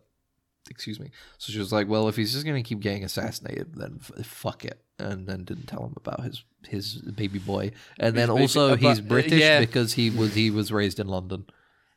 excuse 0.69 0.99
me. 0.99 1.09
So 1.37 1.51
she 1.53 1.59
was 1.59 1.71
like, 1.71 1.87
well, 1.87 2.07
if 2.09 2.15
he's 2.17 2.33
just 2.33 2.45
gonna 2.45 2.63
keep 2.63 2.81
getting 2.81 3.03
assassinated, 3.03 3.75
then 3.75 3.99
f- 4.01 4.25
fuck 4.25 4.65
it. 4.65 4.81
And 4.99 5.25
then 5.25 5.43
didn't 5.45 5.65
tell 5.67 5.85
him 5.85 5.93
about 5.97 6.21
his 6.23 6.43
his 6.67 6.95
baby 7.01 7.39
boy. 7.39 7.71
And 7.97 8.15
then 8.15 8.27
His 8.29 8.35
baby- 8.35 8.41
also 8.41 8.75
he's 8.75 8.99
but, 8.99 9.05
uh, 9.05 9.07
British 9.07 9.39
yeah. 9.41 9.59
because 9.61 9.93
he 9.93 10.09
was 10.09 10.33
he 10.35 10.51
was 10.51 10.71
raised 10.71 10.99
in 10.99 11.07
London. 11.07 11.45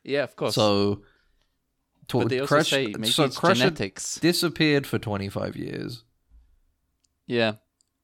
yeah 0.05 0.23
of 0.23 0.37
course 0.37 0.55
So. 0.55 1.03
To- 2.09 2.19
but 2.21 2.29
they 2.29 2.41
also 2.41 2.55
Crush- 2.57 2.71
say 2.71 2.87
maybe 2.87 3.09
so 3.09 3.25
it's 3.25 3.39
Crusher 3.39 3.55
genetics. 3.71 4.17
disappeared 4.21 4.87
for 4.87 4.99
twenty 4.99 5.29
five 5.29 5.57
years, 5.57 6.05
yeah. 7.27 7.55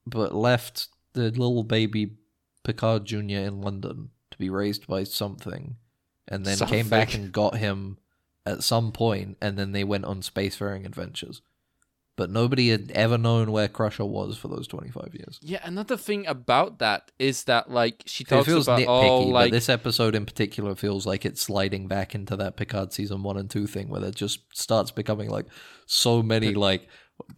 But 0.07 0.35
left 0.35 0.89
the 1.13 1.31
little 1.31 1.65
baby 1.65 2.17
Picard 2.65 3.05
Junior 3.05 3.41
in 3.41 3.61
London 3.61 4.11
to 4.31 4.39
be 4.39 4.51
raised 4.51 4.87
by 4.87 5.05
something, 5.05 5.77
and 6.29 6.45
then 6.45 6.59
came 6.59 6.89
back 6.89 7.15
and 7.15 7.33
got 7.33 7.57
him 7.57 7.99
at 8.47 8.63
some 8.63 8.93
point, 8.93 9.37
and 9.41 9.59
then 9.59 9.73
they 9.73 9.85
went 9.85 10.05
on 10.05 10.23
spacefaring 10.23 10.87
adventures. 10.87 11.43
But 12.21 12.31
nobody 12.31 12.69
had 12.69 12.91
ever 12.95 13.17
known 13.17 13.51
where 13.51 13.67
Crusher 13.67 14.05
was 14.05 14.37
for 14.37 14.49
those 14.49 14.67
25 14.69 15.15
years. 15.15 15.41
Yeah, 15.41 15.61
another 15.65 15.97
thing 15.97 16.27
about 16.27 16.79
that 16.81 17.11
is 17.19 17.45
that 17.45 17.71
like 17.71 18.03
she 18.05 18.25
It 18.25 18.29
talks 18.29 18.47
feels 18.47 18.69
about 18.69 18.81
nitpicky, 18.81 18.87
all 18.89 19.25
but 19.25 19.33
like 19.33 19.53
this 19.53 19.71
episode 19.71 20.15
in 20.15 20.27
particular 20.27 20.75
feels 20.75 21.07
like 21.07 21.25
it's 21.25 21.41
sliding 21.41 21.89
back 21.89 22.15
into 22.15 22.37
that 22.37 22.57
Picard 22.57 22.93
season 22.93 23.23
one 23.23 23.39
and 23.39 23.49
two 23.49 23.67
thing, 23.67 23.89
where 23.89 24.05
it 24.05 24.15
just 24.15 24.41
starts 24.55 24.91
becoming 24.91 25.31
like 25.31 25.47
so 25.87 26.23
many 26.23 26.53
like, 26.53 26.89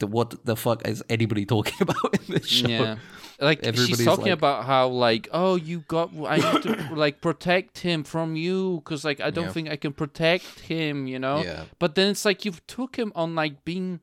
what 0.00 0.44
the 0.44 0.56
fuck 0.56 0.86
is 0.88 1.00
anybody 1.08 1.46
talking 1.54 1.76
about 1.80 2.18
in 2.18 2.34
this 2.34 2.48
show? 2.48 2.66
Yeah. 2.66 2.96
Like 3.40 3.58
she's 3.60 3.68
Everybody's 3.68 4.04
talking 4.04 4.24
like- 4.24 4.32
about 4.34 4.64
how 4.64 4.88
like 4.88 5.28
oh 5.32 5.54
you 5.56 5.80
got 5.88 6.10
I 6.26 6.36
need 6.38 6.62
to 6.64 6.88
like 7.04 7.20
protect 7.20 7.78
him 7.78 8.04
from 8.04 8.36
you 8.36 8.80
because 8.84 9.04
like 9.04 9.20
I 9.20 9.30
don't 9.30 9.46
Yeah. 9.46 9.52
think 9.52 9.68
I 9.70 9.76
can 9.76 9.92
protect 9.92 10.60
him 10.60 11.06
you 11.08 11.18
know 11.18 11.42
Yeah. 11.42 11.64
but 11.80 11.94
then 11.96 12.10
it's 12.10 12.24
like 12.24 12.44
you've 12.44 12.64
took 12.68 12.94
him 12.96 13.10
on 13.16 13.34
like 13.34 13.64
being 13.64 13.98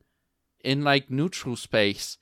in 0.63 0.83
like 0.83 1.09
neutral 1.09 1.55
space 1.55 2.17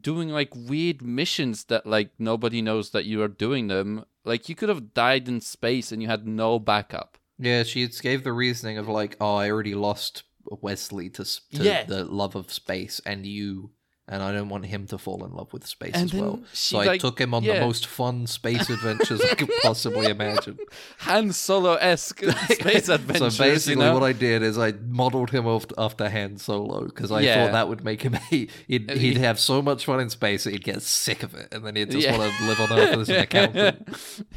doing 0.00 0.28
like 0.28 0.50
weird 0.54 1.00
missions 1.02 1.64
that 1.64 1.86
like 1.86 2.10
nobody 2.18 2.60
knows 2.60 2.90
that 2.90 3.06
you 3.06 3.22
are 3.22 3.28
doing 3.28 3.68
them 3.68 4.04
like 4.24 4.48
you 4.48 4.54
could 4.54 4.68
have 4.68 4.92
died 4.92 5.26
in 5.28 5.40
space 5.40 5.90
and 5.92 6.02
you 6.02 6.08
had 6.08 6.26
no 6.26 6.58
backup 6.58 7.16
Yeah, 7.38 7.62
she 7.62 7.86
gave 8.02 8.24
the 8.24 8.32
reasoning 8.32 8.76
of 8.78 8.88
like, 8.88 9.16
oh, 9.20 9.36
I 9.36 9.50
already 9.50 9.74
lost 9.74 10.24
Wesley 10.44 11.08
to, 11.10 11.24
to 11.24 11.62
Yeah. 11.64 11.84
the 11.84 12.04
love 12.04 12.34
of 12.36 12.52
space 12.52 13.00
and 13.06 13.24
you, 13.24 13.70
and 14.10 14.22
I 14.22 14.32
don't 14.32 14.48
want 14.48 14.64
him 14.66 14.86
to 14.88 14.98
fall 14.98 15.24
in 15.24 15.32
love 15.32 15.52
with 15.52 15.66
space 15.66 15.92
And 15.94 16.04
as 16.12 16.14
well. 16.20 16.40
So 16.52 16.78
I 16.80 16.84
like- 16.86 17.00
took 17.00 17.20
him 17.20 17.34
on 17.34 17.42
yeah. 17.44 17.54
the 17.58 17.66
most 17.66 17.86
fun 17.86 18.26
space 18.26 18.70
adventures 18.70 19.20
I 19.20 19.34
could 19.34 19.50
possibly 19.62 20.06
imagine. 20.16 20.58
Han 21.00 21.32
Solo 21.32 21.74
esque 21.74 22.22
space 22.50 22.88
adventures 22.88 23.36
so 23.36 23.44
basically, 23.44 23.84
you 23.84 23.88
know? 23.90 23.94
what 23.94 24.02
I 24.02 24.12
did 24.12 24.42
is 24.42 24.56
I 24.58 24.72
modeled 24.88 25.30
him 25.30 25.46
off 25.46 25.66
after 25.76 26.08
Han 26.08 26.38
Solo 26.38 26.84
because 26.86 27.12
I 27.12 27.20
Yeah. 27.20 27.44
thought 27.46 27.52
that 27.52 27.68
would 27.68 27.84
make 27.84 28.02
him. 28.02 28.14
He, 28.30 28.48
he'd, 28.66 28.90
And 28.90 29.00
he'd 29.00 29.16
have 29.18 29.38
so 29.38 29.62
much 29.62 29.84
fun 29.84 30.00
in 30.00 30.10
space 30.10 30.44
that 30.44 30.50
he'd 30.52 30.64
get 30.64 30.82
sick 30.82 31.22
of 31.22 31.34
it, 31.34 31.48
and 31.52 31.64
then 31.64 31.76
he'd 31.76 31.90
just 31.90 32.04
Yeah. 32.06 32.16
want 32.18 32.32
to 32.34 32.44
live 32.46 32.60
on 32.60 32.72
Earth 32.78 32.98
as 32.98 33.08
an 33.08 33.16
accountant. 33.16 33.86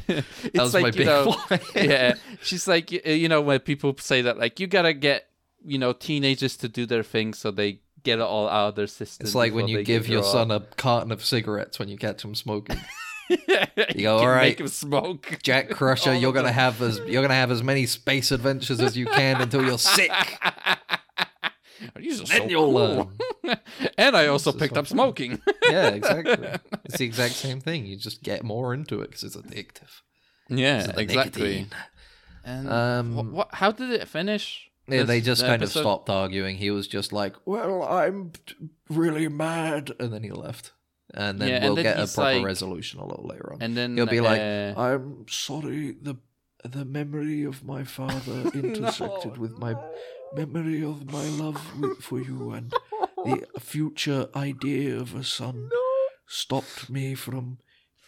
That 0.06 0.24
was 0.54 0.74
like 0.74 0.82
my 0.82 0.90
big 0.90 1.06
know, 1.06 1.36
yeah 1.74 2.14
she's 2.42 2.66
like 2.68 2.92
uh, 3.06 3.10
you 3.10 3.28
know 3.28 3.40
when 3.40 3.60
people 3.60 3.94
say 3.98 4.22
that 4.22 4.38
like 4.38 4.60
you 4.60 4.66
gotta 4.66 4.92
get 4.92 5.28
you 5.64 5.78
know 5.78 5.92
teenagers 5.92 6.56
to 6.58 6.68
do 6.68 6.86
their 6.86 7.02
thing 7.02 7.34
so 7.34 7.50
they 7.50 7.80
get 8.04 8.18
it 8.18 8.22
all 8.22 8.48
out 8.48 8.68
of 8.70 8.74
their 8.76 8.86
system 8.86 9.24
It's 9.26 9.34
like 9.34 9.52
when 9.54 9.68
you 9.68 9.82
give 9.84 10.08
your 10.08 10.22
grow 10.22 10.32
son 10.32 10.50
a 10.50 10.60
carton 10.60 11.12
of 11.12 11.24
cigarettes 11.24 11.78
when 11.78 11.88
you 11.88 11.96
catch 11.96 12.24
him 12.24 12.34
smoking. 12.34 12.78
yeah, 13.48 13.66
You 13.94 14.02
go, 14.02 14.18
can 14.18 14.26
"All 14.26 14.26
right, 14.28 14.48
make 14.50 14.60
him 14.60 14.68
smoke 14.68 15.38
Jack 15.42 15.70
Crusher, 15.70 16.14
you're 16.14 16.32
gonna 16.32 16.52
have 16.52 16.80
as 16.82 16.98
you're 17.06 17.22
gonna 17.22 17.34
have 17.34 17.50
as 17.50 17.62
many 17.62 17.86
space 17.86 18.30
adventures 18.32 18.80
as 18.80 18.96
you 18.96 19.06
can 19.06 19.40
until 19.40 19.64
you're 19.64 19.78
sick. 19.78 20.10
These 21.96 22.20
are 22.20 22.24
Then 22.26 22.42
so 22.42 22.48
you'll 22.48 22.72
cool. 22.72 23.12
and 23.98 24.16
I 24.16 24.26
also 24.28 24.52
picked 24.52 24.74
so 24.74 24.80
up 24.80 24.86
fun. 24.86 24.96
smoking. 24.96 25.40
Yeah, 25.68 25.88
exactly. 25.88 26.48
It's 26.84 26.98
the 26.98 27.04
exact 27.04 27.34
same 27.34 27.60
thing. 27.60 27.86
You 27.86 27.96
just 27.96 28.22
get 28.22 28.44
more 28.44 28.72
into 28.72 29.00
it 29.00 29.08
because 29.10 29.24
it's 29.24 29.36
addictive. 29.36 29.90
yeah, 30.48 30.84
It's 30.90 30.98
exactly. 30.98 31.42
nicotine. 31.42 31.70
And 32.44 32.68
Um, 32.68 33.14
what, 33.16 33.26
what? 33.26 33.48
How 33.54 33.72
did 33.72 33.90
it 33.90 34.06
finish? 34.06 34.68
Yeah, 34.88 35.04
they 35.04 35.20
just 35.20 35.42
kind 35.42 35.62
episode? 35.62 35.80
of 35.80 35.82
stopped 35.84 36.10
arguing. 36.10 36.56
He 36.56 36.70
was 36.70 36.86
just 36.88 37.12
like, 37.12 37.34
"Well, 37.44 37.82
I'm 37.84 38.32
really 38.90 39.28
mad," 39.28 39.92
and 40.00 40.12
then 40.12 40.22
he 40.22 40.30
left. 40.30 40.72
And 41.14 41.38
then 41.40 41.48
Yeah, 41.48 41.64
we'll 41.64 41.74
then 41.76 41.84
get 41.84 41.98
a 42.00 42.06
proper 42.06 42.36
like- 42.36 42.44
resolution 42.44 42.98
a 43.00 43.06
little 43.06 43.26
later 43.26 43.52
on. 43.52 43.60
And 43.62 43.76
then 43.76 43.96
He'll 43.96 44.06
be 44.06 44.20
like, 44.20 44.40
uh, 44.40 44.74
I'm 44.80 45.26
sorry, 45.28 45.92
the 46.00 46.16
the 46.64 46.84
memory 46.84 47.42
of 47.44 47.64
my 47.64 47.84
father 47.84 48.50
intersected 48.54 49.36
with 49.36 49.58
my 49.58 49.74
memory 50.34 50.82
of 50.82 51.10
my 51.12 51.26
love 51.28 51.60
for 52.00 52.20
you, 52.20 52.52
and 52.52 52.72
the 53.24 53.46
future 53.60 54.28
idea 54.34 54.96
of 54.98 55.14
a 55.14 55.22
son 55.24 55.68
stopped 56.26 56.88
me 56.88 57.14
from 57.14 57.58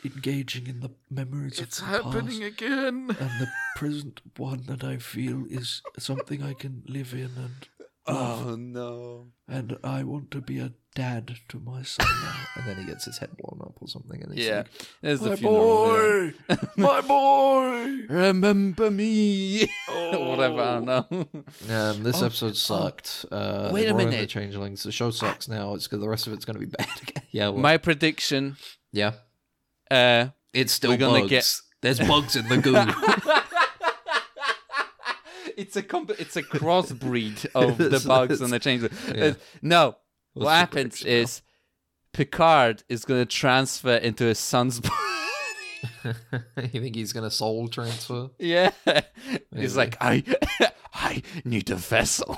engaging 0.05 0.67
in 0.67 0.81
the 0.81 0.91
memories 1.11 1.61
of 1.61 1.71
the 1.71 1.83
past. 2.03 2.41
again. 2.43 3.17
And 3.19 3.41
the 3.41 3.49
present 3.77 4.21
one 4.37 4.65
that 4.67 4.85
I 4.85 4.99
feel 4.99 5.45
is 5.51 5.83
something 5.99 6.43
I 6.43 6.53
can 6.55 6.83
live 6.87 7.13
in 7.15 7.31
and 7.37 7.69
love. 8.09 8.47
Oh 8.47 8.57
no. 8.57 9.29
And 9.49 9.77
I 9.85 10.03
want 10.05 10.31
to 10.33 10.41
be 10.41 10.59
a 10.59 10.73
dad 10.95 11.37
to 11.49 11.59
my 11.59 11.83
son 11.83 12.07
now. 12.23 12.35
and 12.57 12.67
then 12.67 12.77
he 12.77 12.85
gets 12.85 13.05
his 13.07 13.19
head 13.19 13.31
blown 13.37 13.61
up 13.63 13.75
or 13.81 13.89
something. 13.89 14.23
And 14.23 14.33
he's 14.35 14.47
Yeah, 14.47 14.59
like, 14.59 14.67
there's 15.01 15.21
the 15.21 15.31
my 15.31 15.37
funeral. 15.37 16.27
yeah. 16.27 16.31
boy! 16.57 16.65
my 16.77 17.01
boy! 17.01 17.97
Remember 18.09 18.91
me. 18.91 19.71
Oh. 19.97 20.31
Whatever. 20.31 20.61
I 20.61 20.75
don't 20.75 20.85
know. 20.87 21.07
Um, 21.75 22.03
this 22.03 22.21
Oh, 22.23 22.27
episode 22.27 22.57
sucked. 22.57 23.25
uh, 23.33 23.71
wait 23.73 23.89
a 23.89 23.95
minute. 23.95 24.21
The 24.21 24.27
Changelings. 24.27 24.83
The 24.83 24.93
show 24.93 25.11
sucks 25.11 25.49
now. 25.49 25.75
It's 25.75 25.85
because 25.87 26.01
the 26.01 26.09
rest 26.09 26.27
of 26.27 26.33
it's 26.33 26.45
going 26.45 26.55
to 26.55 26.61
be 26.61 26.67
bad 26.67 26.89
again. 27.03 27.23
Yeah. 27.31 27.49
Well, 27.49 27.59
My 27.61 27.77
prediction. 27.79 28.57
yeah. 28.93 29.13
Uh, 29.91 30.29
It's 30.53 30.73
still 30.73 30.91
We're 30.91 30.97
gonna 30.99 31.21
bugs. 31.21 31.31
get- 31.31 31.61
There's 31.83 32.01
bugs 32.09 32.37
in 32.37 32.49
the 32.49 32.59
goo. 32.59 32.75
it's 35.57 35.77
a 35.77 35.83
comp- 35.83 36.19
it's 36.19 36.37
a 36.37 36.43
crossbreed 36.43 37.47
of 37.55 37.79
the 37.79 38.03
bugs 38.07 38.41
and 38.41 38.53
the 38.53 38.59
changes. 38.59 38.91
yeah. 39.15 39.25
Uh, 39.25 39.35
no, 39.63 39.97
What's 40.33 40.45
what 40.47 40.53
happens 40.55 41.03
is 41.05 41.43
Picard 42.13 42.83
is 42.89 43.05
going 43.05 43.21
to 43.21 43.27
transfer 43.27 43.95
into 43.97 44.25
his 44.25 44.39
son's 44.39 44.81
body. 44.81 44.95
you 46.73 46.81
think 46.81 46.97
he's 46.97 47.13
going 47.13 47.29
to 47.29 47.31
soul 47.31 47.69
transfer? 47.69 48.31
yeah, 48.39 48.71
Maybe. 48.87 49.05
he's 49.57 49.77
like, 49.77 49.97
I, 50.01 50.23
I 50.95 51.23
need 51.45 51.71
a 51.71 51.77
vessel. 51.77 52.37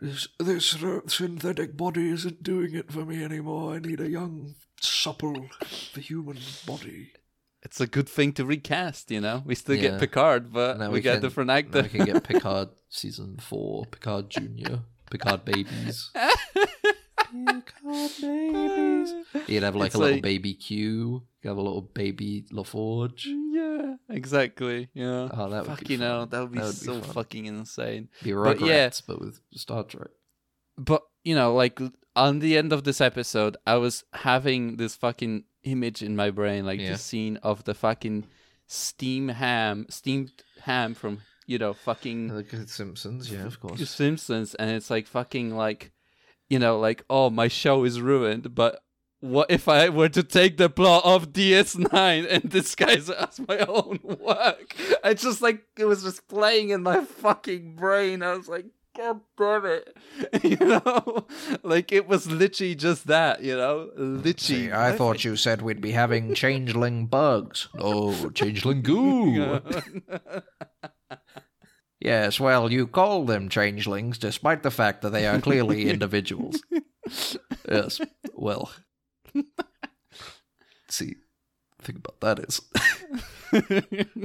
This, 0.00 0.28
this 0.38 0.76
synthetic 1.06 1.76
body 1.78 2.10
isn't 2.10 2.42
doing 2.42 2.74
it 2.74 2.92
for 2.92 3.06
me 3.06 3.24
anymore. 3.24 3.74
I 3.74 3.78
need 3.78 4.00
a 4.00 4.10
young, 4.10 4.54
supple, 4.84 5.46
the 5.94 6.00
human 6.00 6.38
body. 6.66 7.12
it's 7.62 7.80
a 7.80 7.86
good 7.86 8.08
thing 8.08 8.32
to 8.34 8.44
recast, 8.44 9.10
you 9.10 9.20
know. 9.20 9.42
We 9.46 9.54
still 9.54 9.74
Yeah. 9.76 9.82
get 9.92 10.00
Picard, 10.00 10.52
but 10.52 10.78
Now 10.78 10.88
we, 10.88 10.94
we 10.94 11.00
get 11.00 11.10
a 11.10 11.14
can- 11.14 11.22
different 11.22 11.48
Now 11.48 11.54
actor. 11.54 11.82
we 11.82 11.88
can 11.88 12.04
get 12.04 12.22
Picard 12.30 12.68
season 12.90 13.38
four, 13.38 13.86
Picard 13.86 14.28
Junior, 14.30 14.80
Picard 15.10 15.44
babies. 15.46 16.10
Picard 17.32 18.10
babies. 18.20 19.14
You'd 19.48 19.62
have 19.62 19.74
like 19.76 19.86
It's 19.86 19.94
a 19.94 19.98
little 19.98 20.14
like- 20.16 20.22
baby 20.22 20.54
Q. 20.54 21.22
You 21.42 21.48
have 21.50 21.56
a 21.58 21.62
little 21.62 21.82
baby 21.82 22.44
LaForge. 22.52 23.24
yeah, 23.26 23.96
exactly. 24.08 24.88
Yeah. 24.94 25.28
Oh, 25.30 25.50
that 25.50 25.66
would 25.68 25.80
be 25.86 25.92
you 25.94 25.98
know, 25.98 26.20
fun. 26.20 26.28
that 26.30 26.40
would 26.40 26.52
be 26.52 26.58
That 26.58 26.64
would 26.66 26.80
be 26.80 26.86
so 26.86 27.00
fun. 27.02 27.12
fucking 27.12 27.44
insane. 27.46 28.08
Be 28.22 28.32
But 28.32 28.58
Rugrats, 28.58 28.66
yeah. 28.66 28.90
but 29.06 29.20
with 29.20 29.40
Star 29.54 29.84
Trek. 29.84 30.08
But 30.78 31.02
you 31.24 31.34
know, 31.34 31.54
like 31.54 31.80
on 32.16 32.38
the 32.38 32.56
end 32.56 32.72
of 32.72 32.84
this 32.84 33.00
episode, 33.00 33.56
I 33.66 33.76
was 33.76 34.04
having 34.12 34.76
this 34.76 34.94
fucking 34.94 35.44
image 35.64 36.02
in 36.02 36.14
my 36.14 36.30
brain, 36.30 36.64
like 36.66 36.80
Yeah. 36.80 36.92
the 36.92 36.98
scene 36.98 37.38
of 37.42 37.64
the 37.64 37.74
fucking 37.74 38.26
steam 38.66 39.28
ham, 39.28 39.86
steamed 39.90 40.32
ham 40.62 40.94
from 40.94 41.20
you 41.46 41.58
know 41.58 41.74
fucking 41.74 42.28
the 42.28 42.62
uh, 42.62 42.66
Simpsons, 42.66 43.30
yeah, 43.30 43.44
of 43.46 43.60
course. 43.60 43.88
Simpsons, 44.02 44.54
and 44.54 44.70
it's 44.70 44.90
like 44.90 45.06
fucking 45.06 45.54
like, 45.56 45.92
you 46.48 46.58
know, 46.58 46.78
like 46.78 47.04
oh 47.10 47.30
my 47.30 47.48
show 47.48 47.84
is 47.84 48.00
ruined, 48.00 48.54
but. 48.54 48.80
What 49.20 49.50
if 49.50 49.68
I 49.68 49.88
were 49.88 50.10
to 50.10 50.22
take 50.22 50.58
the 50.58 50.68
plot 50.68 51.02
of 51.06 51.32
DS9 51.32 52.26
and 52.30 52.50
disguise 52.50 53.08
it 53.08 53.16
as 53.16 53.40
my 53.48 53.56
own 53.68 53.98
work? 54.02 54.76
I 55.02 55.14
just 55.14 55.40
like 55.40 55.64
it 55.78 55.86
was 55.86 56.02
just 56.02 56.28
playing 56.28 56.68
in 56.68 56.82
my 56.82 57.02
fucking 57.02 57.74
brain. 57.76 58.22
I 58.22 58.34
was 58.36 58.48
like, 58.48 58.66
God 58.96 59.20
damn 59.36 59.64
it. 59.66 59.96
You 60.44 60.56
know? 60.56 61.26
Like 61.62 61.90
it 61.92 62.06
was 62.06 62.30
literally 62.30 62.74
just 62.74 63.06
that, 63.06 63.42
you 63.42 63.56
know? 63.56 63.90
Literally. 63.96 64.72
I 64.72 64.92
thought 64.92 65.24
you 65.24 65.36
said 65.36 65.62
we'd 65.62 65.80
be 65.80 65.92
having 65.92 66.34
changeling 66.34 67.06
bugs. 67.06 67.68
Oh, 67.78 68.30
changeling 68.30 68.82
goo. 68.90 69.60
Yes, 72.00 72.38
well, 72.38 72.70
you 72.70 72.86
call 72.86 73.24
them 73.24 73.48
changelings 73.48 74.18
despite 74.18 74.62
the 74.62 74.70
fact 74.70 75.02
that 75.02 75.10
they 75.10 75.26
are 75.26 75.40
clearly 75.40 75.88
individuals. 75.90 76.60
yes, 77.68 78.00
well. 78.34 78.70
See, 80.88 81.16
the 81.78 81.84
thing 81.84 81.96
about 81.96 82.20
that 82.20 82.38
is. 82.40 82.60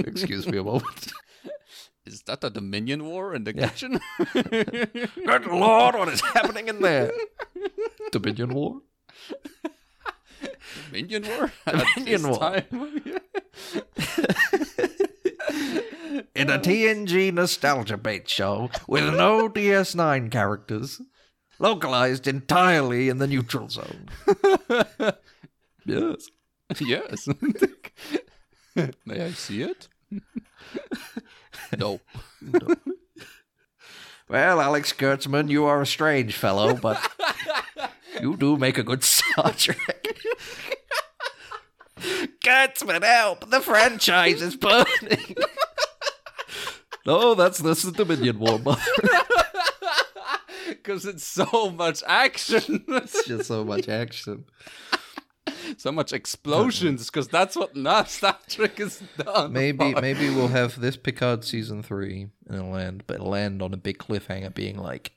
Excuse 0.06 0.46
me 0.48 0.58
a 0.58 0.64
moment. 0.64 1.14
Is 2.10 2.24
that 2.24 2.44
a 2.44 2.50
Dominion 2.50 3.06
war 3.06 3.36
in 3.36 3.44
the 3.44 3.54
Yeah. 3.56 3.70
kitchen? 3.70 4.00
Good 4.34 5.46
lord, 5.46 5.94
what 5.96 6.10
is 6.10 6.22
happening 6.22 6.68
in 6.68 6.82
there? 6.82 7.12
Dominion 8.12 8.54
War? 8.56 8.82
Dominion 10.90 11.24
war? 11.28 11.52
Dominion 11.68 12.30
war. 12.30 12.56
In 16.34 16.50
a 16.50 16.58
TNG 16.58 17.32
nostalgia 17.32 17.98
bait 17.98 18.28
show 18.28 18.72
with 18.88 19.04
no 19.14 19.48
DS9 19.48 20.32
characters, 20.32 21.00
localized 21.60 22.28
entirely 22.28 23.10
in 23.10 23.20
the 23.20 23.28
neutral 23.28 23.70
zone. 23.70 24.10
yes. 25.86 26.28
yes. 26.80 27.28
May 29.06 29.22
I 29.26 29.32
see 29.32 29.62
it? 29.62 29.88
No. 31.78 32.00
no. 32.42 32.76
Well, 34.30 34.62
Alex 34.62 34.94
Kurtzman, 34.94 35.50
you 35.50 35.66
are 35.66 35.82
a 35.82 35.88
strange 35.88 36.36
fellow, 36.36 36.76
but 36.76 37.02
you 38.22 38.38
do 38.38 38.58
make 38.58 38.78
a 38.78 38.84
good 38.84 39.04
Star 39.04 39.52
Trek. 39.54 40.08
Kurtzman, 42.44 43.04
help! 43.04 43.50
The 43.50 43.60
franchise 43.60 44.44
is 44.44 44.56
burning. 44.56 45.36
no, 47.08 47.34
that's 47.34 47.58
this 47.58 47.84
is 47.84 47.92
Dominion 47.94 48.38
War. 48.38 48.60
Because 50.68 51.06
it's 51.08 51.26
so 51.26 51.72
much 51.72 52.04
action. 52.06 52.86
It's 52.88 53.26
just 53.26 53.48
so 53.48 53.64
much 53.66 53.90
action. 53.90 54.46
So 55.78 55.92
much 55.92 56.14
explosions. 56.14 57.06
Because 57.08 57.28
that's 57.28 57.56
what 57.56 57.76
not 57.76 58.10
Star 58.18 58.38
Trek 58.48 58.80
is 58.80 59.02
done. 59.18 59.54
Maybe 59.54 59.94
for. 59.94 60.02
maybe 60.02 60.30
we'll 60.30 60.48
have 60.50 60.80
this 60.80 60.98
Picard 60.98 61.44
season 61.44 61.84
three 61.84 62.30
and 62.48 62.56
it'll 62.58 62.76
end, 62.76 63.04
but 63.08 63.16
it'll 63.16 63.36
end 63.36 63.62
on 63.62 63.74
a 63.74 63.78
big 63.78 63.98
cliffhanger, 64.00 64.54
being 64.54 64.78
like, 64.78 65.12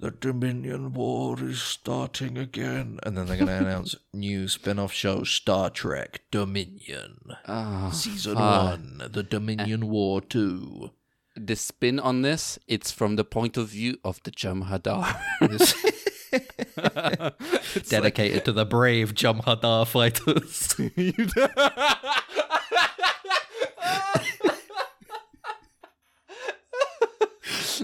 The 0.00 0.10
Dominion 0.10 0.92
War 0.94 1.36
is 1.42 1.60
starting 1.62 2.38
again. 2.38 2.98
and 3.02 3.16
then 3.16 3.26
they're 3.26 3.36
gonna 3.38 3.58
announce 3.66 3.94
new 4.12 4.48
spin-off 4.48 4.92
show 4.92 5.24
Star 5.24 5.68
Trek 5.70 6.22
Dominion 6.30 7.18
Ah, 7.46 7.90
season 7.92 8.34
fuck. 8.36 8.70
one, 8.70 9.02
the 9.12 9.22
Dominion 9.22 9.88
War 9.88 10.20
two. 10.20 10.90
The 11.36 11.54
spin 11.56 12.00
on 12.00 12.22
this, 12.22 12.58
it's 12.66 12.90
from 12.90 13.16
the 13.16 13.24
point 13.24 13.56
of 13.56 13.68
view 13.68 13.98
of 14.04 14.20
the 14.24 14.30
Jem'Hadar. 14.32 15.16
Dedicated 17.88 18.44
to 18.44 18.52
the 18.52 18.64
brave 18.64 19.14
Jem'Hadar 19.14 19.86
fighters. 19.86 20.74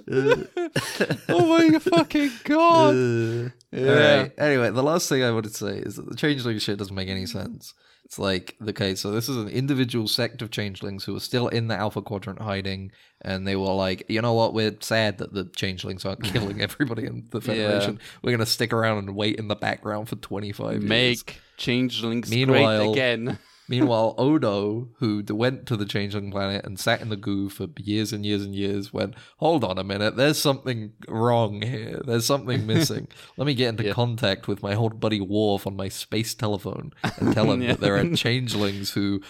oh 1.29 1.47
my 1.47 1.79
fucking 1.79 2.31
god! 2.45 2.95
Uh, 2.95 3.49
Yeah. 3.73 4.29
Anyway, 4.39 4.71
the 4.71 4.83
last 4.83 5.09
thing 5.09 5.23
I 5.23 5.31
wanted 5.33 5.53
to 5.53 5.59
say 5.59 5.79
is 5.79 5.97
that 5.97 6.09
the 6.09 6.15
changeling 6.17 6.59
shit 6.59 6.79
doesn't 6.79 6.95
make 6.95 7.09
any 7.09 7.27
sense. 7.27 7.75
It's 8.07 8.21
like 8.21 8.55
okay, 8.69 8.95
so 8.95 9.11
this 9.11 9.29
is 9.29 9.37
an 9.37 9.49
individual 9.49 10.07
sect 10.07 10.41
of 10.41 10.53
changelings 10.53 11.03
who 11.03 11.17
are 11.17 11.21
still 11.21 11.49
in 11.49 11.67
the 11.67 11.75
Alpha 11.75 12.01
Quadrant 12.01 12.41
hiding, 12.41 12.93
and 13.21 13.45
they 13.45 13.57
were 13.57 13.75
like, 13.75 14.05
you 14.09 14.23
know 14.23 14.33
what, 14.33 14.55
we're 14.55 14.77
sad 14.79 15.19
that 15.19 15.33
the 15.33 15.47
changelings 15.57 16.05
aren't 16.05 16.23
killing 16.33 16.61
everybody 16.63 17.05
in 17.05 17.27
the 17.31 17.41
Federation. 17.41 17.99
We're 18.23 18.31
gonna 18.31 18.47
stick 18.47 18.73
around 18.73 18.99
and 18.99 19.17
wait 19.17 19.41
in 19.41 19.49
the 19.49 19.57
background 19.57 20.09
for 20.09 20.15
twenty 20.17 20.53
five 20.53 20.75
years. 20.83 20.85
Make 20.85 21.41
changelings 21.57 22.31
Meanwhile- 22.31 22.79
great 22.79 22.93
again. 22.93 23.39
Meanwhile, 23.69 24.15
Odo, 24.19 24.89
who 24.99 25.23
went 25.29 25.67
to 25.67 25.77
the 25.77 25.85
changeling 25.87 26.31
planet 26.31 26.65
and 26.65 26.79
sat 26.79 27.01
in 27.01 27.09
the 27.09 27.17
goo 27.17 27.49
for 27.49 27.67
years 27.79 28.13
and 28.13 28.25
years 28.25 28.43
and 28.45 28.55
years, 28.55 28.93
went, 28.93 29.15
"Hold 29.39 29.65
on 29.65 29.79
a 29.79 29.85
minute, 29.85 30.17
there's 30.17 30.39
something 30.39 30.93
wrong 31.09 31.63
here. 31.63 32.01
There's 32.05 32.27
something 32.27 32.67
missing. 32.75 33.09
Let 33.37 33.47
me 33.47 33.55
get 33.55 33.71
into 33.71 33.85
Yeah. 33.85 33.93
contact 33.93 34.47
with 34.49 34.63
my 34.63 34.75
old 34.75 35.01
buddy 35.01 35.21
Worf 35.21 35.67
on 35.67 35.77
my 35.77 35.89
space 35.89 36.35
telephone 36.35 36.93
and 37.19 37.33
tell 37.35 37.51
him 37.51 37.63
Yeah. 37.63 37.69
that 37.73 37.81
there 37.81 37.97
are 37.97 38.15
changelings 38.15 38.93
who." 38.93 39.21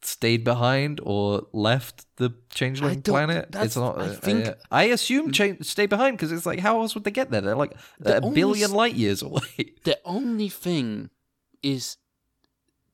Stayed 0.00 0.44
behind 0.44 1.00
or 1.02 1.48
left 1.52 2.06
the 2.18 2.32
changeling 2.54 3.02
planet? 3.02 3.48
It's 3.52 3.74
not. 3.74 3.98
I 3.98 4.04
uh, 4.04 4.12
think- 4.12 4.46
uh, 4.46 4.54
I 4.70 4.84
assume 4.84 5.34
stay 5.34 5.86
behind 5.86 6.16
because 6.16 6.30
it's 6.30 6.46
like 6.46 6.60
how 6.60 6.80
else 6.82 6.94
would 6.94 7.02
they 7.02 7.10
get 7.10 7.32
there? 7.32 7.40
They're 7.40 7.56
like 7.56 7.76
The 7.98 8.18
a 8.18 8.20
only 8.20 8.32
billion 8.36 8.70
light 8.70 8.94
years 8.94 9.22
away. 9.28 9.72
The 9.82 9.98
only 10.04 10.48
thing 10.50 11.10
is 11.64 11.96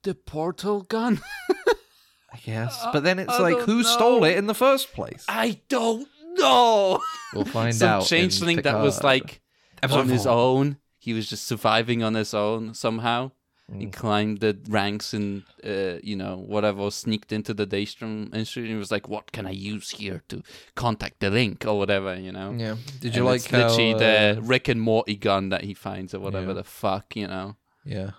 the 0.04 0.14
portal 0.14 0.82
gun. 0.82 1.20
I 2.32 2.38
guess, 2.44 2.84
but 2.92 3.04
then 3.04 3.18
it's 3.20 3.32
I 3.32 3.38
like 3.38 3.56
don't 3.56 3.66
who 3.66 3.82
stole 3.84 4.24
it 4.24 4.36
in 4.36 4.46
the 4.46 4.54
first 4.54 4.92
place? 4.92 5.24
I 5.28 5.60
don't 5.68 6.08
know. 6.36 7.00
We'll 7.32 7.44
find 7.44 7.74
Some 7.74 7.88
out. 7.88 8.02
in 8.02 8.06
changeling 8.08 8.62
that 8.62 8.80
was 8.80 8.96
Picard. 8.96 9.04
like 9.22 9.40
Episode 9.82 9.98
on 10.00 10.08
his 10.08 10.24
four. 10.24 10.32
own. 10.32 10.76
He 10.98 11.12
was 11.12 11.28
just 11.28 11.46
surviving 11.46 12.02
on 12.02 12.14
his 12.14 12.34
own 12.34 12.74
somehow. 12.74 13.30
He 13.72 13.86
Mm. 13.86 13.92
climbed 13.92 14.40
the 14.40 14.58
ranks 14.68 15.14
and 15.14 15.42
uh, 15.64 15.98
you 16.02 16.16
know 16.16 16.36
whatever 16.36 16.90
sneaked 16.90 17.32
into 17.32 17.54
the 17.54 17.66
Daystrom 17.66 18.34
Institute. 18.34 18.64
And 18.64 18.72
he 18.72 18.78
was 18.78 18.90
like, 18.90 19.08
"What 19.08 19.32
can 19.32 19.46
I 19.46 19.52
use 19.52 19.90
here 19.90 20.22
to 20.28 20.42
contact 20.74 21.20
the 21.20 21.30
link 21.30 21.64
or 21.66 21.78
whatever?" 21.78 22.14
You 22.14 22.32
know. 22.32 22.50
Yeah. 22.58 22.76
Did 23.00 23.08
And 23.12 23.16
you 23.16 23.24
like 23.24 23.36
it's 23.36 23.46
how? 23.46 23.58
literally 23.68 23.94
uh, 23.94 23.98
the 24.34 24.40
Rick 24.42 24.68
and 24.68 24.80
Morty 24.82 25.16
gun 25.16 25.48
that 25.50 25.62
he 25.64 25.72
finds 25.72 26.12
or 26.14 26.20
whatever 26.20 26.48
Yeah. 26.48 26.52
the 26.54 26.64
fuck 26.64 27.14
you 27.16 27.26
know? 27.28 27.56
Yeah. 27.86 28.10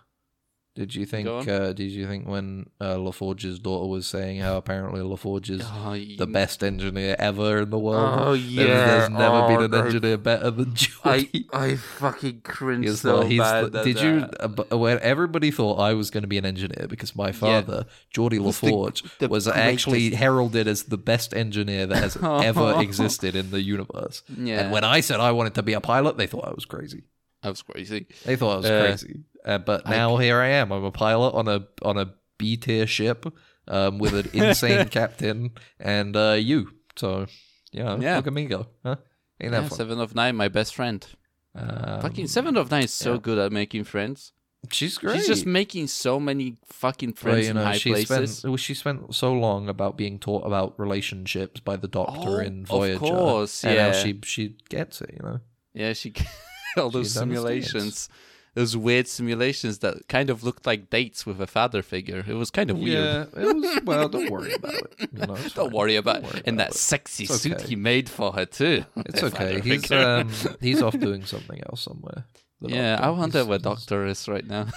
Did 0.75 0.93
you 0.93 1.05
think? 1.05 1.25
Uh, 1.25 1.71
did 1.71 1.89
you 1.93 2.05
think 2.05 2.27
when 2.27 2.69
uh, 2.81 2.95
LaForge's 2.95 3.59
daughter 3.59 3.87
was 3.87 4.05
saying 4.05 4.41
how 4.41 4.57
apparently 4.57 4.99
LaForge 4.99 5.49
is 5.49 5.61
Oh, 5.63 5.93
the 6.17 6.27
best 6.27 6.61
engineer 6.65 7.15
ever 7.17 7.59
in 7.59 7.69
the 7.69 7.79
world? 7.79 8.19
Oh 8.21 8.33
yeah. 8.33 8.65
There's 8.65 9.09
never 9.09 9.35
oh, 9.37 9.47
been 9.47 9.61
an 9.63 9.73
I- 9.73 9.85
engineer 9.85 10.17
better 10.17 10.51
than 10.51 10.71
I 10.71 10.73
Geordi. 10.73 11.45
I 11.53 11.75
fucking 11.77 12.41
cringe 12.41 12.89
so 12.97 13.21
bad. 13.25 13.71
the- 13.71 13.83
did 13.83 14.01
you? 14.01 14.27
Uh, 14.69 14.77
when 14.77 14.99
everybody 14.99 15.49
thought 15.49 15.79
I 15.79 15.93
was 15.93 16.09
going 16.09 16.23
to 16.23 16.27
be 16.27 16.37
an 16.37 16.45
engineer 16.45 16.87
because 16.89 17.15
my 17.15 17.31
father, 17.31 17.85
Geordi 18.13 18.39
Was 18.39 18.59
the- 18.59 18.67
LaForge, 18.67 19.17
the 19.19 19.29
was 19.29 19.47
actually 19.47 20.09
heralded 20.13 20.67
as 20.67 20.83
the 20.83 20.97
best 20.97 21.33
engineer 21.33 21.85
that 21.87 21.95
has 22.03 22.17
ever 22.21 22.81
existed 22.81 23.33
in 23.33 23.49
the 23.51 23.61
universe. 23.61 24.23
Yeah, 24.37 24.59
And 24.63 24.71
when 24.73 24.83
I 24.83 24.99
said 24.99 25.21
I 25.21 25.31
wanted 25.31 25.53
to 25.55 25.63
be 25.63 25.71
a 25.71 25.79
pilot, 25.79 26.17
they 26.17 26.27
thought 26.27 26.45
I 26.49 26.53
was 26.53 26.65
crazy. 26.65 27.03
I 27.41 27.47
was 27.49 27.61
crazy. 27.61 28.07
They 28.25 28.35
thought 28.35 28.55
I 28.55 28.57
was 28.57 28.65
Uh, 28.65 28.85
crazy. 28.87 29.19
Uh, 29.45 29.59
but 29.59 29.85
now 29.87 30.17
here 30.17 30.39
I 30.41 30.47
am. 30.47 30.71
I'm 30.71 30.83
a 30.83 30.91
pilot 30.91 31.29
on 31.35 31.47
a 31.47 31.67
on 31.83 31.97
a 31.97 32.13
B 32.37 32.57
tier 32.57 32.87
ship 32.87 33.25
um, 33.67 33.99
with 33.99 34.13
an 34.15 34.29
insane 34.33 34.87
captain 34.89 35.51
and 35.79 36.15
uh, 36.17 36.35
you. 36.37 36.71
So 36.95 37.27
you 37.71 37.83
know, 37.83 37.97
Yeah. 37.99 38.17
look 38.17 38.27
at 38.27 38.33
me 38.33 38.45
go. 38.45 38.67
Huh? 38.83 38.95
Ain't 39.39 39.51
that 39.51 39.63
Yeah, 39.63 39.69
fun? 39.69 39.77
Seven 39.77 39.99
of 39.99 40.15
Nine, 40.15 40.35
my 40.35 40.47
best 40.47 40.73
friend. 40.75 41.05
Um, 41.53 42.01
fucking 42.01 42.27
Seven 42.27 42.57
of 42.57 42.71
Nine 42.71 42.83
is 42.83 42.93
so 42.93 43.13
yeah. 43.13 43.19
good 43.21 43.37
at 43.37 43.51
making 43.51 43.83
friends. 43.83 44.31
she's 44.71 44.97
great. 44.97 45.17
She's 45.17 45.27
just 45.27 45.45
making 45.45 45.87
so 45.87 46.19
many 46.19 46.57
fucking 46.65 47.09
Well, 47.09 47.15
friends 47.33 47.45
you 47.45 47.51
in 47.51 47.57
high 47.57 47.77
she 47.77 47.91
places. 47.91 48.37
spent 48.39 48.49
well, 48.51 48.57
she 48.57 48.73
spent 48.73 49.13
so 49.13 49.31
long 49.33 49.69
about 49.69 49.95
being 49.95 50.17
taught 50.19 50.43
about 50.45 50.79
relationships 50.79 51.59
by 51.59 51.75
the 51.75 51.87
Doctor 51.87 52.37
Oh, 52.37 52.39
in 52.39 52.61
of 52.63 52.67
Voyager. 52.69 52.99
course, 52.99 53.63
and 53.63 53.75
now 53.77 53.87
yeah. 53.87 53.91
she 54.03 54.19
she 54.23 54.55
gets 54.69 55.01
it. 55.01 55.11
You 55.13 55.23
know, 55.23 55.39
Yeah, 55.73 55.93
she 55.93 56.13
all 56.77 56.89
those 56.89 57.13
She 57.13 57.19
understands. 57.19 58.09
Those 58.55 58.75
weird 58.75 59.07
simulations 59.07 59.79
that 59.79 60.07
kind 60.07 60.29
of 60.29 60.43
looked 60.43 60.65
like 60.65 60.89
dates 60.89 61.25
with 61.25 61.39
a 61.39 61.45
father 61.47 61.81
figure. 61.83 62.23
It 62.27 62.33
was 62.33 62.49
kind 62.49 62.69
of 62.71 62.79
weird. 62.79 63.27
Yeah, 63.35 63.41
it 63.41 63.55
was. 63.55 63.79
Well, 63.83 64.09
don't 64.09 64.31
worry 64.31 64.53
about 64.53 64.73
it. 64.73 64.95
You 65.13 65.19
know, 65.19 65.35
Don't 65.35 65.49
fine. 65.51 65.71
worry 65.71 65.95
about 65.97 66.21
Don't 66.23 66.33
worry 66.33 66.41
and 66.45 66.59
that 66.59 66.69
it. 66.71 66.75
sexy 66.75 67.25
It's 67.25 67.41
suit 67.41 67.61
he 67.61 67.75
made 67.75 68.09
for 68.09 68.31
her 68.33 68.45
too. 68.45 68.83
It's 69.05 69.21
okay. 69.29 69.59
He's 69.61 69.91
um 69.91 70.29
he's 70.59 70.81
off 70.81 70.97
doing 71.07 71.23
something 71.25 71.61
else 71.69 71.81
somewhere. 71.83 72.25
Yeah. 72.61 72.97
I 72.99 73.09
wonder 73.11 73.39
He's- 73.39 73.47
where 73.47 73.59
Doctor 73.59 74.05
is 74.07 74.27
right 74.27 74.47
now. 74.47 74.67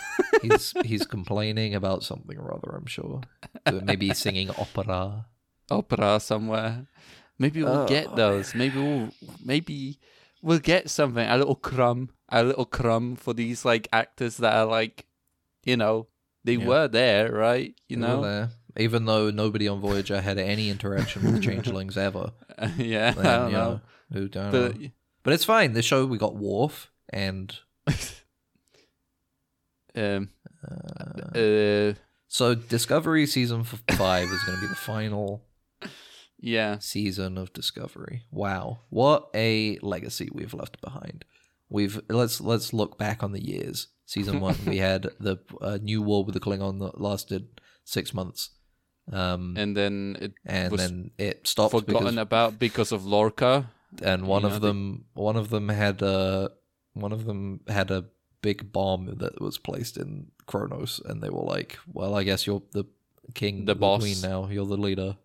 He's 0.43 0.74
he's 0.85 1.07
complaining 1.07 1.74
about 1.74 2.03
something 2.05 2.37
or 2.39 2.53
other. 2.55 2.76
I'm 2.76 2.87
sure. 2.87 3.22
Maybe 3.83 4.12
singing 4.14 4.51
opera. 4.51 5.26
Opera 5.70 6.18
somewhere. 6.20 6.87
Maybe 7.39 7.62
we'll 7.62 7.83
Oh. 7.85 7.89
get 7.89 8.16
those. 8.16 8.55
Maybe 8.55 8.79
we'll 8.81 9.11
maybe 9.45 9.99
we'll 10.43 10.59
get 10.59 10.91
something. 10.91 11.26
A 11.28 11.36
little 11.36 11.55
crumb. 11.55 12.11
A 12.30 12.43
little 12.45 12.64
crumb 12.66 13.16
for 13.16 13.32
these 13.34 13.64
like 13.64 13.89
actors 13.93 14.36
that 14.39 14.55
are 14.55 14.66
like, 14.66 15.07
you 15.64 15.76
know, 15.76 16.09
they 16.45 16.55
Yeah. 16.55 16.66
were 16.66 16.89
there, 16.89 17.32
right? 17.32 17.74
You 17.89 17.97
They 17.97 18.03
know. 18.03 18.22
there. 18.22 18.51
Even 18.76 19.07
though 19.07 19.30
nobody 19.30 19.66
on 19.66 19.80
Voyager 19.80 20.20
had 20.20 20.39
any 20.39 20.70
interaction 20.70 21.24
with 21.24 21.34
the 21.34 21.41
changelings 21.51 21.97
ever. 21.97 22.32
yeah, 22.76 23.14
I 23.16 23.22
don't 23.22 23.51
you 23.51 23.57
know. 23.57 23.80
Who 24.12 24.28
don't 24.28 24.51
But 24.53 24.80
know. 24.80 24.89
But 25.24 25.32
it's 25.32 25.45
fine. 25.45 25.72
The 25.72 25.82
show 25.82 26.07
we 26.07 26.16
got 26.18 26.36
Worf 26.36 26.91
and 27.11 27.55
um, 29.97 30.28
uh, 30.66 31.39
uh, 31.39 31.95
so 32.28 32.55
Discovery 32.55 33.26
season 33.26 33.64
five 33.64 34.28
is 34.28 34.43
going 34.45 34.57
to 34.59 34.62
be 34.62 34.68
the 34.68 34.74
final 34.76 35.43
yeah, 36.41 36.78
season 36.78 37.36
of 37.39 37.53
Discovery. 37.53 38.22
Wow, 38.30 38.80
what 38.91 39.28
a 39.34 39.78
legacy 39.82 40.28
we've 40.32 40.55
left 40.55 40.80
behind. 40.80 41.24
We've 41.68 42.01
let's 42.09 42.41
let's 42.41 42.72
look 42.72 42.97
back 42.99 43.22
on 43.22 43.32
the 43.32 43.45
years. 43.45 43.89
Season 44.07 44.41
one, 44.47 44.57
we 44.66 44.78
had 44.78 45.03
the 45.20 45.36
uh, 45.61 45.78
new 45.82 46.01
war 46.03 46.24
with 46.24 46.34
the 46.34 46.41
Klingon 46.41 46.78
that 46.80 47.01
lasted 47.01 47.61
six 47.84 48.14
months, 48.14 48.51
um, 49.12 49.55
and, 49.57 49.59
and 49.59 49.76
then 49.76 50.16
it 50.45 50.70
was 50.70 50.80
then 50.80 51.11
it 51.18 51.47
stopped 51.47 51.72
forgotten 51.72 52.05
because, 52.05 52.16
about 52.16 52.59
because 52.59 52.93
of 52.93 53.05
Lorca. 53.05 53.70
and 54.03 54.26
one 54.26 54.43
you 54.43 54.47
of 54.49 54.53
know, 54.55 54.59
the- 54.61 54.66
them 54.68 55.05
one 55.14 55.36
of 55.36 55.51
them 55.51 55.68
had 55.68 56.01
a 56.03 56.51
one 56.95 57.12
of 57.12 57.24
them 57.26 57.61
had 57.68 57.91
a 57.91 58.05
big 58.41 58.72
bomb 58.72 59.16
that 59.18 59.41
was 59.41 59.59
placed 59.59 59.97
in 59.97 60.28
Kronos, 60.47 61.01
and 61.05 61.22
they 61.22 61.28
were 61.30 61.45
like, 61.45 61.78
"Well, 61.93 62.14
I 62.14 62.22
guess 62.24 62.47
you're 62.47 62.62
the 62.72 62.84
king, 63.34 63.64
The 63.66 63.74
boss. 63.74 64.01
queen 64.01 64.20
now. 64.22 64.49
You're 64.49 64.66
the 64.66 64.76
leader." 64.76 65.16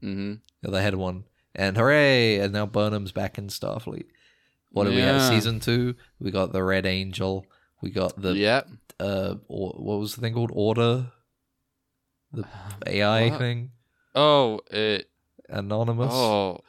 Hmm 0.00 0.34
Yeah, 0.62 0.70
they 0.70 0.82
had 0.82 0.94
one. 0.94 1.24
And 1.54 1.76
hooray! 1.76 2.38
And 2.38 2.52
now 2.52 2.66
Burnham's 2.66 3.12
back 3.12 3.36
in 3.38 3.48
Starfleet. 3.48 4.04
What 4.70 4.84
do 4.84 4.90
we 4.90 5.00
have? 5.00 5.16
Yeah. 5.16 5.28
Season 5.30 5.60
two. 5.60 5.94
We 6.20 6.30
got 6.30 6.52
the 6.52 6.62
Red 6.62 6.86
Angel. 6.86 7.44
We 7.82 7.90
got 7.90 8.20
the 8.20 8.34
yeah, 8.34 8.62
uh, 9.00 9.36
or, 9.48 9.70
what 9.78 9.98
was 9.98 10.14
the 10.14 10.20
thing 10.20 10.34
called? 10.34 10.50
Order. 10.52 11.12
the 12.32 12.44
AI 12.86 13.30
What? 13.30 13.38
thing, 13.38 13.70
Oh, 14.14 14.60
uh, 14.72 14.98
Anonymous. 15.48 16.10
oh, 16.12 16.60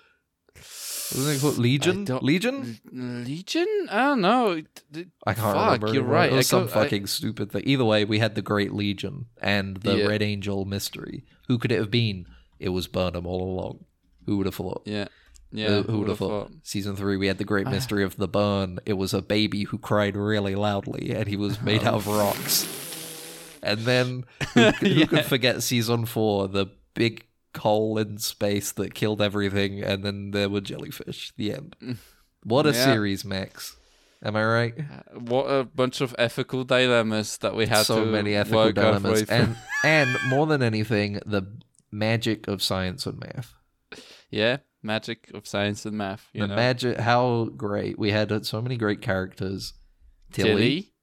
Wasn't 0.55 1.37
it 1.37 1.41
called 1.41 1.57
Legion? 1.57 2.05
Legion? 2.21 2.79
Legion? 3.25 3.67
I 3.89 4.03
don't 4.03 4.21
know. 4.21 4.51
It- 4.51 4.83
it- 4.93 5.07
I 5.25 5.33
can't 5.33 5.55
Fuck, 5.55 5.65
remember. 5.81 5.93
you're 5.93 6.03
right. 6.03 6.31
It 6.31 6.35
was 6.35 6.47
some 6.47 6.65
go- 6.67 6.71
I- 6.71 6.83
fucking 6.83 7.07
stupid 7.07 7.51
thing. 7.51 7.63
Either 7.65 7.85
way, 7.85 8.05
we 8.05 8.19
had 8.19 8.35
the 8.35 8.41
Great 8.43 8.71
Legion 8.73 9.25
and 9.41 9.77
the 9.77 9.97
Yeah. 9.97 10.05
Red 10.07 10.21
Angel 10.21 10.65
mystery. 10.65 11.25
Who 11.47 11.57
could 11.57 11.71
it 11.71 11.79
have 11.79 11.91
been? 11.91 12.25
It 12.59 12.69
was 12.69 12.87
Burnham 12.87 13.25
all 13.25 13.41
along. 13.41 13.85
Who 14.25 14.37
would 14.37 14.45
have 14.45 14.55
thought? 14.55 14.83
Yeah, 14.85 15.07
yeah. 15.51 15.67
who, 15.67 15.83
who 15.83 15.99
would 15.99 16.09
have 16.09 16.17
thought? 16.19 16.51
Season 16.63 16.95
three, 16.95 17.17
we 17.17 17.27
had 17.27 17.37
the 17.37 17.43
great 17.43 17.67
ah. 17.67 17.71
mystery 17.71 18.03
of 18.03 18.17
the 18.17 18.27
burn. 18.27 18.79
It 18.85 18.93
was 18.93 19.13
a 19.13 19.21
baby 19.21 19.63
who 19.63 19.77
cried 19.77 20.15
really 20.15 20.55
loudly, 20.55 21.11
and 21.15 21.27
he 21.27 21.37
was 21.37 21.61
made 21.61 21.83
out 21.83 21.95
of 21.95 22.07
rocks. 22.07 22.67
And 23.63 23.79
then, 23.79 24.25
who, 24.53 24.71
who 24.71 24.87
Yeah. 24.87 25.05
could 25.05 25.25
forget 25.25 25.63
season 25.63 26.05
four, 26.05 26.47
the 26.47 26.67
big 26.93 27.25
hole 27.57 27.97
in 27.97 28.17
space 28.19 28.71
that 28.73 28.93
killed 28.93 29.21
everything, 29.21 29.81
and 29.81 30.03
then 30.03 30.31
there 30.31 30.49
were 30.49 30.61
jellyfish. 30.61 31.33
The 31.37 31.53
end. 31.53 31.75
Mm. 31.81 31.97
What 32.43 32.65
a 32.65 32.71
Yeah. 32.71 32.85
series, 32.85 33.25
Max. 33.25 33.75
Am 34.21 34.35
I 34.35 34.43
right? 34.43 34.73
Uh, 34.77 35.19
what 35.19 35.45
a 35.45 35.63
bunch 35.63 36.01
of 36.01 36.13
ethical 36.19 36.65
dilemmas 36.65 37.37
that 37.37 37.55
we 37.55 37.67
had 37.67 37.85
so 37.85 38.03
to 38.03 38.05
many 38.05 38.35
ethical 38.35 38.65
work 38.65 38.75
dilemmas, 38.75 39.23
and 39.29 39.55
and 39.83 40.17
more 40.27 40.45
than 40.45 40.61
anything, 40.61 41.21
the 41.25 41.43
magic 41.91 42.47
of 42.47 42.61
science 42.61 43.05
and 43.05 43.19
math. 43.19 43.53
yeah, 44.29 44.57
magic 44.83 45.31
of 45.33 45.47
science 45.47 45.85
and 45.85 45.97
math. 45.97 46.29
You 46.33 46.41
the 46.41 46.47
know, 46.47 46.55
magic, 46.55 46.97
how 46.99 47.45
great 47.55 47.97
we 47.99 48.11
had 48.11 48.45
so 48.45 48.61
many 48.61 48.77
great 48.77 49.01
characters. 49.01 49.73
Tilly. 50.31 50.49
Tilly, 50.49 50.93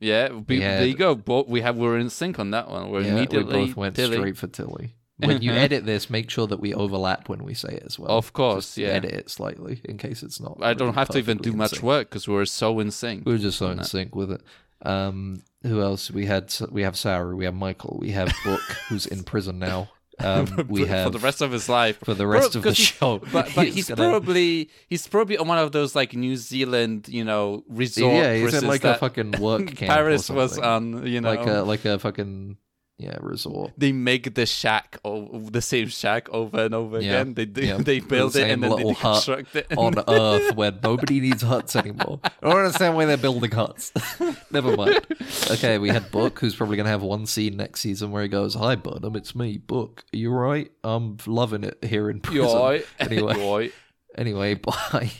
Yeah, 0.00 0.28
we, 0.32 0.58
there 0.58 0.86
you 0.86 0.94
go. 0.94 1.14
Both 1.14 1.48
we 1.48 1.62
have 1.62 1.76
we're 1.76 1.98
in 1.98 2.10
sync 2.10 2.38
on 2.38 2.50
that 2.50 2.68
one. 2.70 2.90
We're 2.90 3.00
yeah, 3.00 3.14
we 3.14 3.18
immediately 3.18 3.66
both 3.66 3.76
went 3.76 3.96
Tilly. 3.96 4.16
straight 4.16 4.36
for 4.36 4.46
Tilly. 4.46 4.94
When 5.16 5.42
you 5.42 5.52
edit 5.64 5.84
this, 5.86 6.08
make 6.10 6.30
sure 6.30 6.46
that 6.46 6.60
we 6.60 6.74
overlap 6.74 7.28
when 7.28 7.42
we 7.44 7.54
say 7.54 7.70
it 7.70 7.82
as 7.86 7.98
well. 7.98 8.10
Of 8.10 8.32
course, 8.32 8.66
Just 8.66 8.78
yeah. 8.78 8.88
Edit 8.88 9.12
it 9.12 9.30
slightly 9.30 9.80
in 9.84 9.96
case 9.98 10.22
it's 10.22 10.38
not. 10.40 10.58
I 10.62 10.74
don't 10.74 10.94
have 10.94 11.08
to 11.08 11.18
even 11.18 11.38
do 11.38 11.52
much 11.52 11.70
sync. 11.72 11.82
work 11.82 12.10
because 12.10 12.28
we're 12.28 12.44
so 12.44 12.78
in 12.78 12.90
sync. 12.90 13.24
We 13.26 13.34
are 13.34 13.38
just 13.38 13.58
so 13.58 13.70
in 13.70 13.78
that. 13.78 13.86
sync 13.86 14.14
with 14.14 14.30
it. 14.30 14.42
Um, 14.82 15.42
who 15.64 15.80
else? 15.82 16.10
We 16.10 16.26
had 16.26 16.54
we 16.70 16.82
have 16.82 16.96
Saru, 16.96 17.34
we 17.34 17.46
have 17.46 17.54
Michael, 17.54 17.98
we 18.00 18.12
have 18.12 18.32
Book, 18.44 18.60
who's 18.88 19.06
in 19.06 19.24
prison 19.24 19.58
now. 19.58 19.88
Um, 20.20 20.66
we 20.68 20.84
for 20.84 21.10
the 21.10 21.18
rest 21.18 21.40
of 21.42 21.52
his 21.52 21.68
life. 21.68 21.98
for 22.04 22.14
the 22.14 22.26
rest 22.26 22.56
of 22.56 22.62
the 22.62 22.70
he- 22.72 22.82
show. 22.84 23.18
But 23.32 23.50
but 23.56 23.68
he's 23.68 23.88
gonna- 23.88 24.10
probably 24.10 24.70
he's 24.88 25.06
probably 25.06 25.38
on 25.38 25.46
one 25.48 25.58
of 25.58 25.72
those 25.72 25.94
like 25.94 26.14
New 26.14 26.36
Zealand, 26.36 27.08
you 27.08 27.24
know, 27.24 27.64
resort. 27.68 28.14
yeah, 28.14 28.34
he's 28.34 28.54
in 28.54 28.66
like 28.66 28.84
a 28.84 28.94
fucking 28.96 29.32
work 29.40 29.66
camp. 29.66 29.82
or 29.82 29.86
Paris 29.86 30.28
was 30.30 30.58
on. 30.58 31.06
You 31.06 31.20
know, 31.20 31.30
like 31.34 31.46
a 31.46 31.62
like 31.62 31.84
a 31.84 31.98
fucking 31.98 32.56
yeah 32.98 33.16
resort. 33.20 33.72
they 33.78 33.92
make 33.92 34.34
the 34.34 34.44
shack 34.44 34.98
the 35.04 35.60
same 35.62 35.86
shack 35.88 36.28
over 36.30 36.64
and 36.64 36.74
over 36.74 37.00
Yeah, 37.00 37.20
again. 37.20 37.34
They 37.34 37.44
do, 37.46 37.62
yeah. 37.64 37.76
they 37.90 38.00
The 38.00 38.06
build 38.06 38.34
it 38.36 38.50
and 38.50 38.62
then 38.62 38.74
they 38.76 38.92
hut 38.92 39.28
it. 39.28 39.66
on 39.76 39.94
Earth 40.08 40.54
where 40.56 40.72
nobody 40.82 41.20
needs 41.20 41.42
huts 41.42 41.76
anymore. 41.76 42.18
I 42.24 42.30
don't 42.42 42.56
understand 42.58 42.96
why 42.96 43.04
they're 43.04 43.16
building 43.16 43.52
huts. 43.52 43.92
Never 44.50 44.76
mind. 44.76 45.06
Okay, 45.50 45.78
we 45.78 45.90
had 45.90 46.10
Book, 46.10 46.40
who's 46.40 46.56
probably 46.56 46.76
going 46.76 46.86
to 46.86 46.90
have 46.90 47.02
one 47.02 47.26
scene 47.26 47.56
next 47.56 47.80
season 47.82 48.10
where 48.10 48.22
he 48.22 48.28
goes, 48.28 48.54
"Hi, 48.54 48.74
Burnham, 48.74 49.14
it's 49.14 49.34
me, 49.34 49.58
Book. 49.58 50.04
Are 50.12 50.16
you 50.16 50.30
right? 50.32 50.70
I'm 50.82 51.18
loving 51.26 51.62
it 51.64 51.78
here 51.84 52.10
in 52.10 52.20
prison." 52.20 52.48
Yoy. 52.48 52.82
Anyway, 52.98 53.34
Yoy. 53.36 53.70
anyway, 54.16 54.54
bye. 54.54 55.10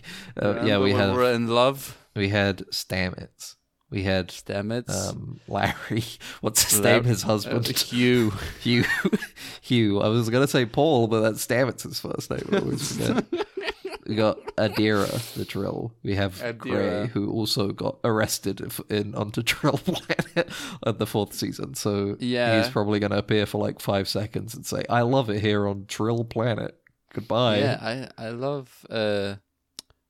Uh, 0.40 0.64
yeah, 0.64 0.78
we 0.78 0.92
have 0.92 1.14
we're 1.14 1.32
in 1.32 1.46
love. 1.46 1.96
we 2.16 2.30
had 2.30 2.58
Stamets. 2.72 3.54
We 3.90 4.02
had 4.02 4.32
it. 4.48 4.90
um, 4.90 5.40
Larry. 5.48 6.04
What's 6.40 6.70
his 6.70 6.80
Lar- 6.80 6.94
name? 6.94 7.04
His 7.04 7.24
Uh, 7.24 7.28
husband. 7.28 7.66
Hugh. 7.78 8.32
Hugh. 8.62 8.84
Hugh. 9.62 10.00
I 10.00 10.08
was 10.08 10.28
gonna 10.30 10.46
say 10.46 10.66
Paul, 10.66 11.06
but 11.06 11.20
that's 11.22 11.46
Stamets' 11.46 12.00
first 12.00 12.30
name. 12.30 12.48
I 12.52 12.58
always 12.58 12.92
forget. 12.96 13.24
we 14.06 14.14
got 14.14 14.38
Adira, 14.56 15.34
the 15.34 15.44
Trill. 15.44 15.92
We 16.02 16.14
have 16.16 16.58
Gray, 16.58 17.06
who 17.06 17.30
also 17.30 17.68
got 17.72 17.98
arrested 18.04 18.60
in 18.90 19.14
onto 19.14 19.42
Trill 19.42 19.78
Planet 19.78 20.48
at 20.86 20.98
the 20.98 21.06
fourth 21.06 21.32
season. 21.32 21.74
So 21.74 22.16
Yeah. 22.20 22.58
he's 22.62 22.70
probably 22.70 23.00
gonna 23.00 23.16
appear 23.18 23.46
for 23.46 23.58
like 23.58 23.80
five 23.80 24.06
seconds 24.08 24.54
and 24.54 24.66
say, 24.66 24.84
"I 24.90 25.00
love 25.02 25.30
it 25.30 25.40
here 25.40 25.66
on 25.66 25.86
Trill 25.88 26.24
Planet. 26.24 26.76
Goodbye." 27.14 27.58
Yeah, 27.60 28.08
I 28.18 28.26
I 28.26 28.30
love 28.30 28.84
uh 28.90 29.36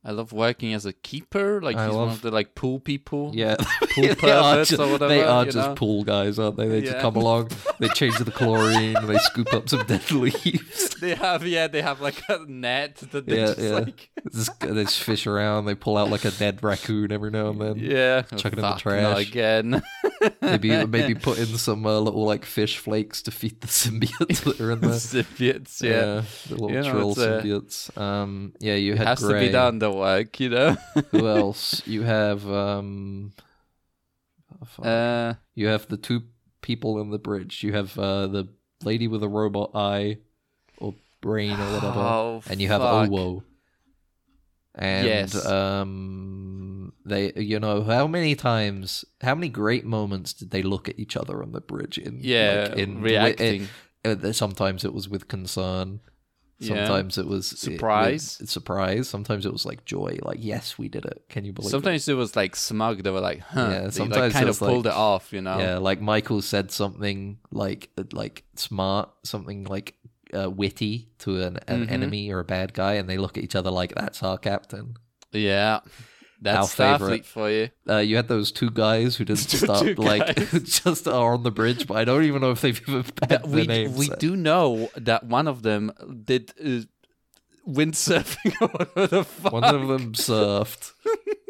I 0.08 0.12
love 0.12 0.32
working 0.32 0.72
as 0.72 0.86
a 0.86 0.94
keeper. 0.94 1.60
Like 1.60 1.76
I 1.76 1.84
he's 1.86 1.94
one 1.94 2.08
of 2.08 2.22
the 2.22 2.30
like 2.30 2.54
pool 2.54 2.80
people. 2.80 3.30
Yeah, 3.34 3.56
Pool 3.80 3.88
they 4.04 4.10
are 4.10 4.14
perverts 4.14 4.70
just, 4.70 4.80
or 4.80 4.86
whatever, 4.90 5.08
they 5.08 5.22
are 5.22 5.44
just 5.44 5.56
know? 5.56 5.74
pool 5.74 6.02
guys, 6.02 6.38
aren't 6.38 6.56
they? 6.56 6.66
They 6.66 6.80
just 6.80 6.98
come 7.00 7.14
along, 7.16 7.50
they 7.78 7.88
change 7.88 8.16
the 8.16 8.30
chlorine, 8.30 8.96
they 9.06 9.18
scoop 9.18 9.52
up 9.52 9.68
some 9.68 9.84
dead 9.84 10.10
leaves. 10.10 10.94
They 10.98 11.14
have 11.14 11.46
yeah, 11.46 11.66
they 11.66 11.82
have 11.82 12.00
like 12.00 12.22
a 12.30 12.38
net 12.48 12.96
that 13.12 13.26
they 13.26 13.38
Yeah, 13.38 13.46
just 13.48 13.58
yeah. 13.60 13.70
like 13.80 14.10
Just, 14.32 14.60
they 14.60 14.84
just 14.84 15.02
fish 15.02 15.26
around. 15.26 15.66
They 15.66 15.74
pull 15.74 15.98
out 15.98 16.08
like 16.08 16.24
a 16.24 16.30
dead 16.30 16.62
raccoon 16.62 17.12
every 17.12 17.30
now 17.30 17.50
and 17.50 17.60
then. 17.60 17.76
Yeah. 17.76 18.22
Chuck 18.22 18.54
it 18.54 18.58
in 18.58 18.62
the 18.62 18.74
trash. 18.76 19.28
again. 19.28 19.82
Maybe 20.40 20.86
maybe 20.86 21.14
put 21.14 21.38
in 21.38 21.46
some 21.46 21.84
uh, 21.86 21.98
little 22.00 22.24
like 22.24 22.46
fish 22.46 22.78
flakes 22.78 23.20
to 23.22 23.30
feed 23.30 23.60
the 23.60 23.66
symbiotes 23.68 24.42
that 24.44 24.58
are 24.58 24.72
in 24.72 24.80
there. 24.80 24.90
Symbiotes, 24.90 25.82
yeah. 25.82 26.22
the 26.48 26.54
little 26.54 26.70
You 26.70 26.82
know, 26.82 26.90
trill 26.90 27.10
it's, 27.62 27.90
uh. 27.96 28.00
Um, 28.00 28.54
yeah, 28.58 28.74
you 28.74 28.94
It 28.94 28.98
had 28.98 29.06
has 29.08 29.20
to 29.20 29.26
Gray. 29.26 29.46
be 29.46 29.52
done 29.52 29.78
the 29.78 29.90
work, 29.98 30.40
you 30.40 30.48
know. 30.50 30.76
Who 31.10 31.26
else? 31.40 31.86
You 31.86 32.02
have 32.02 32.48
um, 32.50 33.32
oh, 34.78 34.82
uh 34.88 35.34
you 35.54 35.66
have 35.68 35.88
the 35.88 35.96
two 35.96 36.22
people 36.60 37.00
in 37.00 37.10
the 37.10 37.18
bridge. 37.18 37.62
You 37.62 37.72
have 37.74 37.98
uh, 37.98 38.26
the 38.28 38.48
lady 38.84 39.08
with 39.08 39.22
a 39.22 39.28
robot 39.28 39.72
eye 39.74 40.18
or 40.78 40.94
brain 41.20 41.52
or 41.52 41.72
whatever, 41.74 41.98
Oh, 42.00 42.42
and 42.50 42.60
you 42.60 42.68
have 42.68 42.82
fuck. 42.82 43.08
Owo. 43.10 43.42
And 44.74 45.06
Yes. 45.06 45.44
um, 45.46 46.92
they, 47.04 47.32
you 47.34 47.58
know, 47.58 47.82
how 47.82 48.06
many 48.06 48.36
times, 48.36 49.04
how 49.20 49.34
many 49.34 49.48
great 49.48 49.84
moments 49.84 50.32
did 50.32 50.50
they 50.50 50.62
look 50.62 50.88
at 50.88 50.98
each 51.00 51.16
other 51.16 51.42
on 51.42 51.50
the 51.52 51.60
bridge? 51.60 51.98
In 51.98 52.18
yeah, 52.20 52.68
like, 52.68 52.78
in 52.78 53.00
reacting. 53.00 53.62
it- 54.04 54.24
uh, 54.24 54.32
sometimes 54.32 54.84
it 54.84 54.94
was 54.94 55.08
with 55.08 55.26
concern. 55.26 55.98
Yeah. 56.60 56.86
Sometimes 56.86 57.18
it 57.18 57.26
was 57.26 57.52
it- 57.52 57.58
Surprise. 57.58 58.40
surprise. 58.50 59.08
Sometimes 59.08 59.46
it 59.46 59.52
was 59.52 59.64
like 59.64 59.84
joy. 59.84 60.18
Like 60.22 60.38
yes, 60.40 60.76
we 60.76 60.88
did 60.88 61.04
it. 61.04 61.22
Can 61.28 61.44
you 61.44 61.52
believe? 61.52 61.68
it? 61.68 61.70
Sometimes 61.70 62.08
it 62.08 62.14
was 62.14 62.34
like 62.34 62.56
smug. 62.56 63.04
They 63.04 63.10
were 63.10 63.20
like, 63.20 63.40
huh. 63.40 63.60
Yeah, 63.60 63.78
they 63.78 63.84
like 63.84 63.92
sometimes 63.92 64.32
kind 64.32 64.42
it 64.46 64.48
of 64.50 64.60
was 64.60 64.68
pulled 64.68 64.84
like- 64.86 64.94
it 64.94 64.98
off, 64.98 65.32
you 65.32 65.40
know. 65.40 65.58
Yeah, 65.58 65.78
like 65.78 66.00
Michael 66.00 66.42
said 66.42 66.70
something 66.72 67.38
like 67.52 67.90
uh, 67.96 68.04
like 68.12 68.42
smart, 68.56 69.10
something 69.24 69.64
like 69.64 69.94
uh, 70.36 70.50
witty 70.50 71.08
to 71.20 71.40
an, 71.42 71.58
an 71.68 71.86
Mhm. 71.86 71.90
enemy 71.92 72.30
or 72.32 72.40
a 72.40 72.44
bad 72.44 72.74
guy, 72.74 72.94
and 72.94 73.08
they 73.08 73.18
look 73.18 73.38
at 73.38 73.44
each 73.44 73.54
other 73.54 73.70
like 73.70 73.94
that's 73.94 74.22
our 74.22 74.36
captain. 74.38 74.96
Yeah. 75.32 75.80
That's 76.40 76.78
Our 76.78 76.98
Starfleet 76.98 76.98
favorite. 77.00 77.26
for 77.26 77.50
you. 77.50 77.70
Uh, 77.88 77.96
you 77.98 78.14
had 78.16 78.28
those 78.28 78.52
two 78.52 78.70
guys 78.70 79.16
who 79.16 79.24
didn't 79.24 79.48
two 79.50 79.94
like 79.94 80.36
just 80.64 81.08
are 81.08 81.34
on 81.34 81.42
the 81.42 81.50
bridge, 81.50 81.86
but 81.88 81.96
I 81.96 82.04
don't 82.04 82.22
even 82.24 82.40
know 82.40 82.52
if 82.52 82.60
they've 82.60 82.80
even 82.88 83.04
had 83.20 83.28
That 83.28 83.48
we 83.48 83.66
names. 83.66 83.96
we 83.98 84.08
do 84.18 84.36
know 84.36 84.88
that 84.96 85.24
one 85.24 85.48
of 85.48 85.62
them 85.62 85.90
did 86.24 86.52
uh, 86.64 86.82
windsurfing 87.68 88.54
or 88.60 88.68
whatever 88.68 89.06
the 89.08 89.24
fuck. 89.24 89.52
One 89.52 89.64
of 89.64 89.88
them 89.88 90.12
surfed, 90.12 90.92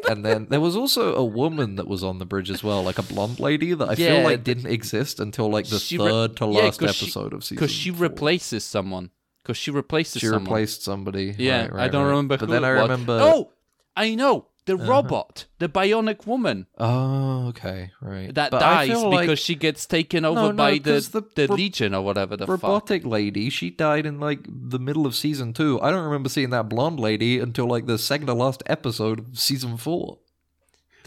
and 0.09 0.25
then 0.25 0.47
there 0.49 0.59
was 0.59 0.75
also 0.75 1.15
a 1.15 1.23
woman 1.25 1.75
that 1.75 1.87
was 1.87 2.03
on 2.03 2.19
the 2.19 2.25
bridge 2.25 2.49
as 2.49 2.63
well, 2.63 2.83
like 2.83 2.97
a 2.97 3.03
blonde 3.03 3.39
lady 3.39 3.73
that 3.73 3.89
I 3.89 3.95
feel 3.95 4.23
like 4.23 4.43
didn't 4.43 4.67
exist 4.67 5.19
until 5.19 5.49
like 5.49 5.67
the 5.67 5.75
re- 5.91 5.97
third 5.97 6.35
to 6.37 6.45
yeah, 6.47 6.61
last 6.63 6.79
'cause 6.79 6.95
she- 6.95 7.05
episode 7.05 7.33
of 7.33 7.43
season. 7.43 7.55
because 7.57 7.71
she 7.71 7.91
four. 7.91 8.01
replaces 8.07 8.63
someone. 8.63 9.11
Because 9.43 9.57
she 9.57 9.71
replaces 9.71 10.19
She 10.19 10.27
someone. 10.27 10.43
replaced 10.43 10.83
somebody. 10.83 11.33
Yeah, 11.37 11.67
Right, 11.67 11.85
I 11.85 11.87
don't 11.87 12.03
right. 12.03 12.09
remember. 12.09 12.37
But 12.37 12.47
who 12.47 12.51
then 12.53 12.63
I 12.65 12.73
was. 12.73 12.81
remember. 12.83 13.19
Oh, 13.21 13.51
I 13.95 14.13
know 14.15 14.45
the 14.69 14.75
Uh-huh. 14.77 14.91
robot, 14.91 15.45
the 15.57 15.67
bionic 15.67 16.25
woman 16.27 16.67
Oh, 16.77 17.47
okay, 17.49 17.91
right. 18.01 18.33
that 18.35 18.51
But 18.51 18.59
dies 18.59 18.89
because 18.89 19.03
like 19.29 19.37
she 19.37 19.55
gets 19.55 19.85
taken 19.85 20.23
over 20.25 20.39
No, 20.41 20.51
no, 20.51 20.63
by 20.65 20.77
the 20.77 20.99
the 21.15 21.23
the, 21.35 21.47
ro- 21.47 21.55
Legion 21.55 21.91
or 21.95 22.01
whatever 22.03 22.37
the 22.37 22.45
fuck. 22.45 22.61
robotic 22.63 23.05
lady, 23.05 23.49
she 23.49 23.69
died 23.71 24.05
in 24.05 24.19
like 24.19 24.41
the 24.47 24.79
middle 24.79 25.05
of 25.05 25.15
season 25.15 25.53
two. 25.53 25.79
I 25.81 25.89
don't 25.91 26.05
remember 26.05 26.29
seeing 26.29 26.51
that 26.51 26.69
blonde 26.69 26.99
lady 26.99 27.39
until 27.39 27.65
like 27.67 27.85
the 27.87 27.97
second 27.97 28.27
to 28.27 28.33
last 28.35 28.61
episode 28.67 29.19
of 29.19 29.39
season 29.39 29.75
four. 29.77 30.19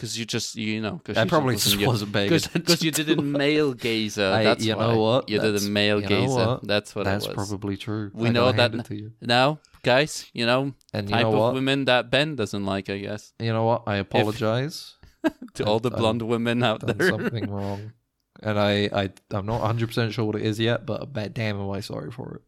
Because 0.03 0.19
you 0.19 0.25
just 0.25 0.55
you 0.57 0.81
know. 0.81 0.99
Cause 1.05 1.15
I 1.15 1.23
probably 1.25 1.55
just 1.55 1.79
wasn't 1.79 2.11
paying 2.11 2.29
Cause, 2.29 2.45
attention. 2.47 2.65
'cause 2.67 2.83
you 2.83 2.91
did 2.91 3.09
a 3.09 3.21
male 3.21 3.73
gazer. 3.73 4.25
I- 4.35 4.43
that's 4.43 4.65
you 4.65 4.75
why. 4.75 4.87
know 4.87 4.99
what? 4.99 5.29
You 5.29 5.39
did 5.39 5.55
a 5.55 5.61
male 5.61 6.01
you 6.01 6.09
know 6.09 6.09
gazer. 6.09 6.45
what? 6.47 6.67
That's 6.67 6.93
what 6.93 7.05
That's 7.05 7.23
it 7.25 7.29
was. 7.37 7.47
probably 7.47 7.77
true. 7.77 8.11
We 8.13 8.27
I 8.27 8.31
know 8.33 8.51
that- 8.51 8.59
hand 8.71 8.75
it 8.81 8.85
to 8.87 8.95
you. 8.97 9.13
Now, 9.21 9.59
guys, 9.81 10.29
you 10.33 10.45
know 10.45 10.73
And 10.93 11.09
you 11.09 11.15
type 11.15 11.23
know 11.23 11.41
of 11.41 11.53
women 11.53 11.85
that 11.85 12.11
Ben 12.11 12.35
doesn't 12.35 12.65
like. 12.65 12.89
I 12.89 12.97
guess 12.97 13.31
You 13.39 13.53
know 13.53 13.63
what? 13.63 13.83
I 13.87 13.95
apologize. 13.95 14.95
to 15.53 15.63
I've 15.63 15.67
all 15.69 15.79
the 15.79 15.89
blonde 15.89 16.21
women 16.21 16.61
out 16.63 16.85
there. 16.85 17.07
something 17.09 17.49
wrong, 17.49 17.93
and 18.41 18.59
I, 18.59 18.89
I, 18.91 19.09
I'm 19.31 19.45
not 19.45 19.61
100 19.61 19.87
percent 19.87 20.11
sure 20.13 20.25
what 20.25 20.35
it 20.35 20.41
is 20.41 20.59
yet, 20.59 20.85
but 20.85 21.13
bad 21.13 21.33
damn, 21.33 21.61
am 21.61 21.69
I 21.71 21.79
sorry 21.79 22.11
for 22.11 22.41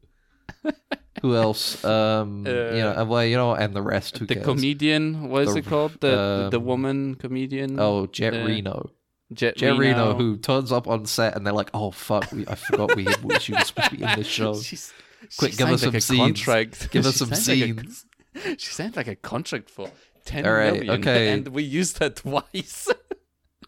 it. 0.66 0.76
Who 1.22 1.36
else? 1.36 1.84
Um, 1.86 2.45
you 2.47 2.53
know, 2.53 3.05
well, 3.07 3.24
you 3.26 3.38
know, 3.38 3.53
and 3.53 3.74
the 3.76 3.82
rest. 3.82 4.18
Who 4.18 4.26
the 4.26 4.36
cares? 4.36 4.45
comedian, 4.45 5.30
what 5.30 5.43
is 5.43 5.53
The- 5.53 5.59
it 5.59 5.66
called? 5.66 5.93
The 6.01 6.49
the 6.51 6.57
um, 6.59 6.66
woman 6.66 7.16
comedian. 7.16 7.80
Oh, 7.80 8.05
Jet 8.07 8.32
the- 8.32 8.43
Reno. 8.45 8.91
Jet, 9.34 9.55
Jet 9.57 9.72
Reno, 9.72 9.80
Reno. 9.80 10.13
who 10.16 10.38
turns 10.38 10.72
up 10.72 10.88
on 10.88 11.05
set 11.07 11.36
and 11.36 11.45
they're 11.45 11.53
like, 11.53 11.72
"Oh 11.74 11.89
fuck, 11.91 12.32
we, 12.32 12.45
I 12.47 12.55
forgot 12.55 12.95
we 12.95 13.07
we- 13.24 13.39
she 13.39 13.53
was 13.53 13.68
supposed 13.68 13.89
to 13.89 13.97
be 13.97 14.03
in 14.03 14.09
this 14.16 14.28
show. 14.38 14.53
She's, 14.61 14.93
Quick, 15.38 15.51
she 15.53 15.57
give 15.57 15.70
us 15.70 15.84
like 15.84 15.91
some 15.93 15.99
scenes. 16.01 16.20
contract. 16.45 16.91
Give 16.91 17.05
us 17.05 17.13
She 17.13 17.20
some 17.26 17.34
signed 17.34 17.78
like 17.78 17.86
a- 17.88 17.89
scenes." 18.45 18.61
she 18.61 18.72
signed 18.74 18.95
like 18.95 19.07
a 19.07 19.16
contract 19.16 19.70
for 19.72 19.89
ten 20.26 20.45
All 20.45 20.53
right, 20.53 20.74
million, 20.74 20.99
okay. 21.01 21.32
and 21.32 21.47
we 21.47 21.63
used 21.63 21.97
that 21.99 22.18
twice. 22.18 22.88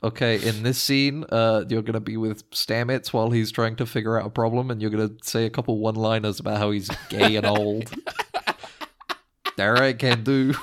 Okay, 0.04 0.48
in 0.48 0.62
this 0.64 0.80
scene, 0.82 1.26
uh, 1.30 1.64
you're 1.68 1.82
gonna 1.82 2.00
be 2.00 2.18
with 2.18 2.48
Stamets 2.52 3.12
while 3.14 3.32
he's 3.32 3.52
trying 3.52 3.76
to 3.78 3.86
figure 3.86 4.20
out 4.20 4.28
a 4.28 4.30
problem, 4.30 4.70
and 4.70 4.80
you're 4.82 4.92
gonna 4.92 5.10
say 5.24 5.46
a 5.46 5.50
couple 5.50 5.80
one-liners 5.80 6.40
about 6.40 6.58
how 6.60 6.70
he's 6.72 6.90
gay 7.10 7.36
and 7.36 7.46
old. 7.48 7.92
All 9.60 9.72
right, 9.72 9.98
can 9.98 10.24
do. 10.24 10.54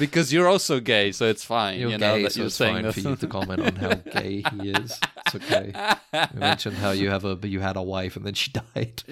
because 0.00 0.32
you're 0.32 0.48
also 0.48 0.80
gay, 0.80 1.12
so 1.12 1.26
it's 1.26 1.44
fine. 1.44 1.78
You're 1.78 1.90
you 1.90 1.98
know 1.98 2.16
gay, 2.16 2.22
that 2.24 2.32
so 2.32 2.38
you're 2.40 2.46
it's 2.48 2.56
saying 2.56 2.74
fine 2.74 2.82
this. 2.82 2.94
for 2.94 3.00
you 3.10 3.16
to 3.16 3.26
comment 3.28 3.60
on 3.60 3.76
how 3.76 3.94
gay 4.12 4.42
he 4.50 4.70
is. 4.70 4.98
It's 5.26 5.34
okay. 5.36 5.72
You 6.12 6.40
mentioned 6.40 6.76
how 6.76 6.90
you 6.90 7.10
have 7.10 7.24
a 7.24 7.38
you 7.46 7.60
had 7.60 7.76
a 7.76 7.82
wife 7.82 8.16
and 8.16 8.26
then 8.26 8.34
she 8.34 8.50
died. 8.74 9.04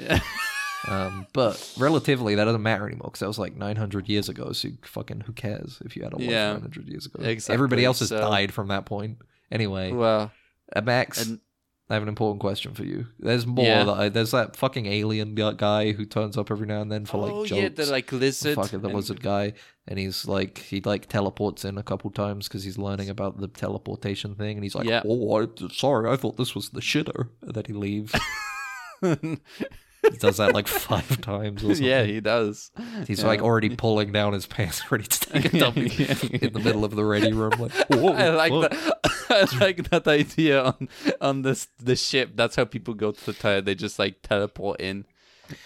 Um, 0.89 1.29
but 1.33 1.73
relatively, 1.79 2.35
that 2.35 2.45
doesn't 2.47 2.63
matter 2.65 2.85
anymore 2.89 3.11
because 3.11 3.21
that 3.21 3.29
was 3.29 3.39
like 3.39 3.55
900 3.55 4.09
years 4.09 4.29
ago. 4.29 4.51
So 4.53 4.71
fucking 4.83 5.21
who 5.21 5.33
cares 5.33 5.79
if 5.85 5.95
you 5.95 6.03
had 6.03 6.15
a 6.15 6.17
wife 6.17 6.27
Yeah, 6.29 6.55
900 6.55 6.89
years 6.89 7.07
ago? 7.07 7.23
exactly, 7.23 7.55
Everybody 7.55 7.85
else 7.85 8.01
has 8.01 8.09
so- 8.09 8.19
died 8.19 8.53
from 8.53 8.67
that 8.69 8.87
point. 8.87 9.19
Anyway, 9.53 9.93
well, 9.93 10.33
uh, 10.75 10.81
Max, 10.81 11.25
and- 11.27 11.39
I 11.91 11.95
have 11.95 12.03
an 12.05 12.09
important 12.09 12.41
question 12.41 12.73
for 12.73 12.85
you. 12.85 13.09
There's 13.19 13.47
more. 13.47 13.65
Yeah. 13.67 13.85
That 13.85 13.93
I, 13.93 14.09
there's 14.09 14.31
that 14.31 14.57
fucking 14.57 14.87
alien 14.87 15.35
guy 15.35 15.93
who 15.93 16.07
turns 16.07 16.39
up 16.39 16.51
every 16.51 16.67
now 16.67 16.81
and 16.81 16.91
then 16.91 17.05
for 17.05 17.19
like 17.19 17.33
oh 17.33 17.45
jokes. 17.45 17.61
yeah, 17.61 17.69
the 17.69 17.85
like 17.93 18.11
lizard. 18.13 18.55
Fucking 18.57 18.81
the 18.81 18.89
and- 18.89 18.97
lizard 18.97 19.21
guy, 19.23 19.53
and 19.87 19.99
he's 19.99 20.27
like 20.27 20.57
he 20.59 20.81
like 20.81 21.07
teleports 21.07 21.67
in 21.67 21.77
a 21.77 21.83
couple 21.83 22.11
times 22.11 22.49
because 22.49 22.65
he's 22.65 22.79
learning 22.79 23.11
about 23.11 23.39
the 23.39 23.49
teleportation 23.49 24.35
thing, 24.37 24.57
and 24.57 24.65
he's 24.65 24.75
like, 24.75 24.89
Yeah. 24.89 25.03
"Oh, 25.05 25.43
I, 25.43 25.49
sorry, 25.71 26.11
I 26.11 26.17
thought 26.17 26.39
this 26.39 26.55
was 26.55 26.71
the 26.71 26.81
shitter." 26.81 27.29
And 27.43 27.53
then 27.53 27.65
he 27.67 27.75
leaves. 27.75 28.15
he 30.11 30.17
does 30.19 30.39
that 30.39 30.53
like 30.55 30.67
five 30.69 31.21
times. 31.21 31.63
Or 31.63 31.69
something. 31.75 31.85
yeah, 31.85 32.03
he 32.05 32.21
does. 32.21 32.71
he's 33.07 33.21
yeah. 33.21 33.27
like 33.27 33.41
already 33.43 33.75
pulling 33.77 34.13
down 34.13 34.33
his 34.33 34.47
pants, 34.47 34.83
ready 34.93 35.05
to 35.05 35.21
take 35.21 35.53
a 35.55 35.59
dump 35.59 35.77
Yeah. 35.99 36.15
in 36.43 36.53
the 36.53 36.61
middle 36.63 36.85
of 36.85 36.95
the 36.97 37.05
ready 37.05 37.33
room. 37.33 37.53
Like, 37.59 37.73
Whoa, 37.89 38.13
I 38.13 38.31
like 38.31 38.53
fuck." 38.53 38.71
that. 39.29 39.53
I 39.55 39.59
like 39.59 39.89
that 39.91 40.07
idea 40.09 40.63
on 40.63 40.89
on 41.21 41.43
this 41.43 41.69
the 41.79 41.97
ship. 41.97 42.33
That's 42.35 42.57
how 42.57 42.65
people 42.65 42.95
go 42.95 43.13
to 43.13 43.27
the 43.27 43.33
toilet. 43.33 43.65
They 43.65 43.75
just 43.75 43.99
like 43.99 44.23
teleport 44.23 44.81
in. 44.81 45.05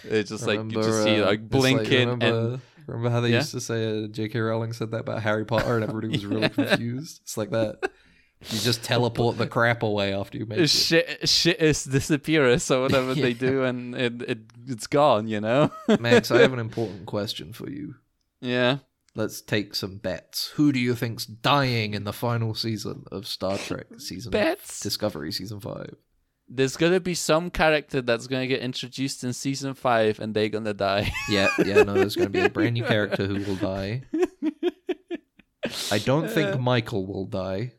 It's 0.03 0.29
just 0.29 0.45
like 0.47 0.59
you 0.63 0.71
just 0.71 1.03
see 1.03 1.21
uh, 1.21 1.25
like 1.27 1.39
it's 1.39 1.47
blinking 1.49 2.09
remember, 2.09 2.25
and 2.25 2.61
remember 2.87 3.09
how 3.09 3.21
they 3.21 3.29
Yeah? 3.31 3.37
used 3.37 3.51
to 3.51 3.61
say 3.61 4.03
uh, 4.03 4.07
J.K. 4.07 4.39
Rowling 4.39 4.73
said 4.73 4.91
that 4.91 5.01
about 5.01 5.21
Harry 5.23 5.45
Potter 5.45 5.75
and 5.75 5.83
everybody 5.83 6.09
was 6.09 6.25
really 6.25 6.49
confused. 6.49 7.21
It's 7.23 7.37
like 7.37 7.51
that. 7.51 7.89
You 8.51 8.59
just 8.59 8.83
teleport 8.83 9.37
the 9.37 9.47
crap 9.47 9.81
away 9.81 10.13
after 10.13 10.37
you 10.37 10.45
make 10.45 10.59
it. 10.59 10.69
shit 10.69 11.27
shit 11.27 11.59
is 11.59 11.83
disappears 11.83 12.69
or 12.69 12.81
whatever 12.81 13.15
they 13.15 13.33
do, 13.47 13.63
and 13.63 13.95
it, 13.95 14.21
it 14.21 14.39
it's 14.67 14.87
gone. 14.87 15.27
You 15.27 15.41
know. 15.41 15.71
Max, 15.99 16.29
I 16.31 16.39
have 16.41 16.53
an 16.53 16.59
important 16.59 17.05
question 17.07 17.53
for 17.53 17.69
you. 17.69 17.95
yeah. 18.41 18.77
Let's 19.15 19.41
take 19.41 19.73
some 19.73 19.97
bets. 19.97 20.49
Who 20.57 20.71
do 20.71 20.77
you 20.77 20.93
think's 20.93 21.25
dying 21.25 21.95
in 21.95 22.03
the 22.03 22.13
final 22.13 22.53
season 22.53 23.05
of 23.11 23.25
Star 23.25 23.57
Trek 23.57 23.87
season 23.97 24.31
Bets. 24.31 24.79
Discovery 24.79 25.31
season 25.31 25.59
five? 25.59 25.95
There's 26.47 26.77
gonna 26.77 26.99
be 26.99 27.15
some 27.15 27.49
character 27.49 28.03
that's 28.03 28.27
gonna 28.27 28.45
get 28.45 28.61
introduced 28.61 29.23
in 29.23 29.33
season 29.33 29.73
five, 29.73 30.19
and 30.19 30.35
they're 30.35 30.49
gonna 30.49 30.75
die. 30.75 31.11
Yeah, 31.29 31.47
yeah, 31.65 31.81
no, 31.81 31.95
there's 31.95 32.15
going 32.15 32.27
to 32.27 32.31
be 32.31 32.41
a 32.41 32.49
brand 32.49 32.75
new 32.75 32.83
character 32.83 33.25
who 33.25 33.43
will 33.43 33.55
die. 33.55 34.03
I 35.91 35.97
don't 35.97 36.29
think 36.29 36.55
uh, 36.55 36.57
Michael 36.59 37.05
will 37.07 37.25
die. 37.25 37.73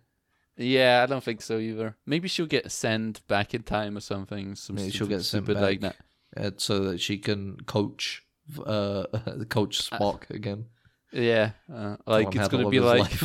Yeah, 0.59 1.03
I 1.03 1.07
don't 1.07 1.23
think 1.23 1.41
so 1.41 1.59
either. 1.59 1.97
Maybe 2.05 2.29
she'll 2.29 2.47
get 2.47 2.71
sent 2.71 3.27
back 3.29 3.55
in 3.55 3.63
time 3.63 3.97
or 3.97 4.01
something. 4.01 4.55
Some 4.57 4.77
Maybe 4.77 4.91
she'll 4.91 5.07
get 5.07 5.23
sent 5.23 5.45
stupid 5.45 5.61
like 5.61 5.81
that. 5.81 5.97
uh, 6.37 6.51
so 6.57 6.81
that 6.81 7.01
she 7.01 7.19
can 7.19 7.59
coach 7.67 8.25
uh 8.67 9.05
coach 9.49 9.89
Spock 9.91 10.29
again. 10.31 10.67
Yeah, 11.13 11.53
uh, 11.73 11.97
like 12.07 12.35
it's 12.35 12.49
gonna 12.49 12.69
be 12.69 12.81
like. 12.81 13.11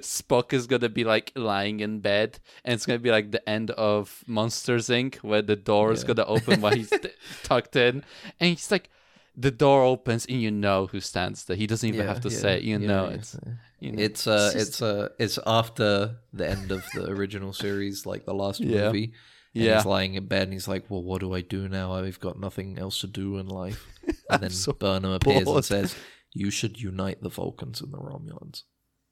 Spock 0.00 0.52
is 0.52 0.66
gonna 0.66 0.88
be 0.88 1.04
like 1.04 1.32
lying 1.34 1.80
in 1.80 2.00
bed, 2.00 2.38
and 2.64 2.74
it's 2.74 2.86
gonna 2.86 2.98
be 2.98 3.10
like 3.10 3.30
the 3.30 3.46
end 3.48 3.70
of 3.72 4.24
Monsters 4.26 4.88
Inc., 4.88 5.16
where 5.16 5.42
the 5.42 5.56
door 5.56 5.92
is 5.92 6.04
gonna 6.04 6.24
open 6.24 6.60
while 6.62 6.74
he's 6.74 6.88
t- 6.88 7.10
tucked 7.42 7.76
in, 7.76 8.04
and 8.40 8.50
he's 8.50 8.70
like, 8.70 8.88
the 9.36 9.50
door 9.50 9.82
opens, 9.82 10.24
and 10.26 10.40
you 10.40 10.50
know 10.50 10.86
who 10.86 11.00
stands 11.00 11.44
there. 11.44 11.56
He 11.56 11.66
doesn't 11.66 11.88
even 11.88 12.06
have 12.06 12.20
to 12.22 12.30
say 12.30 12.58
it. 12.58 12.62
You 12.62 12.78
yeah, 12.78 12.86
know 12.86 13.08
yeah, 13.08 13.14
it's. 13.14 13.36
You 13.80 13.92
know, 13.92 14.02
It's 14.02 14.26
uh, 14.26 14.52
just- 14.52 14.56
it's 14.68 14.82
uh, 14.82 15.08
it's 15.18 15.38
after 15.46 16.16
the 16.32 16.48
end 16.48 16.70
of 16.72 16.84
the 16.94 17.06
original 17.10 17.52
series, 17.52 18.06
like 18.06 18.24
the 18.24 18.34
last 18.34 18.60
Yeah. 18.60 18.86
movie. 18.86 19.12
And 19.54 19.64
Yeah. 19.64 19.76
he's 19.76 19.86
lying 19.86 20.14
in 20.14 20.26
bed 20.26 20.42
and 20.44 20.52
he's 20.52 20.68
like, 20.68 20.90
"Well, 20.90 21.02
what 21.02 21.20
do 21.20 21.32
I 21.34 21.40
do 21.40 21.68
now? 21.68 21.94
I've 21.94 22.20
got 22.20 22.38
nothing 22.38 22.78
else 22.78 23.00
to 23.00 23.06
do 23.06 23.38
in 23.38 23.46
life." 23.48 23.86
And 24.30 24.42
then 24.42 24.50
so 24.50 24.72
Burnham 24.72 25.12
appears 25.12 25.48
and 25.48 25.64
says, 25.64 25.94
"You 26.34 26.50
should 26.50 26.80
unite 26.80 27.22
the 27.22 27.30
Vulcans 27.30 27.80
and 27.80 27.92
the 27.92 27.98
Romulans." 27.98 28.64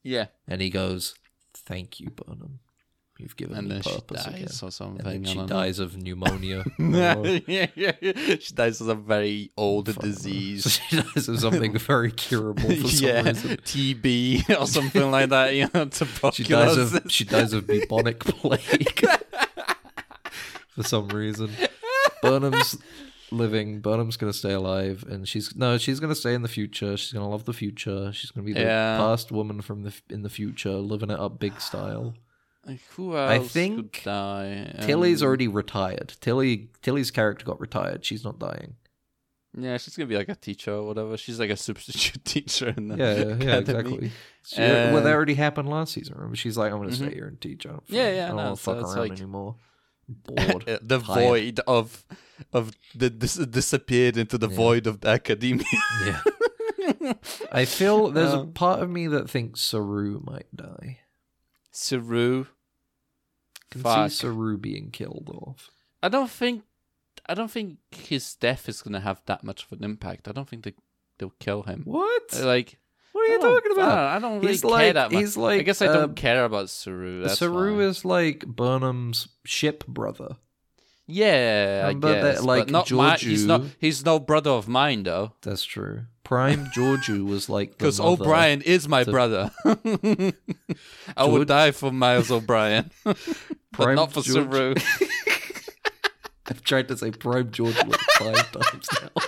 yeah, 0.03 0.27
And 0.47 0.61
he 0.61 0.71
goes, 0.71 1.15
"Thank 1.55 1.99
you, 2.01 2.11
Burnham. 2.11 2.61
You've 3.19 3.37
given 3.37 3.57
and 3.57 3.67
me 3.69 3.75
then 3.75 3.83
she 3.83 3.99
dies 4.09 4.27
again." 4.27 4.49
or 4.63 4.71
something. 4.71 5.07
And 5.07 5.25
then 5.25 5.25
she 5.25 5.35
don't 5.39 5.47
know. 5.49 5.57
dies 5.57 5.79
of 5.79 5.97
pneumonia. 5.97 6.65
yeah, 6.79 7.67
yeah, 7.75 7.93
yeah. 8.01 8.37
She 8.39 8.55
dies 8.55 8.81
of 8.83 8.89
a 8.89 8.95
very 8.95 9.53
old 9.57 9.93
Fuck, 9.93 10.03
disease. 10.05 10.79
she 10.91 11.01
dies 11.01 11.29
of 11.29 11.41
something 11.41 11.79
very 11.79 12.13
curable 12.13 12.63
for 12.77 12.89
some 12.89 13.09
yeah, 13.09 13.23
reason. 13.23 13.57
TB 13.57 14.61
or 14.61 14.67
something 14.67 15.11
like 15.11 15.31
that. 15.31 15.55
You 15.55 15.69
know, 15.73 15.89
She 15.91 16.05
dies 16.45 16.75
tuberculosis. 16.75 16.93
of 16.95 17.11
she 17.13 17.25
dies 17.25 17.53
of 17.55 17.67
bubonic 17.67 18.21
plague 18.21 19.01
for 20.71 20.83
some 20.83 21.09
reason. 21.09 21.51
Burnham's 22.23 22.77
living. 23.31 23.81
Burnham's 23.81 24.17
gonna 24.17 24.33
stay 24.33 24.53
alive, 24.53 25.05
and 25.09 25.27
she's 25.27 25.55
no, 25.57 25.79
she's 25.79 26.01
gonna 26.01 26.15
stay 26.15 26.35
in 26.35 26.43
the 26.43 26.49
future. 26.49 26.97
She's 26.97 27.13
gonna 27.13 27.29
love 27.29 27.45
the 27.45 27.53
future. 27.53 28.13
She's 28.13 28.31
gonna 28.31 28.45
be 28.45 28.53
the 28.53 28.61
Yeah. 28.61 28.99
past 28.99 29.33
woman 29.33 29.61
from 29.63 29.83
the 29.85 29.93
in 30.11 30.23
the 30.23 30.29
future, 30.31 30.73
living 30.75 31.11
it 31.11 31.19
up 31.19 31.39
big 31.39 31.61
style. 31.61 32.15
Like, 32.67 32.81
who 32.97 33.17
else 33.17 33.31
I 33.31 33.39
could 33.39 33.51
think 33.51 34.03
die? 34.05 34.75
Tilly's 34.83 35.23
Um, 35.23 35.29
already 35.29 35.47
retired. 35.49 36.15
Tilly 36.21 36.71
Tilly's 36.83 37.11
character 37.13 37.45
got 37.47 37.61
retired. 37.61 38.05
She's 38.05 38.25
not 38.25 38.39
dying. 38.41 38.75
Yeah, 39.59 39.77
she's 39.79 39.97
gonna 39.97 40.09
be 40.09 40.17
like 40.17 40.29
a 40.29 40.35
teacher 40.35 40.73
or 40.73 40.83
whatever. 40.87 41.17
She's 41.17 41.39
like 41.41 41.51
a 41.51 41.57
substitute 41.69 42.25
teacher 42.25 42.75
in 42.77 42.89
the 42.89 42.97
Yeah, 42.97 43.15
yeah, 43.15 43.37
yeah, 43.41 43.57
exactly. 43.59 44.11
She, 44.45 44.61
well, 44.61 44.95
that 45.03 45.07
Um, 45.07 45.13
already 45.13 45.35
happened 45.35 45.69
last 45.71 45.93
season. 45.95 46.15
Remember, 46.17 46.37
she's 46.37 46.57
like, 46.59 46.73
"I'm 46.73 46.79
gonna 46.79 46.91
Mhm. 46.91 46.97
stay 47.07 47.15
here 47.15 47.27
and 47.29 47.41
teach." 47.41 47.65
I 47.67 47.71
don't 47.71 47.83
Yeah, 47.89 48.11
yeah, 48.13 48.25
I 48.25 48.29
don't 48.29 48.37
no, 48.37 48.43
want 48.45 48.57
to 48.59 48.63
so 48.63 48.75
fuck 48.75 48.85
around 48.85 48.99
like- 48.99 49.13
anymore. 49.13 49.57
Bored. 50.09 50.69
Uh, 50.69 50.79
the 50.83 50.99
tired. 51.01 51.25
void 51.29 51.61
of 51.67 52.05
of 52.53 52.73
the 52.95 53.11
dis- 53.11 53.35
disappeared 53.37 54.17
into 54.17 54.39
the 54.39 54.49
Yeah. 54.49 54.57
void 54.57 54.87
of 54.87 55.01
the 55.01 55.09
academia. 55.09 55.65
Yeah. 56.05 56.23
I 57.51 57.65
feel 57.65 58.11
there's 58.11 58.33
a 58.33 58.41
Um, 58.41 58.53
part 58.53 58.81
of 58.81 58.91
me 58.91 59.07
that 59.09 59.29
thinks 59.31 59.61
Saru 59.61 60.21
might 60.25 60.47
die. 60.55 61.01
Saru. 61.73 62.47
Can 63.71 63.83
Fuck. 63.83 64.11
see 64.11 64.17
Saru 64.19 64.57
being 64.59 64.91
killed 64.91 65.31
off. 65.35 65.71
I 66.03 66.09
don't 66.09 66.31
think 66.31 66.63
I 67.29 67.35
don't 67.35 67.51
think 67.51 67.79
his 67.91 68.35
death 68.35 68.69
is 68.69 68.83
gonna 68.83 69.01
have 69.01 69.21
that 69.27 69.43
much 69.43 69.65
of 69.65 69.73
an 69.79 69.85
impact. 69.85 70.29
I 70.29 70.33
don't 70.33 70.49
think 70.49 70.65
they 70.65 70.75
they'll 71.19 71.33
kill 71.41 71.63
him. 71.63 71.83
What? 71.85 72.23
Uh, 72.35 72.47
Like 72.47 72.79
what 73.13 73.29
are 73.29 73.33
you 73.33 73.41
talking 73.41 73.73
I 73.73 73.75
about? 73.75 73.89
don't, 73.89 73.99
I 73.99 74.19
don't 74.19 74.41
really 74.41 74.53
He's 74.53 74.61
care 74.61 74.71
like- 74.71 74.95
that 74.95 75.11
much. 75.11 75.21
he's 75.21 75.37
like, 75.39 75.61
I 75.61 75.63
guess 75.63 75.81
I 75.83 75.87
uh, 75.87 75.93
don't 75.95 76.17
care 76.17 76.45
about 76.45 76.69
Saru. 76.69 77.23
That's 77.23 77.39
Saru 77.39 77.77
fine. 77.79 77.89
is 77.89 78.05
like 78.05 78.47
Burnham's 78.47 79.29
ship 79.45 79.87
brother. 79.87 80.37
Yeah, 81.09 81.83
I 81.85 81.87
Remember 81.89 82.09
that, 82.21 82.35
guess. 82.37 82.43
like, 82.43 82.65
but 82.67 82.71
not 82.73 82.91
my, 82.91 83.17
he's 83.17 83.45
Georgiou- 83.45 83.47
not 83.47 83.63
he's 83.79 84.05
no 84.05 84.19
brother 84.19 84.51
of 84.51 84.67
mine 84.69 85.05
though. 85.05 85.33
That's 85.43 85.65
true. 85.65 86.03
Prime 86.25 86.67
Georgiou 86.77 87.25
was 87.25 87.49
like 87.49 87.71
the 87.71 87.77
Because 87.77 88.01
mother. 88.01 88.23
O'Brien 88.25 88.61
is 88.63 88.89
my 88.89 89.05
brother. 89.05 89.53
I 89.65 91.25
would 91.25 91.39
George- 91.39 91.47
die 91.47 91.71
for 91.71 91.93
Miles 91.93 92.31
O'Brien, 92.33 92.91
but 93.05 93.17
Prime 93.73 93.95
not 93.95 94.13
for 94.13 94.23
George- 94.23 94.51
Saru. 94.53 94.75
I've 96.49 96.63
tried 96.63 96.89
to 96.89 96.97
say 96.97 97.11
Prime 97.13 97.51
Georgiou 97.51 97.89
like 97.89 98.01
five 98.19 98.53
times 98.53 98.89
now. 99.03 99.23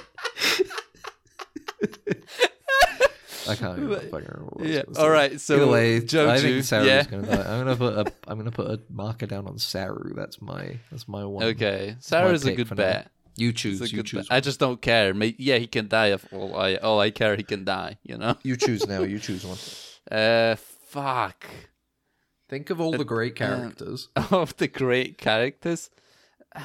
I 3.49 3.55
can't 3.57 3.79
even 3.79 3.91
fucking 3.99 4.13
remember 4.13 4.51
what 4.53 4.67
yeah. 4.67 4.83
All 4.97 5.11
right. 5.11 5.41
So 5.41 5.57
Either 5.57 5.67
way, 5.67 6.01
Joju, 6.01 6.29
I 6.29 6.41
think 6.41 6.65
Saru's 6.65 6.87
yeah. 6.87 7.03
gonna 7.05 7.27
die. 7.27 7.53
I'm 7.59 7.65
gonna 7.65 7.77
put 7.77 7.95
a 8.07 8.13
I'm 8.27 8.39
gonna 8.39 8.51
put 8.51 8.67
a 8.71 8.81
marker 8.91 9.27
down 9.27 9.47
on 9.47 9.59
Saru. 9.59 10.15
That's 10.15 10.41
my 10.41 10.79
that's 10.91 11.09
my 11.09 11.25
one. 11.25 11.45
Okay, 11.45 11.93
my 11.95 11.97
Sarah's 12.01 12.45
a 12.45 12.55
good 12.55 12.69
for 12.69 12.75
now. 12.75 12.83
bet. 12.83 13.11
You 13.37 13.53
choose. 13.53 13.93
You 13.93 14.03
choose. 14.03 14.29
bet. 14.29 14.37
I 14.37 14.41
just 14.41 14.59
don't 14.59 14.81
care. 14.83 15.15
Yeah, 15.15 15.59
he 15.59 15.67
can 15.67 15.89
die. 15.89 16.09
If 16.09 16.27
all 16.33 16.57
I 16.57 16.77
all 16.77 17.01
I 17.01 17.11
care, 17.11 17.37
he 17.37 17.43
can 17.45 17.65
die. 17.65 17.99
You 18.03 18.19
know. 18.19 18.37
You 18.43 18.57
choose 18.57 18.87
now. 18.87 19.03
You 19.03 19.19
choose 19.19 19.45
one. 19.45 19.59
Uh, 20.11 20.57
fuck. 20.57 21.45
Think 22.49 22.71
of 22.71 22.81
all 22.81 22.93
the 22.93 23.05
great 23.05 23.35
Uh, 23.35 23.45
characters. 23.47 24.09
of 24.31 24.57
the 24.57 24.67
great 24.69 25.19
characters. 25.19 25.91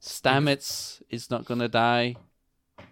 Stamets 0.00 1.02
is 1.10 1.30
not 1.30 1.44
gonna 1.44 1.68
die. 1.68 2.14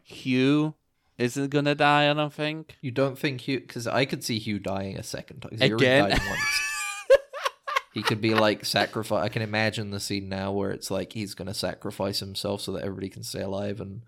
Hugh, 0.03 0.74
isn't 1.18 1.50
gonna 1.50 1.74
die. 1.74 2.10
I 2.10 2.14
don't 2.14 2.32
think. 2.32 2.76
You 2.80 2.90
don't 2.90 3.18
think 3.18 3.42
Hugh? 3.42 3.60
Because 3.60 3.86
I 3.86 4.04
could 4.04 4.24
see 4.24 4.38
Hugh 4.38 4.58
dying 4.58 4.96
a 4.96 5.02
second 5.02 5.40
time. 5.40 5.58
Again? 5.60 6.18
he 7.94 8.02
could 8.02 8.20
be 8.20 8.34
like 8.34 8.64
sacrifice. 8.64 9.24
I 9.24 9.28
can 9.28 9.42
imagine 9.42 9.90
the 9.90 10.00
scene 10.00 10.28
now 10.28 10.52
where 10.52 10.70
it's 10.70 10.90
like 10.90 11.12
he's 11.12 11.34
gonna 11.34 11.54
sacrifice 11.54 12.20
himself 12.20 12.60
so 12.60 12.72
that 12.72 12.82
everybody 12.82 13.08
can 13.08 13.22
stay 13.22 13.40
alive, 13.42 13.80
and 13.80 14.02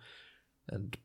and 0.68 0.96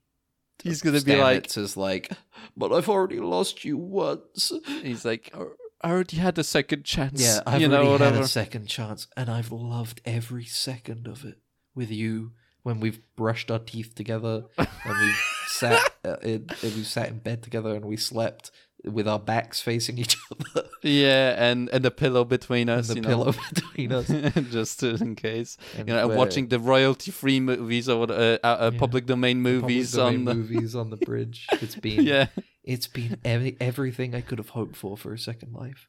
He's 0.62 0.82
gonna 0.82 1.02
be 1.02 1.16
like, 1.16 1.58
is 1.58 1.76
like, 1.76 2.12
but 2.56 2.72
I've 2.72 2.88
already 2.90 3.20
lost 3.20 3.66
you 3.66 3.78
once. 3.78 4.52
he's 4.66 5.04
like, 5.04 5.30
"Oh, 5.34 5.52
I 5.82 5.92
already 5.92 6.18
had 6.18 6.38
a 6.38 6.44
second 6.44 6.86
chance. 6.86 7.22
Yeah, 7.22 7.42
I've 7.46 7.62
you 7.62 7.68
know, 7.68 7.76
already 7.78 7.92
whatever. 7.92 8.16
had 8.16 8.24
a 8.24 8.28
second 8.28 8.68
chance, 8.68 9.08
and 9.18 9.30
I've 9.30 9.52
loved 9.52 10.00
every 10.06 10.46
second 10.46 11.08
of 11.08 11.26
it 11.26 11.40
with 11.76 11.92
you. 11.92 12.32
When 12.62 12.80
we've 12.80 13.02
brushed 13.18 13.52
our 13.52 13.60
teeth 13.60 13.94
together, 13.94 14.46
and 14.58 15.00
we've 15.02 15.22
sat 15.48 15.93
and 16.04 16.54
we 16.64 16.84
sat 16.84 17.10
in 17.10 17.20
bed 17.20 17.44
together, 17.44 17.76
and 17.76 17.86
we 17.86 17.98
slept 17.98 18.52
with 18.84 19.08
our 19.08 19.20
backs 19.20 19.62
facing 19.62 19.98
each 19.98 20.18
other, 20.56 20.68
yeah, 20.82 21.36
and 21.38 21.70
and 21.70 21.86
the 21.86 21.92
pillow 21.92 22.26
between 22.26 22.68
and 22.68 22.80
us. 22.82 22.90
the 22.90 22.96
you 22.96 23.02
pillow 23.02 23.32
know? 23.32 23.38
between 23.54 23.92
us. 23.94 24.08
just 24.52 24.84
in 24.84 25.16
case. 25.16 25.58
And 25.78 25.88
you 25.88 25.94
know, 25.94 26.10
and 26.10 26.18
watching 26.18 26.48
the 26.50 26.60
royalty-free 26.60 27.40
movies 27.40 27.88
or 27.88 28.04
uh, 28.12 28.16
uh, 28.16 28.38
uh, 28.44 28.72
Yeah. 28.74 28.80
public 28.80 29.06
domain 29.06 29.42
the 29.44 29.50
public 29.50 29.64
movies 29.72 29.92
domain 29.94 30.16
on 30.20 30.26
the 30.26 30.36
movies 30.36 30.76
on 30.76 30.90
the 30.90 30.98
bridge. 30.98 31.48
It's 31.54 31.76
been 31.76 32.04
yeah. 32.06 32.28
it's 32.64 32.88
been 32.88 33.18
every, 33.24 33.56
everything 33.62 34.14
I 34.16 34.22
could 34.22 34.38
have 34.40 34.50
hoped 34.50 34.76
for 34.76 34.98
for 34.98 35.14
a 35.14 35.18
second 35.20 35.54
life, 35.54 35.88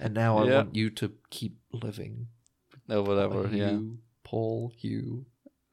and 0.00 0.12
now 0.14 0.38
I 0.38 0.46
Yeah. 0.48 0.56
want 0.56 0.74
you 0.74 0.90
to 0.90 1.12
keep 1.30 1.58
living. 1.72 2.26
or 2.90 3.02
whatever. 3.02 3.46
Hugh, 3.48 3.58
yeah, 3.58 3.78
Paul, 4.24 4.72
Hugh. 4.76 5.26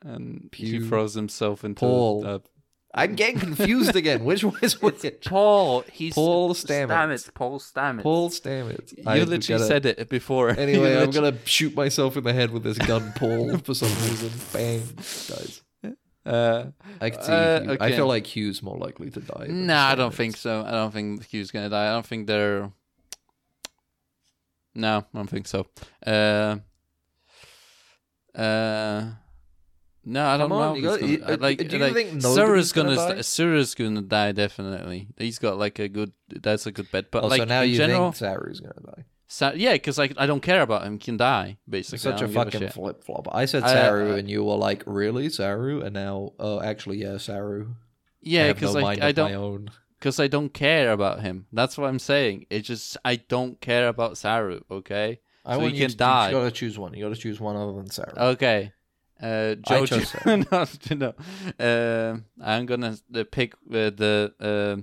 and 0.04 0.50
Pew. 0.52 0.80
he 0.82 0.88
throws 0.88 1.16
himself 1.16 1.64
into 1.64 1.80
Paul. 1.80 2.42
I'm 2.94 3.16
getting 3.16 3.40
confused 3.40 3.96
again. 3.96 4.26
Which 4.26 4.44
one 4.44 4.58
is 4.62 4.82
which? 4.82 5.06
Paul. 5.26 5.84
He's 5.92 6.14
Paul 6.14 6.54
Stamets. 6.54 7.34
Paul 7.34 7.60
Stamets. 7.60 8.04
Paul 8.04 8.30
Stamets. 8.30 8.98
You 8.98 9.04
I 9.08 9.20
literally 9.20 9.38
gotta- 9.40 9.66
said 9.66 9.86
it 9.86 10.10
before. 10.10 10.50
Anyway, 10.58 10.98
I'm 11.02 11.12
gonna 11.12 11.38
shoot 11.46 11.74
myself 11.76 12.18
in 12.18 12.24
the 12.26 12.34
head 12.34 12.52
with 12.52 12.64
this 12.64 12.78
gun, 12.78 13.14
Paul, 13.16 13.58
for 13.60 13.74
some 13.74 13.90
reason. 14.10 14.30
Bang, 14.52 14.82
guys. 14.98 15.62
Uh, 16.24 16.66
I 17.00 17.10
can 17.10 17.24
see. 17.24 17.32
Uh, 17.32 17.62
Hugh. 17.64 17.78
I 17.80 17.92
feel 17.94 18.08
like 18.08 18.28
Hugh's 18.28 18.62
more 18.62 18.78
likely 18.78 19.10
to 19.10 19.20
die. 19.22 19.48
No, 19.48 19.74
Nah, 19.74 19.88
I 19.88 19.96
don't 19.96 20.14
think 20.14 20.36
so. 20.38 20.64
I 20.64 20.72
don't 20.72 20.92
think 20.92 21.26
Hugh's 21.26 21.50
gonna 21.52 21.70
die. 21.70 21.88
I 21.88 21.92
don't 21.94 22.06
think 22.06 22.28
they're. 22.28 22.72
No, 24.76 24.98
I 25.00 25.18
don't 25.18 25.30
think 25.30 25.48
so. 25.48 25.66
Uh, 26.06 26.58
uh, 28.38 29.12
no, 30.06 30.26
I 30.26 30.38
don't 30.38 30.50
Come 30.50 30.58
know. 30.58 30.64
on, 30.76 30.82
got- 30.82 31.00
gonna- 31.00 31.12
you- 31.12 31.24
I 31.26 31.36
like, 31.36 31.58
do 31.68 31.78
you 31.78 31.84
like, 31.84 31.94
think 31.94 32.22
Saru's 32.22 32.72
gonna 32.72 32.96
gonna, 32.96 33.16
die? 33.16 33.22
Saru's 33.22 33.76
gonna 33.76 34.02
die 34.02 34.32
definitely. 34.32 35.08
He's 35.18 35.40
got 35.40 35.58
like 35.58 35.80
a 35.80 35.88
good. 35.88 36.12
That's 36.30 36.66
a 36.66 36.72
good 36.72 36.92
bet. 36.92 37.12
But 37.12 37.24
Oh, 37.24 37.28
like 37.28 37.40
so 37.40 37.46
now 37.46 37.62
in 37.62 37.70
you 37.70 37.78
general, 37.78 38.12
think 38.12 38.16
Saru's 38.16 38.60
gonna 38.60 38.96
die? 38.96 39.06
Sa- 39.28 39.54
yeah, 39.56 39.74
because 39.74 39.98
like 39.98 40.14
I 40.18 40.26
don't 40.26 40.42
care 40.42 40.62
about 40.62 40.84
him. 40.84 40.94
He 40.94 41.00
can 41.00 41.18
die 41.18 41.58
basically. 41.70 42.00
Such 42.00 42.22
a 42.22 42.28
fucking 42.28 42.70
flip 42.70 43.04
flop. 43.04 43.28
I 43.32 43.46
said 43.46 43.64
Saru, 43.64 44.14
I- 44.14 44.18
and 44.20 44.30
you 44.30 44.44
were 44.44 44.56
like, 44.56 44.84
"Really, 44.86 45.30
Saru?" 45.30 45.82
And 45.82 45.94
now, 45.94 46.34
oh, 46.40 46.60
actually, 46.62 46.98
yeah, 46.98 47.18
Saru. 47.18 47.68
Yeah, 48.22 48.52
because 48.54 48.76
no 48.76 48.82
like 48.82 49.02
I 49.02 49.12
don't. 49.14 49.32
own. 49.34 49.70
because 50.00 50.20
I 50.20 50.28
don't 50.28 50.54
care 50.54 50.92
about 50.92 51.22
him. 51.22 51.46
That's 51.54 51.78
what 51.78 51.88
I'm 51.88 52.00
saying. 52.00 52.48
It's 52.50 52.68
just 52.68 52.98
I 53.06 53.16
don't 53.18 53.62
care 53.62 53.88
about 53.88 54.18
Saru. 54.18 54.62
Okay, 54.70 55.20
I 55.46 55.54
So 55.54 55.60
want 55.60 55.72
he 55.74 55.78
you 55.78 55.84
can 55.86 55.92
to, 55.92 55.98
die. 55.98 56.28
You 56.30 56.36
gotta 56.38 56.52
choose 56.52 56.78
one. 56.78 56.94
You 56.94 57.04
gotta 57.06 57.16
choose 57.20 57.40
one 57.40 57.56
other 57.56 57.74
than 57.74 57.90
Saru. 57.90 58.14
okay. 58.18 58.74
Uh, 59.22 59.56
I 59.68 59.82
Jojo. 59.82 59.88
chose 59.88 60.08
Saru. 60.10 60.44
no, 61.00 61.14
no. 61.60 61.66
Uh, 61.66 62.18
I'm 62.44 62.66
gonna 62.66 62.98
pick 63.32 63.54
uh, 63.54 63.90
the 63.92 64.34
uh, 64.40 64.82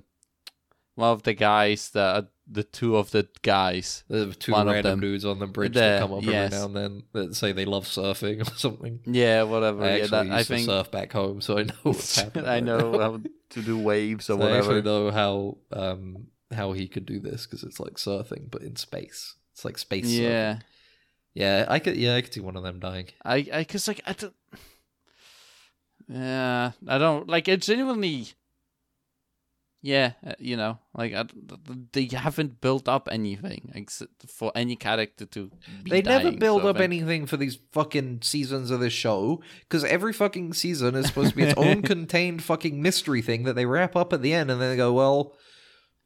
one 0.95 1.11
of 1.11 1.23
the 1.25 1.35
guys 1.35 1.91
that 1.91 2.17
are 2.17 2.29
the 2.51 2.63
two 2.63 2.97
of 2.97 3.11
the 3.11 3.29
guys. 3.43 4.05
The 4.09 4.33
two 4.33 4.53
One 4.53 4.69
of 4.69 4.75
random 4.75 4.93
them. 4.93 5.01
dudes 5.01 5.25
on 5.25 5.39
the 5.39 5.47
bridge 5.47 5.75
The- 5.75 5.81
that 5.81 6.01
come 6.01 6.13
up 6.15 6.23
yes. 6.25 6.53
every 6.53 6.59
now 6.59 6.65
and 6.67 6.77
then 6.77 7.03
that 7.13 7.35
say 7.37 7.53
they 7.53 7.65
love 7.67 7.85
surfing 7.85 8.41
or 8.41 8.55
something. 8.57 9.01
Yeah, 9.07 9.43
whatever. 9.43 9.83
I 9.85 9.89
yeah, 9.89 9.93
actually 10.05 10.09
that, 10.11 10.27
used 10.27 10.35
I 10.35 10.39
to 10.39 10.45
think 10.45 10.67
surf 10.67 10.91
back 10.91 11.13
home, 11.13 11.41
so 11.41 11.59
I 11.59 11.65
know 11.65 11.75
what's 11.83 12.17
happening. 12.21 12.49
I 12.49 12.61
know 12.61 12.99
how 12.99 13.21
to 13.51 13.63
do 13.63 13.79
waves 13.79 14.31
or 14.31 14.39
So 14.39 14.43
I 14.47 14.57
actually 14.57 14.77
whatever. 14.77 14.83
know 14.83 15.11
how 15.11 15.59
um 15.73 16.27
how 16.55 16.73
he 16.73 16.89
could 16.89 17.05
do 17.07 17.21
this 17.21 17.45
because 17.45 17.63
it's 17.65 17.79
like 17.81 17.95
surfing 17.95 18.51
but 18.51 18.63
in 18.63 18.77
space. 18.77 19.35
It's 19.53 19.65
like 19.65 19.77
space. 19.79 20.07
surfing. 20.07 20.61
Yeah, 21.39 21.61
yeah. 21.61 21.67
I 21.69 21.79
could. 21.79 21.97
Yeah, 21.97 22.17
I 22.17 22.21
could 22.23 22.33
see 22.35 22.41
one 22.41 22.57
of 22.57 22.63
them 22.65 22.81
dying. 22.81 23.07
I, 23.25 23.47
I, 23.53 23.65
cause 23.65 23.87
like 23.89 24.01
I 24.07 24.13
don't. 24.13 24.35
Yeah, 26.09 26.73
I 26.87 26.99
don't 26.99 27.29
like 27.29 27.49
it. 27.49 27.63
Genuinely. 27.63 28.29
Yeah, 29.81 30.13
uh, 30.27 30.33
you 30.41 30.57
know, 30.57 30.81
like 30.93 31.15
I, 31.15 31.25
they 31.93 32.07
haven't 32.07 32.61
built 32.61 32.89
up 32.89 33.09
anything 33.13 33.71
except 33.77 34.29
for 34.29 34.51
any 34.57 34.75
character 34.75 35.25
to. 35.27 35.53
Be 35.85 35.91
They 35.91 36.03
never 36.03 36.33
build 36.33 36.63
so 36.63 36.69
up 36.69 36.81
anything 36.81 37.27
for 37.27 37.37
these 37.37 37.59
fucking 37.71 38.23
seasons 38.23 38.73
of 38.73 38.81
this 38.81 38.93
show 38.93 39.41
because 39.61 39.85
every 39.85 40.13
fucking 40.13 40.55
season 40.55 40.97
is 40.97 41.07
supposed 41.07 41.31
to 41.31 41.37
be 41.37 41.45
its 41.45 41.55
own 41.57 41.83
contained 41.95 42.43
fucking 42.43 42.83
mystery 42.83 43.23
thing 43.23 43.45
that 43.45 43.55
they 43.55 43.67
wrap 43.67 43.95
up 43.95 44.13
at 44.13 44.21
the 44.21 44.35
end 44.35 44.51
and 44.51 44.61
then 44.61 44.71
they 44.71 44.77
go, 44.77 44.93
well, 44.93 45.37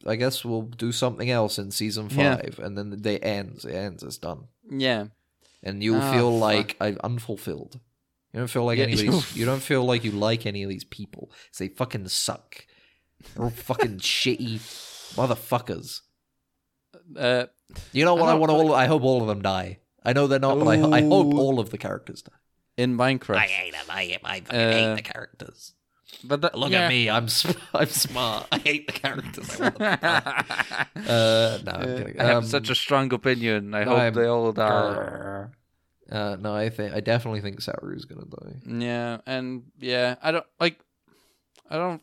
I 0.06 0.16
guess 0.16 0.44
we'll 0.44 0.62
do 0.62 0.92
something 0.92 1.30
else 1.30 1.58
in 1.58 1.70
season 1.70 2.08
Yeah. 2.10 2.36
five, 2.36 2.58
and 2.62 2.76
then 2.76 2.90
the 2.90 2.96
day 2.98 3.18
ends. 3.20 3.64
It 3.64 3.74
ends. 3.74 4.02
It's 4.02 4.18
done, 4.18 4.48
Yeah, 4.70 5.06
and 5.62 5.82
you'll 5.82 6.00
Ah, 6.00 6.12
feel 6.12 6.36
like 6.38 6.76
I'm 6.80 6.98
unfulfilled. 7.04 7.80
You 8.32 8.40
don't 8.40 8.48
feel 8.48 8.64
like 8.64 8.78
Yeah, 8.78 8.84
any 8.84 8.92
of 8.94 8.98
these. 9.00 9.36
You 9.36 9.44
don't 9.44 9.62
feel 9.62 9.84
like 9.84 10.04
you 10.04 10.10
like 10.12 10.46
any 10.46 10.62
of 10.62 10.68
these 10.70 10.84
people. 10.84 11.30
They 11.58 11.68
fucking 11.68 12.08
suck. 12.08 12.66
They're 13.34 13.44
all 13.44 13.50
fucking 13.50 13.98
shitty 13.98 14.56
motherfuckers. 15.16 16.00
uh, 17.16 17.46
You 17.92 18.04
know 18.04 18.14
what? 18.14 18.28
I, 18.28 18.32
don't 18.32 18.40
want 18.40 18.52
all. 18.52 18.74
I 18.74 18.86
hope 18.86 19.02
all 19.02 19.20
of 19.22 19.28
them 19.28 19.42
die. 19.42 19.78
I 20.04 20.12
know 20.12 20.26
they're 20.26 20.38
not, 20.40 20.58
but 20.58 20.66
I, 20.68 20.98
I 20.98 21.02
hope 21.02 21.34
all 21.34 21.60
of 21.60 21.70
the 21.70 21.78
characters 21.78 22.22
die. 22.22 22.32
in 22.76 22.96
Minecraft. 22.96 23.36
I 23.36 23.46
hate 23.46 23.72
them. 23.72 23.84
I, 23.88 24.18
I 24.24 24.40
fucking 24.40 24.58
Uh, 24.58 24.72
hate 24.72 24.96
the 24.96 25.02
characters. 25.02 25.74
But 26.24 26.40
that, 26.42 26.56
Look 26.58 26.70
yeah. 26.72 26.82
at 26.82 26.88
me. 26.88 27.08
I'm 27.10 27.28
I'm 27.74 27.86
smart. 27.88 28.46
I 28.52 28.58
hate 28.58 28.86
the 28.86 28.92
characters. 28.92 29.60
I 29.60 29.64
want 29.64 29.78
them 29.78 29.96
to 29.98 30.02
die. 30.02 30.86
uh, 30.96 31.58
no, 31.64 31.72
I'm. 31.72 32.14
I 32.20 32.24
have 32.24 32.36
Um, 32.38 32.44
such 32.44 32.70
a 32.70 32.74
strong 32.74 33.12
opinion. 33.12 33.74
I 33.74 33.84
hope 33.84 33.98
I'm- 33.98 34.14
they 34.14 34.26
all 34.26 34.52
die. 34.52 35.46
Uh, 36.10 36.36
no, 36.38 36.54
I 36.54 36.68
think 36.68 36.92
I 36.94 37.00
definitely 37.00 37.40
think 37.40 37.60
Saru's 37.60 38.04
gonna 38.04 38.26
die. 38.26 38.60
Yeah, 38.66 39.18
and 39.26 39.62
yeah, 39.78 40.16
I 40.22 40.30
don't 40.32 40.46
like. 40.60 40.78
I 41.70 41.76
don't. 41.76 42.02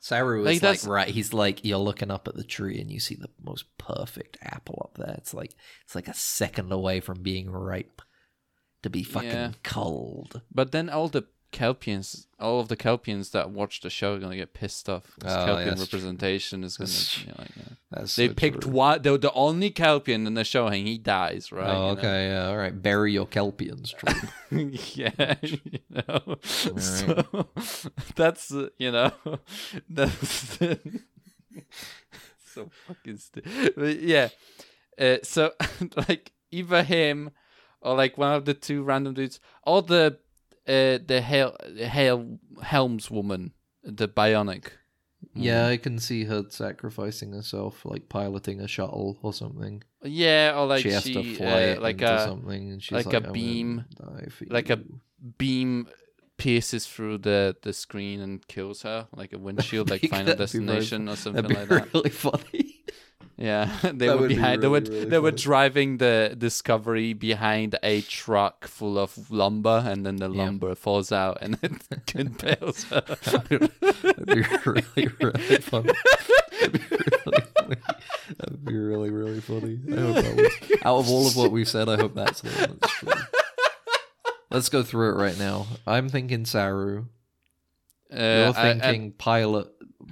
Saru 0.00 0.42
Like, 0.44 0.56
is 0.56 0.62
like 0.62 0.80
that's- 0.80 0.86
right. 0.86 1.08
He's 1.08 1.32
like 1.34 1.64
you're 1.64 1.78
looking 1.78 2.10
up 2.10 2.28
at 2.28 2.34
the 2.36 2.44
tree 2.44 2.80
and 2.80 2.90
you 2.90 3.00
see 3.00 3.14
the 3.16 3.28
most 3.42 3.64
perfect 3.76 4.38
apple 4.40 4.80
up 4.88 4.96
there. 5.04 5.14
It's 5.18 5.34
like 5.34 5.54
it's 5.84 5.94
like 5.94 6.08
a 6.08 6.14
second 6.14 6.72
away 6.72 7.00
from 7.00 7.22
being 7.22 7.50
ripe 7.50 8.00
to 8.82 8.88
be 8.90 9.02
fucking 9.02 9.28
Yeah. 9.30 9.52
cold. 9.64 10.40
But 10.54 10.70
then 10.72 10.88
all 10.88 11.08
the 11.08 11.24
Kelpians, 11.52 12.26
all 12.38 12.60
of 12.60 12.68
the 12.68 12.76
Kelpians 12.76 13.30
that 13.30 13.50
watch 13.50 13.80
the 13.80 13.88
show 13.90 14.14
are 14.14 14.18
gonna 14.18 14.36
get 14.36 14.52
pissed 14.52 14.88
off. 14.88 15.04
Oh, 15.24 15.26
Kelpian 15.28 15.74
true. 15.74 15.82
representation 15.84 16.64
is 16.64 16.76
gonna. 16.76 16.88
That's- 16.88 17.20
You 17.22 17.26
know, 17.28 17.34
like, 17.38 17.50
yeah. 17.56 17.62
That's 17.90 18.16
They 18.16 18.28
so 18.28 18.34
picked 18.34 18.62
true. 18.62 18.72
one. 18.72 19.02
They're 19.02 19.16
the 19.18 19.32
only 19.32 19.70
Kelpian 19.70 20.26
in 20.26 20.34
the 20.34 20.44
show, 20.44 20.66
and 20.66 20.86
he 20.86 20.98
dies. 20.98 21.50
Right? 21.52 21.68
Oh, 21.68 21.72
you 21.90 21.94
know? 21.94 21.98
okay, 22.00 22.28
yeah, 22.28 22.48
all 22.48 22.56
right. 22.56 22.82
Bury 22.82 23.12
your 23.12 23.26
kelpians, 23.26 23.94
true. 23.94 24.30
yeah, 24.94 25.34
you 25.42 25.58
know. 25.90 26.36
So 26.42 27.48
that's 28.16 28.52
uh, 28.52 28.68
you 28.78 28.90
know 28.92 29.12
that's 29.88 30.58
so 32.44 32.70
fucking 32.86 33.16
stupid. 33.18 34.00
Yeah, 34.00 34.28
uh, 35.00 35.18
so 35.22 35.52
like 36.08 36.32
either 36.50 36.82
him 36.82 37.30
or 37.80 37.94
like 37.96 38.18
one 38.18 38.32
of 38.32 38.44
the 38.44 38.54
two 38.54 38.82
random 38.82 39.14
dudes, 39.14 39.40
or 39.62 39.82
the 39.82 40.18
uh, 40.66 40.98
the 41.04 41.20
Hel 41.20 41.56
Hel 41.82 42.38
Helms 42.62 43.10
woman, 43.10 43.52
the 43.82 44.08
bionic. 44.08 44.68
yeah, 45.34 45.66
I 45.66 45.76
can 45.76 45.98
see 45.98 46.24
her 46.24 46.44
sacrificing 46.48 47.32
herself, 47.32 47.84
like 47.84 48.08
piloting 48.08 48.60
a 48.60 48.68
shuttle 48.68 49.18
or 49.22 49.32
something. 49.32 49.82
Yeah, 50.02 50.54
or 50.56 50.66
like 50.66 50.82
she 50.82 50.90
has 50.90 51.04
she, 51.04 51.14
to 51.14 51.34
fly 51.36 51.62
uh, 51.70 51.80
like 51.80 52.00
a 52.02 52.24
something, 52.24 52.70
and 52.72 52.82
she's 52.82 52.92
like 52.92 53.06
like, 53.06 53.24
a 53.24 53.32
beam- 53.32 53.84
like 54.48 54.70
a 54.70 54.80
beam 55.38 55.88
pierces 56.36 56.86
through 56.86 57.18
the 57.18 57.56
the 57.62 57.72
screen 57.72 58.20
and 58.20 58.46
kills 58.46 58.82
her, 58.82 59.08
like 59.14 59.32
a 59.32 59.38
windshield, 59.38 59.90
like 59.90 60.02
Final 60.10 60.36
Destination 60.36 61.08
or 61.08 61.16
something 61.16 61.44
like 61.44 61.68
that. 61.68 61.94
really 61.94 62.10
funny. 62.10 62.75
Yeah, 63.38 63.70
they 63.82 64.06
That 64.06 64.14
were 64.16 64.20
would 64.22 64.28
be 64.30 64.34
behind. 64.36 64.62
they 64.62 64.66
really, 64.68 64.80
were 64.88 64.90
really 64.94 65.04
they 65.10 65.18
were 65.18 65.30
driving 65.30 65.98
the 65.98 66.34
Discovery 66.38 67.12
behind 67.12 67.78
a 67.82 68.00
truck 68.00 68.66
full 68.66 68.98
of 68.98 69.30
lumber, 69.30 69.82
and 69.86 70.06
then 70.06 70.16
the 70.16 70.30
Yeah. 70.30 70.44
lumber 70.44 70.74
falls 70.74 71.12
out 71.12 71.38
and 71.42 71.58
it 71.62 72.14
impales 72.14 72.84
her. 72.84 73.02
That'd 73.24 74.26
be 74.26 74.40
really, 74.64 75.08
really 75.20 75.56
funny. 75.58 75.92
That'd 76.60 76.72
be 76.72 76.78
really 76.96 77.42
funny. 77.54 77.76
That'd 78.38 78.64
be 78.64 78.74
really, 78.74 79.10
really 79.10 79.40
funny. 79.40 79.80
I 79.92 80.00
hope 80.00 80.14
that 80.14 80.36
was, 80.36 80.78
out 80.82 80.98
of 80.98 81.10
all 81.10 81.26
of 81.26 81.36
what 81.36 81.52
we've 81.52 81.68
said, 81.68 81.88
I 81.90 81.96
hope 81.96 82.14
that's 82.14 82.40
the 82.40 82.48
one 82.50 82.78
that's 82.80 82.92
true. 82.94 83.12
Let's 84.50 84.68
go 84.70 84.82
through 84.82 85.10
it 85.10 85.22
right 85.22 85.38
now. 85.38 85.66
I'm 85.86 86.08
thinking 86.08 86.46
Saru. 86.46 87.06
Uh, 88.10 88.16
You're 88.16 88.46
I- 88.46 88.48
I- 88.70 88.78
thinking 88.80 89.12
pilot, 89.12 89.68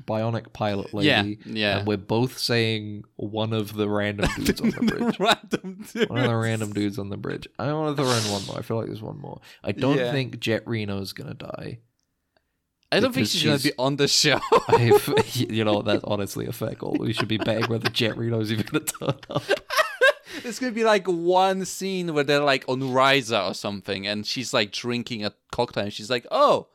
bionic 0.06 0.52
pilot 0.52 0.92
lady. 0.92 1.38
yeah. 1.44 1.78
And 1.78 1.86
we're 1.86 1.96
both 1.96 2.38
saying 2.38 3.04
one 3.16 3.52
of 3.52 3.74
the 3.74 3.88
random 3.88 4.28
dudes 4.44 4.60
on 4.60 4.70
the 4.70 4.80
bridge. 4.82 5.18
Random 5.20 5.84
dudes. 5.92 6.08
One 6.10 6.20
of 6.20 6.28
the 6.28 6.36
random 6.36 6.72
dudes 6.72 6.98
on 6.98 7.08
the 7.10 7.16
bridge. 7.16 7.46
I 7.58 7.72
want 7.72 7.96
to 7.96 8.02
throw 8.02 8.10
in 8.12 8.32
one 8.32 8.44
more. 8.46 8.58
I 8.58 8.62
feel 8.62 8.76
like 8.76 8.86
there's 8.86 9.02
one 9.02 9.18
more. 9.20 9.40
I 9.62 9.72
don't 9.72 9.96
Yeah. 9.98 10.12
think 10.12 10.40
Jet 10.40 10.66
Reno's 10.66 11.12
gonna 11.12 11.34
die. 11.34 11.78
I 12.92 13.00
don't 13.00 13.12
think 13.12 13.26
because 13.26 13.30
she's 13.32 13.44
gonna 13.44 13.58
be 13.58 13.72
on 13.78 13.96
the 13.96 14.06
show. 14.08 14.38
You 15.34 15.64
know, 15.64 15.82
that's 15.82 16.04
honestly 16.04 16.46
a 16.46 16.52
fair 16.52 16.74
call. 16.74 16.96
We 16.98 17.12
should 17.12 17.28
be 17.28 17.38
betting 17.38 17.66
whether 17.68 17.88
Jet 17.90 18.16
Reno's 18.16 18.52
even 18.52 18.66
gonna 18.66 18.84
turn 18.84 19.18
up. 19.30 19.42
It's 20.44 20.58
gonna 20.58 20.72
be 20.72 20.84
like 20.84 21.06
one 21.06 21.64
scene 21.64 22.12
where 22.14 22.24
they're 22.24 22.40
like 22.40 22.64
on 22.68 22.80
Risa 22.80 23.50
or 23.50 23.54
something, 23.54 24.06
and 24.06 24.26
she's 24.26 24.52
like 24.52 24.70
drinking 24.72 25.24
a 25.24 25.32
cocktail, 25.52 25.84
and 25.84 25.92
she's 25.92 26.10
like, 26.10 26.26
"Oh, 26.30 26.68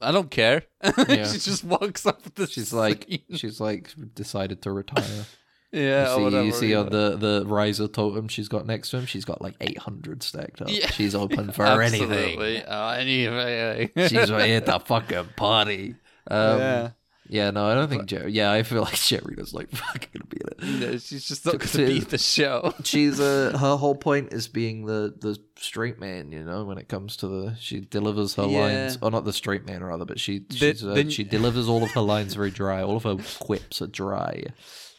I 0.00 0.12
don't 0.12 0.30
care." 0.30 0.62
Yeah. 1.08 1.26
she 1.26 1.38
just 1.38 1.64
walks 1.64 2.06
off 2.06 2.22
the. 2.34 2.46
She's 2.46 2.72
like, 2.72 3.22
she's 3.34 3.60
like 3.60 3.92
decided 4.14 4.62
to 4.62 4.72
retire. 4.72 5.26
yeah, 5.72 6.10
you 6.10 6.16
see, 6.16 6.22
whatever. 6.22 6.44
you 6.44 6.52
see 6.52 6.70
yeah. 6.72 6.78
on 6.78 6.90
the 6.90 7.16
the 7.16 7.44
Risa 7.44 7.92
totem 7.92 8.28
she's 8.28 8.48
got 8.48 8.66
next 8.66 8.90
to 8.90 8.98
him. 8.98 9.06
She's 9.06 9.24
got 9.24 9.42
like 9.42 9.54
800 9.60 10.22
stacked 10.22 10.62
up. 10.62 10.68
Yeah. 10.70 10.90
She's 10.90 11.14
open 11.14 11.52
for 11.52 11.64
anything. 11.82 12.10
Absolutely. 12.10 12.64
Oh, 12.66 12.88
anything. 12.90 14.08
She's 14.08 14.30
right 14.30 14.50
at 14.50 14.66
the 14.66 14.78
fucking 14.78 15.30
party. 15.36 15.96
Um, 16.30 16.58
yeah. 16.58 16.90
Yeah. 17.28 17.50
no, 17.50 17.66
I 17.66 17.74
don't 17.74 17.88
think 17.88 18.06
Jerry. 18.06 18.32
Yeah, 18.32 18.50
I 18.52 18.62
feel 18.62 18.82
like 18.88 18.94
Jerry's 18.94 19.52
like 19.54 19.70
fucking 19.70 20.08
gonna 20.14 20.26
be 20.26 20.38
in 20.40 20.48
it. 20.48 20.80
No, 20.92 20.98
she's 20.98 21.26
just 21.28 21.44
not 21.46 21.58
gonna 21.58 21.86
be 21.86 22.00
the 22.00 22.18
show. 22.18 22.74
She's 22.84 23.20
uh, 23.20 23.56
her 23.60 23.76
whole 23.76 23.94
point 23.94 24.32
is 24.32 24.48
being 24.48 24.86
the 24.86 25.14
the 25.20 25.38
straight 25.56 25.98
man, 25.98 26.32
you 26.32 26.42
know. 26.44 26.64
When 26.64 26.78
it 26.78 26.88
comes 26.88 27.16
to 27.18 27.28
the, 27.28 27.56
she 27.58 27.80
delivers 27.80 28.34
her 28.34 28.46
Yeah. 28.46 28.60
lines, 28.60 28.98
or 29.02 29.10
not 29.10 29.24
the 29.24 29.32
straight 29.32 29.66
man, 29.66 29.82
rather, 29.84 30.04
but 30.04 30.18
she 30.20 30.40
The- 30.40 30.88
uh, 30.90 30.94
the- 30.94 31.10
she 31.10 31.24
delivers 31.24 31.68
all 31.68 31.82
of 31.82 31.90
her 31.92 32.00
lines 32.00 32.34
very 32.34 32.50
dry. 32.50 32.82
All 32.82 32.96
of 32.96 33.04
her 33.04 33.16
quips 33.38 33.80
are 33.82 33.86
dry, 33.86 34.42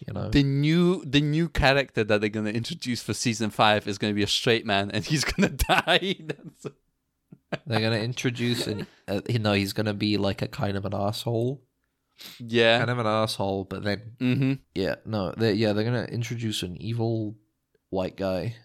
you 0.07 0.13
know. 0.13 0.29
The 0.29 0.43
new 0.43 1.03
the 1.05 1.21
new 1.21 1.49
character 1.49 2.03
that 2.03 2.21
they're 2.21 2.29
gonna 2.29 2.51
introduce 2.51 3.01
for 3.03 3.13
season 3.13 3.49
five 3.49 3.87
is 3.87 3.97
gonna 3.97 4.13
be 4.13 4.23
a 4.23 4.27
straight 4.27 4.65
man, 4.65 4.91
and 4.91 5.05
he's 5.05 5.23
gonna 5.23 5.49
die. 5.49 6.17
They're 7.65 7.81
gonna 7.81 7.97
introduce 7.97 8.67
an, 8.67 8.85
uh, 9.07 9.21
you 9.27 9.39
know, 9.39 9.53
he's 9.53 9.73
gonna 9.73 9.93
be 9.95 10.17
like 10.17 10.41
a 10.43 10.47
kind 10.47 10.77
of 10.77 10.85
an 10.85 10.93
asshole, 10.93 11.61
yeah. 12.39 12.77
kind 12.79 12.89
of 12.89 12.99
an 12.99 13.07
asshole, 13.07 13.65
but 13.65 13.83
then 13.83 14.01
Mm-hmm. 14.19 14.53
yeah, 14.75 14.95
no, 15.05 15.31
they 15.37 15.53
yeah, 15.53 15.73
they're 15.73 15.83
gonna 15.85 16.05
introduce 16.05 16.63
an 16.63 16.75
evil 16.81 17.35
white 17.89 18.15
guy, 18.17 18.55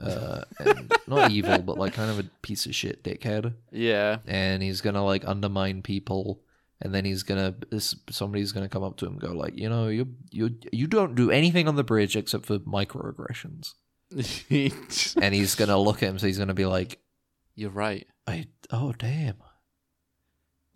uh, 0.00 0.42
and 0.58 0.92
not 1.06 1.30
evil, 1.30 1.58
but 1.58 1.78
like 1.78 1.94
kind 1.94 2.10
of 2.10 2.18
a 2.18 2.24
piece 2.42 2.66
of 2.66 2.74
shit 2.74 3.02
dickhead. 3.04 3.54
Yeah. 3.70 4.18
and 4.26 4.62
he's 4.62 4.80
gonna 4.80 5.04
like 5.04 5.26
undermine 5.26 5.82
people 5.82 6.40
and 6.80 6.92
then 6.92 7.04
he's 7.04 7.22
gonna 7.22 7.54
this- 7.70 7.94
somebody's 8.10 8.50
gonna 8.52 8.68
come 8.68 8.82
up 8.82 8.96
to 8.96 9.06
him 9.06 9.12
and 9.12 9.20
go 9.20 9.32
like 9.32 9.56
you 9.56 9.68
know 9.68 9.86
you 9.88 10.08
you 10.30 10.50
you 10.72 10.86
don't 10.88 11.14
do 11.14 11.30
anything 11.30 11.68
on 11.68 11.76
the 11.76 11.84
bridge 11.84 12.16
except 12.16 12.44
for 12.46 12.58
microaggressions 12.60 13.74
and 15.20 15.34
he's 15.34 15.54
gonna 15.54 15.78
look 15.78 16.02
at 16.02 16.08
him 16.10 16.18
so 16.18 16.26
he's 16.26 16.38
gonna 16.38 16.54
be 16.54 16.66
like 16.66 16.98
You're 17.54 17.70
right. 17.70 18.06
i 18.26 18.46
oh 18.72 18.92
damn 18.92 19.36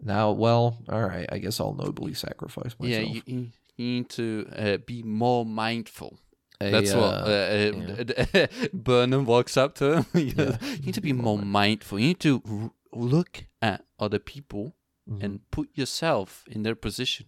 now 0.02 0.30
well 0.30 0.78
all 0.88 1.02
right 1.02 1.26
i 1.32 1.38
guess 1.38 1.60
i'll 1.60 1.74
nobly 1.74 2.14
sacrifice 2.14 2.74
myself 2.78 3.04
Yeah, 3.06 3.22
you, 3.26 3.50
you 3.76 3.86
need 3.96 4.08
to 4.10 4.46
uh, 4.56 4.76
be 4.78 5.02
more 5.04 5.44
mindful. 5.46 6.18
A, 6.60 6.70
That's 6.72 6.92
what 6.92 7.14
uh, 7.14 7.28
uh, 7.28 8.26
uh, 8.34 8.46
Burnham 8.72 9.24
walks 9.24 9.56
up 9.56 9.76
to 9.76 9.84
him. 10.02 10.06
you, 10.14 10.32
Yeah. 10.36 10.56
you 10.62 10.86
need 10.86 10.94
to 10.94 11.00
be 11.00 11.12
more 11.12 11.38
mindful. 11.38 12.00
You 12.00 12.08
need 12.08 12.20
to 12.20 12.42
r- 12.50 12.70
look 12.92 13.44
at 13.62 13.84
other 14.00 14.18
people 14.18 14.74
mhm. 15.08 15.22
and 15.22 15.40
put 15.52 15.68
yourself 15.74 16.42
in 16.50 16.64
their 16.64 16.74
position. 16.74 17.26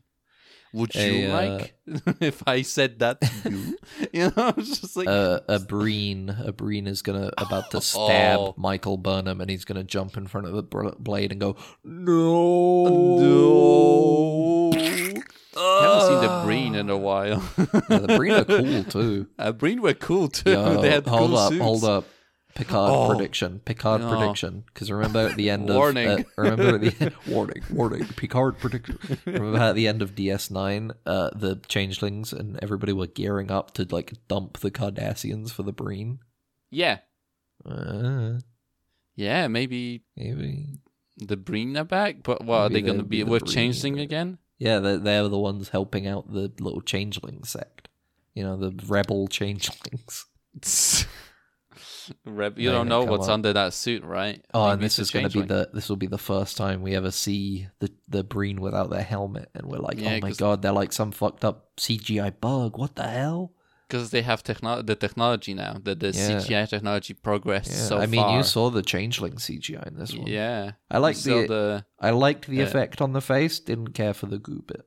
Would 0.72 0.94
you 0.94 1.00
A, 1.02 1.30
uh, 1.30 1.48
like 1.58 1.74
if 2.20 2.42
I 2.46 2.62
said 2.62 3.00
that 3.00 3.20
to 3.20 3.50
you? 3.50 3.78
you 4.12 4.32
know, 4.36 4.54
it's 4.56 4.80
just 4.80 4.96
like 4.96 5.08
uh, 5.08 5.40
a 5.48 5.58
Breen, 5.58 6.30
a 6.44 6.52
Breen 6.52 6.86
is 6.86 7.02
gonna 7.02 7.30
about 7.38 7.70
to 7.72 7.80
stab 7.80 8.38
Oh. 8.38 8.54
Michael 8.56 8.96
Burnham, 8.96 9.40
and 9.40 9.50
he's 9.50 9.64
gonna 9.64 9.82
jump 9.84 10.16
in 10.16 10.26
front 10.26 10.46
of 10.46 10.52
the 10.54 10.62
blade 10.62 11.32
and 11.32 11.40
go, 11.40 11.56
"No, 11.84 13.18
no. 13.18 14.70
I 15.56 15.82
haven't 15.82 16.08
seen 16.08 16.20
the 16.28 16.42
Breen 16.44 16.74
in 16.74 16.88
a 16.90 16.96
while. 16.96 17.42
Yeah, 17.58 17.98
the 17.98 18.14
Breen 18.16 18.32
are 18.32 18.44
cool 18.44 18.84
too. 18.84 19.26
Uh, 19.38 19.52
Breen 19.52 19.82
were 19.82 19.94
cool 19.94 20.28
too. 20.28 20.50
Yo, 20.52 20.80
they 20.80 20.90
had 20.90 21.06
hold 21.06 21.30
cool 21.30 21.38
up, 21.38 21.52
suits. 21.52 21.62
hold 21.62 21.84
up. 21.84 22.04
Picard 22.54 22.90
Oh. 22.92 23.08
prediction. 23.14 23.60
Picard 23.64 24.00
No. 24.02 24.10
prediction. 24.16 24.64
Because 24.66 24.90
remember 24.90 25.28
at 25.28 25.36
the 25.36 25.50
end 25.50 25.68
Warning. 25.68 26.08
of 26.08 26.20
uh, 26.20 26.22
remember 26.36 26.74
at 26.74 26.80
the 26.98 27.12
warning, 27.28 27.62
warning. 27.70 28.04
Picard 28.16 28.58
prediction. 28.58 28.98
remember 29.24 29.58
at 29.58 29.74
the 29.74 29.86
end 29.88 30.02
of 30.02 30.14
DS9, 30.14 30.90
uh, 31.06 31.30
the 31.34 31.56
changelings 31.68 32.32
and 32.32 32.58
everybody 32.62 32.92
were 32.92 33.06
gearing 33.06 33.50
up 33.50 33.72
to 33.74 33.86
like 33.90 34.14
dump 34.28 34.58
the 34.58 34.70
Cardassians 34.70 35.50
for 35.52 35.62
the 35.62 35.72
Breen. 35.72 36.18
Yeah, 36.70 36.98
Uh, 37.64 38.38
yeah, 39.16 39.46
maybe 39.48 40.02
maybe. 40.16 40.66
the 41.18 41.36
Breen 41.36 41.76
are 41.76 41.84
back, 41.84 42.22
but 42.22 42.44
what 42.44 42.58
are 42.60 42.68
they 42.68 42.80
going 42.82 42.98
to 42.98 43.04
be 43.04 43.22
with 43.24 43.44
Breen. 43.44 43.54
Changeling 43.54 43.98
again? 44.00 44.38
Yeah, 44.58 44.78
they're, 44.80 44.98
they're 44.98 45.28
the 45.28 45.38
ones 45.38 45.70
helping 45.70 46.06
out 46.06 46.32
the 46.32 46.52
little 46.60 46.80
changeling 46.82 47.44
sect. 47.44 47.88
You 48.34 48.42
know, 48.44 48.56
the 48.56 48.72
rebel 48.86 49.26
changelings. 49.28 50.26
Reb, 52.24 52.58
you 52.58 52.70
don't 52.70 52.88
know 52.88 53.04
what's 53.04 53.28
up. 53.28 53.34
under 53.34 53.52
that 53.52 53.72
suit, 53.74 54.02
right? 54.04 54.44
Oh, 54.54 54.64
Maybe 54.64 54.72
and 54.74 54.82
this 54.82 54.98
is 54.98 55.10
going 55.10 55.28
to 55.28 55.40
be 55.40 55.46
the 55.46 55.70
this 55.72 55.88
will 55.88 55.96
be 55.96 56.06
the 56.06 56.18
first 56.18 56.56
time 56.56 56.82
we 56.82 56.94
ever 56.94 57.10
see 57.10 57.68
the 57.78 57.90
the 58.08 58.24
Breen 58.24 58.60
without 58.60 58.90
their 58.90 59.02
helmet, 59.02 59.48
and 59.54 59.66
we're 59.66 59.78
like, 59.78 60.00
Yeah, 60.00 60.14
oh 60.16 60.20
my 60.20 60.32
god, 60.32 60.62
they're 60.62 60.72
like 60.72 60.92
some 60.92 61.12
fucked 61.12 61.44
up 61.44 61.76
CGI 61.76 62.32
bug. 62.40 62.76
What 62.78 62.94
the 62.96 63.06
hell? 63.08 63.52
because 63.88 64.10
they 64.12 64.22
have 64.22 64.40
techno- 64.44 64.82
the 64.82 64.94
technology 64.94 65.52
now. 65.52 65.76
The 65.82 65.96
the 65.96 66.08
Yeah. 66.10 66.38
CGI 66.38 66.68
technology 66.68 67.12
progressed 67.12 67.72
Yeah, 67.72 67.76
so 67.88 67.98
I 67.98 68.06
mean, 68.06 68.20
far. 68.22 68.36
you 68.36 68.44
saw 68.44 68.70
the 68.70 68.82
changeling 68.82 69.34
CGI 69.34 69.84
in 69.88 69.98
this 69.98 70.14
one. 70.14 70.28
Yeah, 70.28 70.72
I 70.88 70.98
like 70.98 71.16
the, 71.16 71.46
the 71.48 71.84
I 71.98 72.10
liked 72.10 72.46
the 72.46 72.62
uh, 72.62 72.66
effect 72.66 73.00
on 73.00 73.14
the 73.14 73.20
face. 73.20 73.58
Didn't 73.58 73.88
care 73.94 74.14
for 74.14 74.26
the 74.26 74.38
goo 74.38 74.62
bit. 74.64 74.86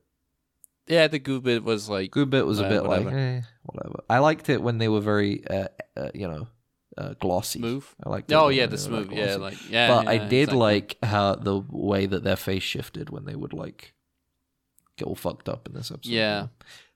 yeah 0.86 1.06
the 1.08 1.18
goo 1.18 1.40
bit 1.42 1.64
was 1.64 1.88
like 1.90 2.10
Goo 2.12 2.24
bit 2.24 2.46
was 2.46 2.60
a 2.60 2.64
Uh, 2.66 2.68
bit 2.70 2.82
like, 2.84 3.04
whatever. 3.04 3.18
eh, 3.18 3.42
whatever. 3.64 4.04
I 4.08 4.18
liked 4.20 4.48
it 4.48 4.62
when 4.62 4.78
they 4.78 4.88
were 4.88 5.00
very, 5.02 5.46
uh, 5.48 5.68
uh, 5.98 6.08
you 6.14 6.26
know, 6.26 6.46
uh, 6.96 7.14
glossy. 7.20 7.58
smooth. 7.58 7.84
I 8.04 8.08
liked. 8.08 8.30
it 8.30 8.34
Oh 8.34 8.48
yeah, 8.48 8.66
the 8.66 8.72
were, 8.72 8.96
like, 8.98 9.06
smooth. 9.06 9.12
Yeah, 9.18 9.36
like 9.36 9.70
yeah. 9.70 9.88
but 9.88 10.08
I 10.08 10.18
did 10.18 10.42
exactly. 10.44 10.58
like 10.58 10.98
how 11.02 11.34
the 11.34 11.62
way 11.68 12.06
that 12.06 12.22
their 12.24 12.36
face 12.36 12.62
shifted 12.62 13.10
when 13.10 13.24
they 13.24 13.34
would 13.34 13.52
like 13.52 13.94
get 14.96 15.06
all 15.06 15.14
fucked 15.16 15.48
up 15.48 15.66
in 15.68 15.74
this 15.74 15.90
episode. 15.90 16.12
Yeah. 16.12 16.44
it 16.44 16.48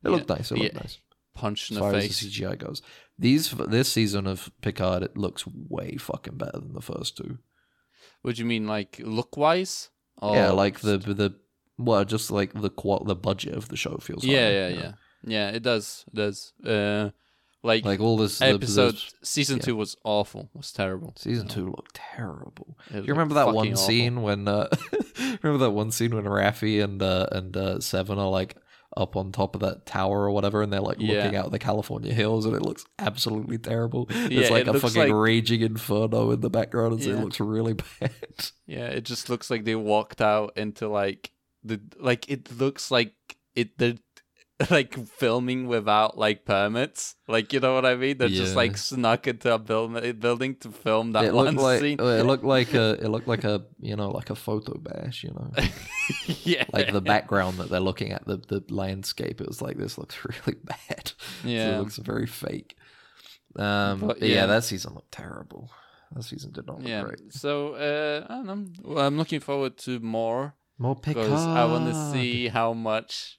Yeah. 0.05 0.11
looked 0.11 0.29
nice. 0.29 0.51
It 0.53 0.59
looked 0.59 0.75
Yeah. 0.75 0.81
nice 0.81 0.99
punch 1.35 1.71
in 1.71 1.77
as 1.77 1.83
the 1.83 1.91
face. 1.93 2.11
as 2.11 2.21
the 2.21 2.27
CGI 2.43 2.59
goes. 2.59 2.83
These 3.19 3.51
this 3.51 3.91
season 3.93 4.27
of 4.27 4.51
Picard, 4.61 5.03
it 5.03 5.17
looks 5.17 5.45
way 5.47 5.97
fucking 5.97 6.37
better 6.37 6.59
than 6.59 6.75
the 6.75 6.83
first 6.83 7.17
two. 7.17 7.39
What 8.23 8.37
do 8.37 8.43
you 8.43 8.47
mean, 8.47 8.67
like 8.67 9.01
look 9.03 9.37
wise? 9.37 9.91
yeah, 10.23 10.51
like 10.51 10.81
the 10.81 10.99
the 10.99 11.35
well, 11.77 12.05
just 12.05 12.31
like 12.31 12.53
the 12.61 12.71
qual 12.71 13.05
the 13.05 13.15
budget 13.15 13.55
of 13.55 13.69
the 13.69 13.77
show 13.77 13.97
feels. 13.99 14.25
yeah, 14.25 14.39
higher, 14.39 14.53
yeah, 14.53 14.69
you 14.69 14.77
know? 14.77 14.83
yeah, 14.83 14.93
yeah. 15.23 15.49
It 15.51 15.63
does, 15.63 16.05
it 16.09 16.15
does. 16.15 16.53
Uh, 16.65 17.11
like, 17.63 17.85
Like 17.85 18.01
all 18.01 18.17
this 18.17 18.39
the- 18.39 18.47
episode 18.47 18.97
season 19.23 19.57
yeah. 19.59 19.63
two 19.65 19.77
was 19.77 19.97
awful. 20.05 20.51
Was 20.55 20.73
terrible. 20.73 21.13
Season 21.17 21.49
two 21.49 21.67
looked 21.67 21.95
terrible. 21.95 22.79
You 22.93 23.03
remember 23.03 23.35
that 23.35 23.53
one 23.53 23.69
awful. 23.73 23.77
scene 23.77 24.23
when 24.23 24.47
uh 24.49 24.69
remember 25.43 25.59
that 25.65 25.71
one 25.73 25.91
scene 25.91 26.15
when 26.15 26.25
Raffi 26.25 26.83
and 26.83 27.03
uh 27.03 27.27
and 27.33 27.57
uh 27.57 27.81
Seven 27.81 28.19
are 28.19 28.29
like 28.31 28.57
up 28.97 29.17
on 29.17 29.31
top 29.33 29.55
of 29.55 29.61
that 29.61 29.85
tower 29.87 30.23
or 30.23 30.31
whatever 30.31 30.63
and 30.63 30.73
they're 30.73 30.81
like 30.81 30.97
Yeah. 30.99 31.17
looking 31.17 31.37
out 31.37 31.51
the 31.51 31.59
California 31.59 32.13
hills 32.13 32.47
and 32.47 32.55
it 32.57 32.63
looks 32.63 32.85
absolutely 32.99 33.59
terrible. 33.59 34.09
Yeah, 34.31 34.49
like 34.49 34.67
a 34.67 34.79
fucking 34.79 34.97
like- 35.03 35.13
raging 35.13 35.61
inferno 35.61 36.31
in 36.31 36.41
the 36.41 36.51
background 36.51 36.95
and 36.95 37.03
so 37.03 37.11
Yeah. 37.11 37.17
it 37.19 37.25
looks 37.25 37.39
really 37.41 37.75
bad. 38.01 38.13
Yeah, 38.67 38.87
it 38.87 39.05
just 39.05 39.29
looks 39.29 39.51
like 39.51 39.65
they 39.65 39.75
walked 39.75 40.21
out 40.23 40.53
into 40.57 40.89
like 40.89 41.33
the 41.65 41.81
like 42.01 42.29
it 42.31 42.51
looks 42.59 42.91
like 42.91 43.15
it 43.55 43.77
they're 43.79 43.97
like 44.71 45.07
filming 45.07 45.69
without 45.69 46.19
like 46.19 46.45
permits. 46.45 47.15
Like 47.29 47.53
you 47.53 47.61
know 47.61 47.75
what 47.75 47.87
I 47.87 47.95
mean? 47.95 48.19
They're 48.19 48.29
just 48.29 48.57
like 48.57 48.77
snuck 48.77 49.27
into 49.29 49.55
a 49.55 49.59
build- 49.59 50.19
building 50.21 50.57
to 50.57 50.71
film 50.71 51.13
that 51.13 51.25
it 51.27 51.33
one 51.35 51.55
like 51.57 51.81
scene. 51.81 52.01
it 52.01 52.25
looked 52.27 52.45
like 52.45 52.75
a 52.75 52.93
it 53.01 53.09
looked 53.09 53.29
like 53.29 53.45
a 53.45 53.65
you 53.81 53.95
know 53.95 54.11
like 54.11 54.31
a 54.31 54.35
photo 54.35 54.77
bash, 54.79 55.23
you 55.23 55.31
know. 55.31 55.51
yeah, 56.45 56.65
Like 56.73 56.93
the 56.93 57.01
background 57.01 57.59
that 57.59 57.69
they're 57.71 57.79
looking 57.81 58.11
at 58.13 58.27
the 58.27 58.39
the 58.39 58.65
landscape, 58.69 59.41
it 59.41 59.47
was 59.47 59.63
like 59.63 59.77
this 59.77 59.97
looks 59.99 60.17
really 60.25 60.59
bad. 60.65 61.13
So 61.43 61.49
Yeah. 61.49 61.77
it 61.77 61.79
looks 61.79 61.97
very 61.99 62.27
fake. 62.27 62.77
Um, 63.57 64.01
But, 64.01 64.19
but 64.21 64.23
yeah. 64.23 64.35
yeah. 64.35 64.47
that 64.47 64.65
season 64.65 64.95
looked 64.95 65.13
terrible. 65.13 65.71
That 66.15 66.23
season 66.25 66.53
did 66.53 66.67
not 66.67 66.79
look 66.81 66.89
Yeah. 66.89 67.03
great. 67.03 67.33
So 67.33 67.75
uh, 67.75 68.27
I 68.29 68.35
don't 68.37 68.47
know. 68.47 68.67
Well, 68.95 69.07
I'm 69.07 69.17
looking 69.19 69.41
forward 69.41 69.77
to 69.79 70.01
more 70.01 70.55
More 70.79 70.97
because 70.97 71.45
I 71.47 71.65
want 71.67 71.87
to 71.93 72.13
see 72.13 72.49
how 72.49 72.73
much, 72.73 73.39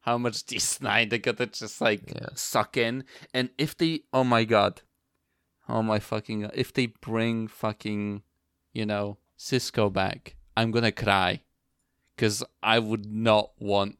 how 0.00 0.16
much 0.18 0.44
DS9 0.46 1.10
they're 1.10 1.18
gonna 1.18 1.46
just 1.46 1.80
like 1.80 2.10
Yeah. 2.14 2.28
suck 2.34 2.76
in, 2.76 3.04
and 3.34 3.50
if 3.58 3.76
they, 3.76 4.02
oh 4.12 4.24
my 4.24 4.44
god, 4.44 4.82
oh 5.68 5.82
my 5.82 5.98
fucking, 5.98 6.42
god, 6.42 6.52
if 6.54 6.72
they 6.72 6.86
bring 6.86 7.48
fucking, 7.48 8.22
you 8.72 8.86
know, 8.86 9.18
Sisko 9.38 9.92
back, 9.92 10.36
I'm 10.56 10.70
gonna 10.70 10.92
cry, 10.92 11.42
because 12.16 12.42
I 12.62 12.78
would 12.78 13.06
not 13.06 13.52
want 13.58 13.98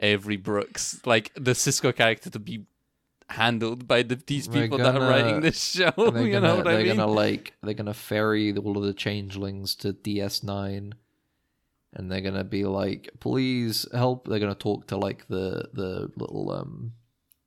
Avery 0.00 0.36
Brooks, 0.36 1.00
like 1.06 1.32
the 1.34 1.52
Sisko 1.52 1.94
character, 1.94 2.30
to 2.30 2.38
be 2.38 2.66
handled 3.30 3.86
by 3.88 4.02
the, 4.02 4.16
these 4.16 4.46
people 4.48 4.76
that 4.78 4.94
are 4.96 5.08
writing 5.08 5.40
this 5.40 5.62
show. 5.72 5.90
they're 5.96 6.26
you 6.26 6.32
gonna, 6.32 6.40
know 6.48 6.56
what 6.56 6.64
they're 6.64 6.84
gonna 6.86 7.06
like 7.06 7.54
they're 7.62 7.72
gonna 7.74 7.94
ferry 7.94 8.54
all 8.56 8.76
of 8.76 8.84
the 8.84 8.92
changelings 8.92 9.74
to 9.76 9.92
DS9, 9.94 10.92
and 11.94 12.10
they're 12.10 12.20
gonna 12.20 12.44
be 12.44 12.64
like, 12.64 13.10
"Please 13.20 13.86
help." 13.92 14.28
They're 14.28 14.38
gonna 14.40 14.54
talk 14.54 14.86
to 14.88 14.96
like 14.96 15.26
the 15.28 15.68
the 15.72 16.10
little 16.16 16.50
um, 16.52 16.92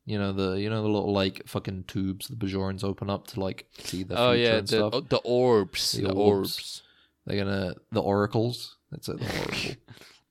you 0.06 0.18
know 0.18 0.32
the 0.34 0.60
you 0.60 0.70
know 0.70 0.82
the 0.82 0.88
little 0.90 1.12
like 1.14 1.48
fucking 1.48 1.84
tubes 1.88 2.28
the 2.28 2.36
Bajorans 2.36 2.84
open 2.84 3.10
up 3.10 3.28
to 3.28 3.40
like 3.40 3.68
see 3.80 4.04
the 4.04 4.18
oh 4.18 4.34
future 4.34 4.44
yeah, 4.50 4.58
and 4.58 4.68
the 4.68 4.78
stuff. 4.78 4.94
oh, 4.94 5.02
the 5.02 5.18
orbs, 5.24 5.92
The 5.92 6.02
the, 6.04 6.14
orbs. 6.14 6.56
orbs. 6.58 6.84
They're 7.26 7.44
gonna 7.44 7.76
the 7.92 8.02
oracles. 8.02 8.78
That's 8.92 9.10
it. 9.10 9.20
The 9.20 9.26
oracle. 9.40 9.76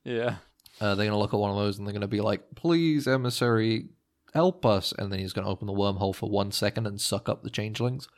Yeah. 0.05 0.37
uh, 0.81 0.95
they're 0.95 1.07
gonna 1.07 1.19
look 1.19 1.35
at 1.35 1.41
one 1.41 1.51
of 1.51 1.57
those 1.59 1.79
and 1.79 1.87
they're 1.87 1.93
gonna 1.93 2.09
be 2.09 2.21
like, 2.23 2.43
"Please, 2.55 3.07
emissary, 3.07 3.89
help 4.33 4.65
us!" 4.65 4.93
And 4.99 5.13
then 5.13 5.19
he's 5.19 5.33
gonna 5.35 5.49
open 5.49 5.67
the 5.67 5.73
wormhole 5.75 6.15
for 6.15 6.31
one 6.31 6.53
second 6.53 6.87
and 6.87 6.99
suck 7.01 7.29
up 7.29 7.43
the 7.43 7.51
changelings. 7.51 8.09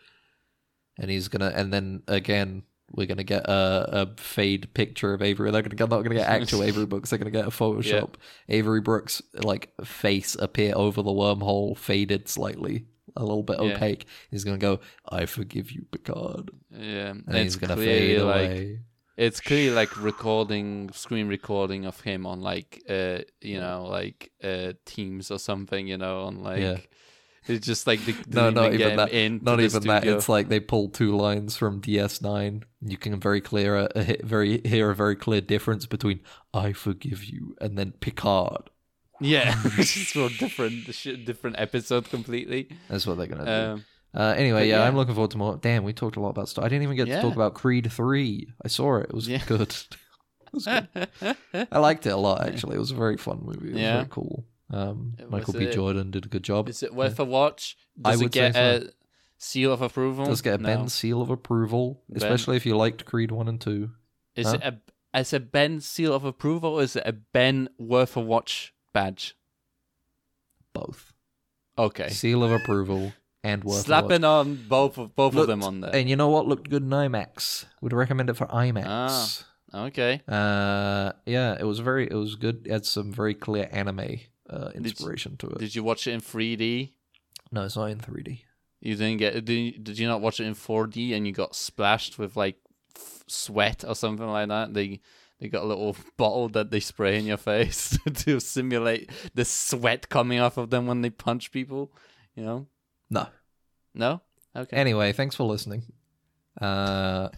And 1.01 1.11
he's 1.11 1.28
gonna, 1.28 1.53
and 1.55 1.72
then 1.72 2.03
again, 2.09 2.64
we're 2.91 3.07
gonna 3.07 3.24
get 3.24 3.45
a, 3.49 4.01
a 4.03 4.11
fade 4.16 4.72
picture 4.74 5.12
of 5.14 5.22
Avery. 5.22 5.51
They're 5.51 5.62
gonna 5.62 5.74
get, 5.74 5.89
not 5.91 6.03
gonna 6.03 6.14
get 6.14 6.28
actual 6.28 6.62
Avery 6.62 6.86
Brooks. 6.91 7.11
They're 7.11 7.18
gonna 7.18 7.30
get 7.30 7.47
a 7.47 7.51
Photoshop 7.51 8.14
Avery 8.49 8.80
Brooks 8.80 9.20
like 9.34 9.72
face 9.84 10.34
appear 10.36 10.72
over 10.74 11.03
the 11.03 11.11
wormhole, 11.11 11.76
faded 11.76 12.28
slightly, 12.28 12.86
a 13.16 13.22
little 13.22 13.43
bit 13.43 13.59
Yeah. 13.61 13.74
opaque. 13.74 14.07
He's 14.30 14.45
gonna 14.45 14.59
go, 14.59 14.80
"I 15.09 15.26
forgive 15.26 15.70
you, 15.70 15.86
Picard," 15.91 16.51
Yeah. 16.70 17.11
and 17.11 17.24
it's 17.28 17.55
he's 17.55 17.57
gonna 17.57 17.74
clearly 17.74 18.16
fade 18.16 18.20
like 18.22 18.51
away. 18.51 18.78
it's 19.16 19.41
clearly 19.41 19.74
like 19.74 20.01
recording 20.01 20.91
screen 20.93 21.28
recording 21.28 21.84
of 21.86 22.01
him 22.01 22.24
on 22.26 22.41
like 22.41 22.82
uh 22.89 23.18
you 23.41 23.59
know 23.61 23.84
like 23.91 24.30
uh 24.43 24.72
teams 24.86 25.30
or 25.30 25.39
something 25.39 25.86
you 25.89 25.99
know 25.99 26.22
on 26.22 26.43
like 26.43 26.61
Yeah. 26.61 26.78
It's 27.49 27.66
just 27.66 27.86
like 27.86 28.05
the, 28.05 28.14
No, 28.28 28.51
not 28.51 28.74
even 28.74 28.96
that. 28.96 29.12
Not 29.42 29.61
even 29.61 29.82
that. 29.84 30.07
It's 30.07 30.28
like 30.28 30.49
they 30.49 30.61
pull 30.61 30.88
two 30.88 31.16
lines 31.16 31.57
from 31.57 31.80
DS9. 31.80 32.62
You 32.82 32.96
can 32.96 33.18
very 33.20 33.40
clear 33.40 33.76
a, 33.76 33.88
a 33.96 34.16
very 34.22 34.61
hear 34.64 34.90
a 34.90 34.94
very 34.94 35.16
clear 35.16 35.40
difference 35.40 35.86
between 35.86 36.20
"I 36.55 36.72
forgive 36.72 37.24
you" 37.24 37.57
and 37.61 37.76
then 37.78 37.92
Picard. 38.01 38.70
yeah 39.20 39.55
it's 39.78 40.12
for 40.12 40.28
different 40.38 40.86
different 41.26 41.57
episode 41.59 42.09
completely 42.09 42.68
That's 42.88 43.05
what 43.07 43.18
they're 43.18 43.26
gonna 43.26 43.44
do. 43.44 43.72
um 43.72 43.84
uh, 44.14 44.34
anyway, 44.38 44.66
yeah, 44.68 44.78
yeah. 44.78 44.84
I'm 44.84 44.96
looking 44.96 45.14
forward 45.14 45.32
to 45.32 45.38
more. 45.38 45.59
Damn, 45.59 45.84
we 45.84 45.92
talked 45.92 46.16
a 46.16 46.20
lot 46.20 46.30
about 46.30 46.49
stuff. 46.49 46.64
I 46.64 46.68
didn't 46.68 46.84
even 46.84 46.96
get 46.96 47.05
to 47.09 47.20
talk 47.20 47.34
about 47.34 47.53
Creed 47.53 47.92
Three. 47.92 48.49
I 48.64 48.68
saw 48.68 48.96
it. 48.96 49.11
It 49.11 49.14
was 49.14 49.28
Yeah. 49.28 49.42
good. 49.46 49.61
it 49.70 50.53
was 50.53 50.64
good. 50.64 50.88
I 51.70 51.78
liked 51.78 52.07
it 52.07 52.11
a 52.11 52.16
lot. 52.16 52.40
Actually, 52.49 52.76
it 52.76 52.78
was 52.80 52.90
a 52.90 52.94
very 52.96 53.18
fun 53.18 53.40
movie. 53.42 53.68
It 53.68 53.72
was 53.74 53.82
Yeah. 53.82 53.96
very 53.96 54.07
cool. 54.09 54.46
Um, 54.70 55.16
Michael 55.30 55.54
B. 55.54 55.64
A- 55.66 55.72
Jordan 55.72 56.10
did 56.10 56.26
a 56.26 56.28
good 56.28 56.42
job. 56.42 56.68
is 56.68 56.82
it 56.82 56.94
worth 56.94 57.18
a 57.18 57.24
watch 57.24 57.76
I 58.04 58.10
does 58.12 58.18
would 58.20 58.26
it 58.26 58.32
get 58.32 58.56
a 58.56 58.92
seal 59.38 59.72
of 59.72 59.80
approval 59.82 60.26
Does 60.26 60.42
get 60.42 60.60
a 60.60 60.62
No. 60.62 60.66
Ben 60.68 60.88
seal 60.88 61.22
of 61.22 61.30
approval, 61.30 62.02
Ben. 62.08 62.16
especially 62.22 62.56
if 62.56 62.66
you 62.66 62.76
liked 62.76 63.04
Creed 63.06 63.30
One 63.30 63.48
and 63.48 63.60
Two. 63.60 63.92
is 64.36 64.46
Huh? 64.46 64.54
it 64.54 64.62
a 64.62 64.80
as 65.14 65.32
a 65.32 65.40
Ben 65.40 65.80
seal 65.80 66.12
of 66.12 66.24
approval 66.24 66.74
or 66.74 66.82
is 66.82 66.94
it 66.96 67.02
a 67.06 67.12
Ben 67.12 67.68
worth 67.78 68.14
a 68.16 68.20
watch 68.20 68.74
badge 68.92 69.34
Both 70.74 71.12
okay 71.78 72.08
seal 72.10 72.42
of 72.44 72.50
approval 72.52 73.12
and 73.42 73.64
worth 73.64 73.74
a 73.74 73.76
watch. 73.78 73.86
slapping 73.86 74.24
on 74.24 74.56
both 74.68 74.98
of 74.98 75.14
both 75.16 75.34
of 75.34 75.46
them 75.46 75.62
on 75.62 75.80
there 75.80 75.94
And 75.94 76.08
you 76.10 76.16
know 76.16 76.28
what 76.28 76.46
looked 76.46 76.68
good 76.68 76.82
in 76.82 76.90
IMAX? 76.90 77.64
Would 77.80 77.92
recommend 77.92 78.28
it 78.30 78.34
for 78.34 78.46
IMAX. 78.46 78.84
Ah. 78.86 79.44
Okay. 79.86 80.22
Uh, 80.26 81.12
yeah, 81.26 81.54
it 81.60 81.64
was 81.64 81.80
very, 81.80 82.06
it 82.10 82.14
was 82.14 82.36
good. 82.36 82.66
It 82.66 82.72
had 82.72 82.86
some 82.86 83.12
very 83.12 83.34
clear 83.34 83.68
anime 83.70 84.20
uh, 84.51 84.70
inspiration 84.74 85.36
to 85.38 85.49
it. 85.49 85.59
Did 85.59 85.74
you 85.74 85.82
watch 85.82 86.07
it 86.07 86.12
in 86.12 86.20
3D? 86.20 86.92
no, 87.51 87.64
it's 87.64 87.76
not 87.76 87.86
in 87.86 87.99
3D. 87.99 88.42
You 88.80 88.94
didn't 88.94 89.18
get. 89.18 89.44
Did 89.44 89.53
you, 89.53 89.72
did 89.78 89.99
you 89.99 90.07
not 90.07 90.20
watch 90.20 90.40
it 90.40 90.44
in 90.44 90.55
4D 90.55 91.14
and 91.14 91.26
you 91.26 91.32
got 91.32 91.57
splashed 91.57 92.18
with 92.18 92.36
like 92.36 92.57
f- 92.94 93.24
sweat 93.26 93.84
or 93.86 93.94
something 93.94 94.26
like 94.26 94.49
that? 94.49 94.72
They 94.74 95.01
they 95.40 95.49
got 95.49 95.64
a 95.64 95.66
little 95.66 95.96
bottle 96.16 96.49
that 96.51 96.70
they 96.70 96.80
spray 96.80 97.18
in 97.18 97.26
your 97.26 97.36
face 97.36 97.99
to 98.14 98.40
simulate 98.40 99.11
the 99.34 99.44
sweat 99.44 100.09
coming 100.09 100.38
off 100.38 100.57
of 100.57 100.70
them 100.70 100.86
when 100.86 101.03
they 101.03 101.11
punch 101.11 101.51
people. 101.51 101.92
You 102.34 102.44
know? 102.44 102.66
No. 103.11 103.26
No. 103.94 104.20
Okay. 104.55 104.76
Anyway, 104.76 105.12
thanks 105.12 105.34
for 105.34 105.44
listening. 105.44 105.82
Uh, 106.61 107.30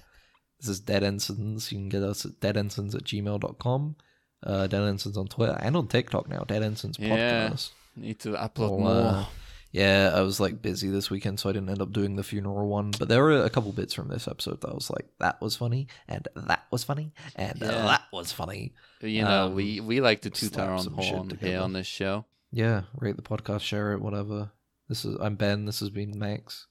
this 0.58 0.68
is 0.68 0.80
Dead 0.80 1.02
Ensigns. 1.02 1.72
You 1.72 1.78
can 1.78 1.88
get 1.88 2.02
us 2.02 2.26
at 2.26 2.40
deadensigns 2.40 2.94
at 2.94 3.04
gmail.com. 3.04 3.96
Uh, 4.42 4.66
Dead 4.66 4.82
Ensigns 4.82 5.16
on 5.16 5.26
Twitter 5.28 5.58
and 5.60 5.76
on 5.76 5.86
TikTok 5.88 6.28
now. 6.28 6.40
Dead 6.46 6.62
Ensigns 6.62 6.98
Yeah. 6.98 7.50
Podcast. 7.50 7.70
Need 7.96 8.20
to 8.20 8.30
upload 8.30 8.70
Well, 8.70 8.78
more. 8.78 8.90
uh, 8.90 9.24
yeah, 9.72 10.12
I 10.14 10.20
was 10.22 10.40
like 10.40 10.62
busy 10.62 10.88
this 10.88 11.10
weekend, 11.10 11.38
so 11.40 11.48
I 11.50 11.52
didn't 11.52 11.68
end 11.68 11.82
up 11.82 11.92
doing 11.92 12.16
the 12.16 12.22
funeral 12.22 12.68
one. 12.68 12.92
But 12.98 13.08
there 13.08 13.22
were 13.22 13.44
a 13.44 13.50
couple 13.50 13.70
bits 13.72 13.92
from 13.94 14.08
this 14.08 14.26
episode 14.26 14.60
that 14.62 14.70
I 14.70 14.74
was 14.74 14.90
like, 14.90 15.06
that 15.18 15.40
was 15.40 15.56
funny, 15.56 15.88
and 16.08 16.26
that 16.34 16.64
was 16.70 16.84
funny, 16.84 17.12
and 17.36 17.58
Yeah. 17.60 17.66
that 17.70 18.02
was 18.12 18.32
funny. 18.32 18.72
you 19.02 19.22
know, 19.22 19.46
um, 19.46 19.54
we 19.54 19.80
we 19.80 20.00
like 20.00 20.22
to 20.22 20.30
toot 20.30 20.58
our 20.58 20.74
own 20.74 20.86
horn 20.86 21.36
here 21.40 21.60
on 21.60 21.72
this 21.72 21.86
show. 21.86 22.24
Yeah, 22.52 22.82
rate 22.98 23.16
the 23.16 23.22
podcast, 23.22 23.60
share 23.60 23.92
it, 23.92 24.00
whatever. 24.00 24.50
This 24.88 25.04
is 25.04 25.16
I'm 25.20 25.36
Ben. 25.36 25.66
This 25.66 25.80
has 25.80 25.90
been 25.90 26.18
Max. 26.18 26.66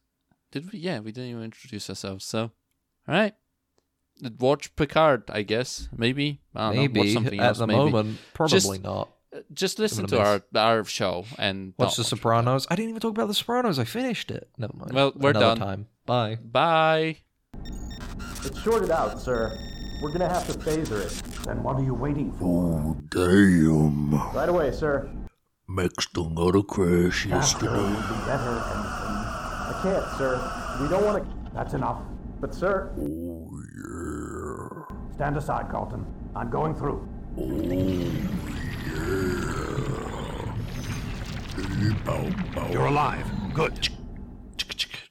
Did 0.52 0.72
we? 0.72 0.80
Yeah, 0.80 1.00
we 1.00 1.12
didn't 1.12 1.30
even 1.32 1.44
introduce 1.44 1.90
ourselves. 1.90 2.26
So, 2.26 2.42
all 2.44 2.52
right. 3.08 3.34
Watch 4.40 4.76
Picard, 4.76 5.24
I 5.30 5.42
guess. 5.44 5.88
Maybe. 5.96 6.42
I 6.56 6.68
don't 6.68 6.76
know. 6.76 6.82
maybe 6.82 7.00
Watch 7.00 7.14
something 7.14 7.40
at 7.40 7.46
else. 7.46 7.58
the 7.60 7.68
maybe. 7.68 7.78
moment, 7.80 8.18
probably 8.34 8.60
Just- 8.60 8.84
not. 8.84 9.10
Just 9.54 9.78
listen 9.78 10.08
to 10.08 10.20
our 10.20 10.42
miss. 10.52 10.60
our 10.62 10.84
show 10.86 11.24
and 11.38 11.74
Watch 11.78 11.90
not 11.90 11.98
The 11.98 12.04
Sopranos. 12.04 12.66
I 12.72 12.76
didn't 12.76 12.90
even 12.90 13.00
talk 13.02 13.12
about 13.12 13.28
The 13.28 13.36
Sopranos. 13.36 13.78
I 13.78 13.84
finished 13.84 14.32
it. 14.32 14.50
Never 14.58 14.74
mind. 14.76 14.92
Well, 14.92 15.14
we're 15.16 15.30
Another 15.30 15.46
done. 15.46 15.58
time. 15.58 15.88
Bye. 16.08 16.40
Bye. 16.44 17.18
It's 18.44 18.60
shorted 18.62 18.90
out, 18.90 19.22
sir. 19.22 19.56
We're 20.02 20.12
gonna 20.12 20.28
have 20.30 20.48
to 20.52 20.58
phaser 20.58 21.06
it. 21.06 21.12
Then 21.46 21.62
what 21.62 21.76
are 21.76 21.84
you 21.84 21.94
waiting 21.94 22.32
for? 22.34 22.46
Oh, 22.46 22.98
damn. 23.10 24.16
Right 24.34 24.50
away, 24.50 24.72
sir. 24.72 25.10
Max 25.68 26.08
done 26.08 26.34
got 26.34 26.56
a 26.56 26.64
crash 26.64 27.26
Faster 27.28 27.66
yesterday. 27.66 27.84
would 27.84 28.10
be 28.10 28.26
better, 28.26 28.50
Ensign. 28.50 29.26
I 29.72 29.80
can't, 29.84 30.18
sir. 30.18 30.78
We 30.82 30.88
don't 30.90 31.06
want 31.06 31.24
to. 31.24 31.52
That's 31.54 31.74
enough. 31.76 32.02
But, 32.42 32.56
sir. 32.56 32.92
Oh, 33.00 33.52
yeah. 33.90 34.68
Stand 35.14 35.38
aside, 35.38 35.70
Carlton. 35.70 36.06
I'm 36.36 36.50
going 36.50 36.76
through. 36.76 37.08
Oh, 37.38 37.44
hey, 37.46 38.10
bow, 42.06 42.30
bow. 42.56 42.70
You're 42.72 42.86
alive. 42.86 43.26
Good. 43.54 43.90